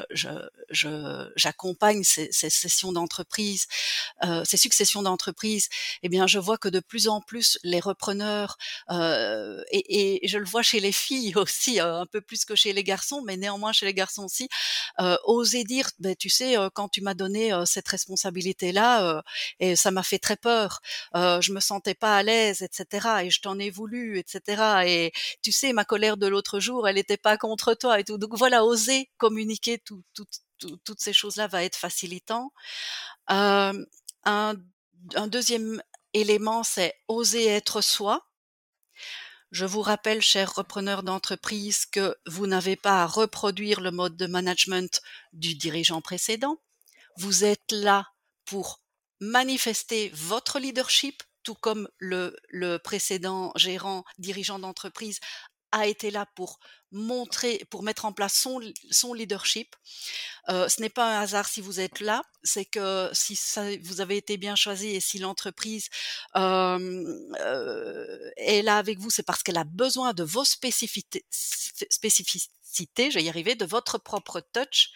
j'accompagne 1.37 2.05
ces, 2.05 2.31
sessions 2.33 2.93
d'entreprise, 2.93 3.67
ces 4.45 4.57
successions 4.57 5.03
d'entreprise, 5.03 5.69
eh 6.03 6.09
bien, 6.09 6.27
je 6.27 6.39
vois 6.39 6.59
que 6.59 6.69
de 6.69 6.81
plus 6.81 7.09
en 7.09 7.21
plus 7.21 7.59
les 7.63 7.81
repreneurs 7.81 8.57
et, 8.91 10.21
je 10.25 10.39
le 10.39 10.45
vois 10.45 10.63
chez 10.63 10.81
les 10.81 10.93
filles 10.93 11.35
aussi, 11.37 11.81
un 11.81 12.07
peu 12.07 12.21
plus 12.21 12.45
que 12.45 12.55
chez 12.55 12.73
les 12.73 12.85
garçons, 12.85 13.23
mais 13.23 13.37
néanmoins 13.37 13.73
chez 13.73 13.87
les 13.87 13.95
garçons 13.95 14.25
aussi, 14.25 14.49
oser 15.25 15.65
dire, 15.65 15.91
ben, 15.99 16.15
tu 16.17 16.29
sais, 16.29 16.57
quand 16.75 16.89
tu 16.89 17.01
m'as 17.01 17.15
donné 17.15 17.53
cette 17.67 17.89
et 19.61 19.77
ça 19.77 19.91
m'a 19.91 20.03
fait 20.03 20.19
très 20.19 20.37
peur, 20.37 20.81
je 21.15 21.53
me 21.53 21.61
sentais 21.61 21.95
pas 21.95 22.17
à 22.17 22.23
l'aise, 22.23 22.63
etc. 22.63 23.09
Et 23.25 23.31
je 23.31 23.41
t'en 23.41 23.59
ai 23.59 23.71
voulu, 23.71 24.19
etc. 24.19 24.85
Et 24.87 25.13
tu 25.43 25.53
sais, 25.53 25.73
ma 25.73 25.85
colère 25.85 26.17
de 26.17 26.27
l'autre 26.27 26.61
jour, 26.61 26.89
elle 26.89 26.97
n'était 26.97 27.17
pas 27.17 27.37
contre 27.37 27.75
toi 27.75 28.01
et 28.01 28.05
tout. 28.05 28.19
Donc 28.19 28.35
voilà, 28.35 28.65
oser 28.65 29.11
communiquer 29.19 29.79
toutes 29.79 31.01
ces 31.01 31.13
choses-là 31.13 31.47
va 31.47 31.65
être 31.65 31.77
facilitant. 31.77 32.53
un, 33.29 34.55
deuxième 35.27 35.83
élément, 36.13 36.63
c'est 36.63 36.95
oser 37.09 37.47
être 37.47 37.81
soi. 37.81 38.27
Je 39.51 39.67
vous 39.67 39.83
rappelle, 39.83 40.21
chers 40.21 40.55
repreneurs 40.55 41.05
d'entreprise, 41.05 41.87
que 41.87 42.17
vous 42.27 42.47
n'avez 42.47 42.75
pas 42.75 43.03
à 43.03 43.07
reproduire 43.07 43.81
le 43.81 43.93
mode 43.93 44.17
de 44.17 44.27
management 44.27 45.01
du 45.33 45.55
dirigeant 45.55 46.01
précédent. 46.01 46.59
Vous 47.19 47.45
êtes 47.45 47.71
là 47.71 48.09
pour 48.45 48.81
manifester 49.21 50.11
votre 50.15 50.59
leadership, 50.59 51.23
tout 51.43 51.55
comme 51.55 51.89
le, 51.99 52.37
précédent 52.79 53.53
gérant, 53.57 54.05
dirigeant 54.19 54.59
d'entreprise 54.59 55.21
a 55.73 55.87
été 55.87 56.13
là 56.13 56.25
pour 56.37 56.61
montrer, 56.93 57.67
pour 57.69 57.83
mettre 57.83 58.05
en 58.05 58.13
place 58.13 58.47
son, 58.91 59.13
leadership. 59.13 59.75
Euh, 60.49 60.69
ce 60.69 60.81
n'est 60.81 60.89
pas 60.89 61.17
un 61.19 61.23
hasard 61.23 61.49
si 61.49 61.61
vous 61.61 61.81
êtes 61.81 61.99
là, 61.99 62.23
c'est 62.45 62.65
que 62.65 63.11
si 63.13 63.37
vous 63.83 64.01
avez 64.01 64.17
été 64.17 64.37
bien 64.37 64.55
choisi 64.55 64.91
et 64.91 65.01
si 65.01 65.19
l'entreprise 65.19 65.89
euh, 66.37 67.19
euh, 67.41 68.31
est 68.37 68.63
là 68.63 68.79
avec 68.79 69.01
vous, 69.01 69.11
c'est 69.11 69.25
parce 69.25 69.43
qu'elle 69.43 69.59
a 69.59 69.65
besoin 69.65 70.13
de 70.13 70.23
vos 70.23 70.45
spécificités, 70.45 71.25
spécificités 72.75 73.11
je 73.11 73.19
vais 73.19 73.25
y 73.25 73.29
arriver, 73.29 73.55
de 73.55 73.65
votre 73.65 73.99
propre 73.99 74.41
touch. 74.53 74.91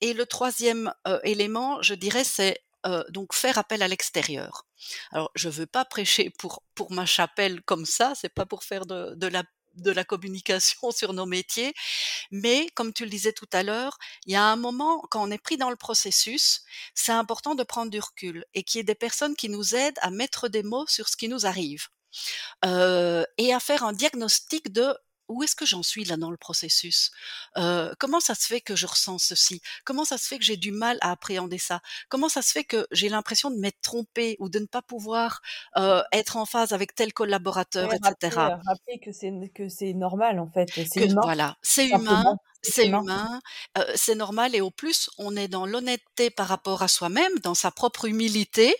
et 0.00 0.12
le 0.14 0.26
troisième 0.26 0.92
élément, 1.24 1.82
je 1.82 1.94
dirais, 1.94 2.24
c'est 2.24 2.62
donc 3.08 3.34
faire 3.34 3.58
appel 3.58 3.82
à 3.82 3.88
l'extérieur. 3.88 4.64
Alors, 5.10 5.30
je 5.34 5.48
veux 5.48 5.66
pas 5.66 5.84
prêcher 5.84 6.30
pour 6.38 6.62
pour 6.74 6.92
ma 6.92 7.06
chapelle 7.06 7.62
comme 7.62 7.86
ça, 7.86 8.12
c'est 8.14 8.32
pas 8.32 8.46
pour 8.46 8.62
faire 8.64 8.86
de, 8.86 9.26
la 9.26 9.42
de 9.74 9.90
la 9.90 10.04
communication 10.04 10.90
sur 10.92 11.12
nos 11.12 11.26
métiers, 11.26 11.74
mais 12.30 12.68
comme 12.74 12.92
tu 12.92 13.04
le 13.04 13.10
disais 13.10 13.32
tout 13.32 13.48
à 13.52 13.62
l'heure, 13.62 13.98
il 14.26 14.32
y 14.32 14.36
a 14.36 14.44
un 14.44 14.56
moment 14.56 15.02
quand 15.10 15.22
on 15.26 15.30
est 15.30 15.42
pris 15.42 15.56
dans 15.56 15.70
le 15.70 15.76
processus, 15.76 16.62
c'est 16.94 17.12
important 17.12 17.54
de 17.54 17.64
prendre 17.64 17.90
du 17.90 18.00
recul 18.00 18.44
et 18.54 18.62
qu'il 18.62 18.78
y 18.78 18.80
ait 18.80 18.84
des 18.84 18.94
personnes 18.94 19.36
qui 19.36 19.48
nous 19.48 19.74
aident 19.74 19.98
à 20.00 20.10
mettre 20.10 20.48
des 20.48 20.62
mots 20.62 20.86
sur 20.86 21.08
ce 21.08 21.16
qui 21.16 21.28
nous 21.28 21.46
arrive. 21.46 21.88
Euh, 22.64 23.24
et 23.36 23.52
à 23.52 23.60
faire 23.60 23.84
un 23.84 23.92
diagnostic 23.92 24.72
de 24.72 24.94
où 25.28 25.42
est-ce 25.42 25.56
que 25.56 25.66
j'en 25.66 25.82
suis 25.82 26.04
là 26.04 26.16
dans 26.16 26.30
le 26.30 26.36
processus? 26.36 27.10
Comment 27.98 28.20
ça 28.20 28.34
se 28.34 28.46
fait 28.46 28.60
que 28.60 28.76
je 28.76 28.86
ressens 28.86 29.18
ceci? 29.18 29.60
Comment 29.84 30.04
ça 30.04 30.18
se 30.18 30.26
fait 30.26 30.38
que 30.38 30.44
j'ai 30.44 30.56
du 30.56 30.72
mal 30.72 30.98
à 31.00 31.10
appréhender 31.10 31.58
ça? 31.58 31.80
Comment 32.08 32.28
ça 32.28 32.42
se 32.42 32.52
fait 32.52 32.64
que 32.64 32.86
j'ai 32.90 33.08
l'impression 33.08 33.50
de 33.50 33.56
m'être 33.56 33.80
trompée 33.82 34.36
ou 34.38 34.48
de 34.48 34.58
ne 34.58 34.66
pas 34.66 34.82
pouvoir 34.82 35.40
être 36.12 36.36
en 36.36 36.46
phase 36.46 36.72
avec 36.72 36.94
tel 36.94 37.12
collaborateur, 37.12 37.92
etc. 37.92 38.36
Rappeler, 38.36 38.98
que 39.02 39.12
c'est 39.12 39.32
que 39.54 39.68
c'est 39.68 39.92
normal 39.92 40.38
en 40.38 40.50
fait. 40.50 40.70
C'est 40.74 41.06
humain. 41.06 41.20
Voilà, 41.22 41.56
c'est 41.62 41.88
humain. 41.88 42.38
C'est 42.62 42.86
humain, 42.88 43.40
c'est 43.94 44.16
normal 44.16 44.56
et 44.56 44.60
au 44.60 44.72
plus 44.72 45.08
on 45.18 45.36
est 45.36 45.46
dans 45.46 45.66
l'honnêteté 45.66 46.30
par 46.30 46.48
rapport 46.48 46.82
à 46.82 46.88
soi-même, 46.88 47.38
dans 47.44 47.54
sa 47.54 47.70
propre 47.70 48.06
humilité, 48.06 48.74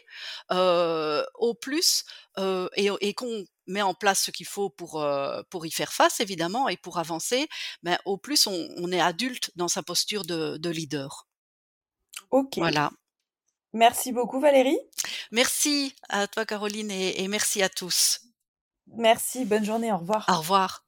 au 0.50 1.54
plus 1.54 2.04
et, 2.38 2.90
et 3.00 3.14
qu'on 3.14 3.44
met 3.66 3.82
en 3.82 3.94
place 3.94 4.22
ce 4.24 4.30
qu'il 4.30 4.46
faut 4.46 4.70
pour, 4.70 5.04
pour 5.50 5.66
y 5.66 5.70
faire 5.70 5.92
face, 5.92 6.20
évidemment, 6.20 6.68
et 6.68 6.76
pour 6.76 6.98
avancer, 6.98 7.48
ben, 7.82 7.98
au 8.04 8.16
plus 8.16 8.46
on, 8.46 8.92
est 8.92 9.00
adulte 9.00 9.50
dans 9.56 9.68
sa 9.68 9.82
posture 9.82 10.24
de, 10.24 10.56
de 10.56 10.70
leader. 10.70 11.26
Ok. 12.30 12.58
Voilà. 12.58 12.90
Merci 13.72 14.12
beaucoup 14.12 14.40
Valérie. 14.40 14.78
Merci 15.32 15.94
à 16.08 16.26
toi 16.26 16.46
Caroline 16.46 16.90
et, 16.90 17.22
et 17.22 17.28
merci 17.28 17.62
à 17.62 17.68
tous. 17.68 18.20
Merci, 18.86 19.44
bonne 19.44 19.64
journée, 19.64 19.92
au 19.92 19.98
revoir. 19.98 20.24
Au 20.28 20.38
revoir. 20.38 20.84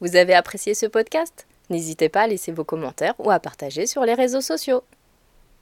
Vous 0.00 0.14
avez 0.16 0.34
apprécié 0.34 0.74
ce 0.74 0.86
podcast? 0.86 1.46
N'hésitez 1.70 2.08
pas 2.08 2.22
à 2.22 2.26
laisser 2.26 2.52
vos 2.52 2.64
commentaires 2.64 3.14
ou 3.18 3.30
à 3.30 3.40
partager 3.40 3.86
sur 3.86 4.04
les 4.04 4.14
réseaux 4.14 4.40
sociaux. 4.40 4.84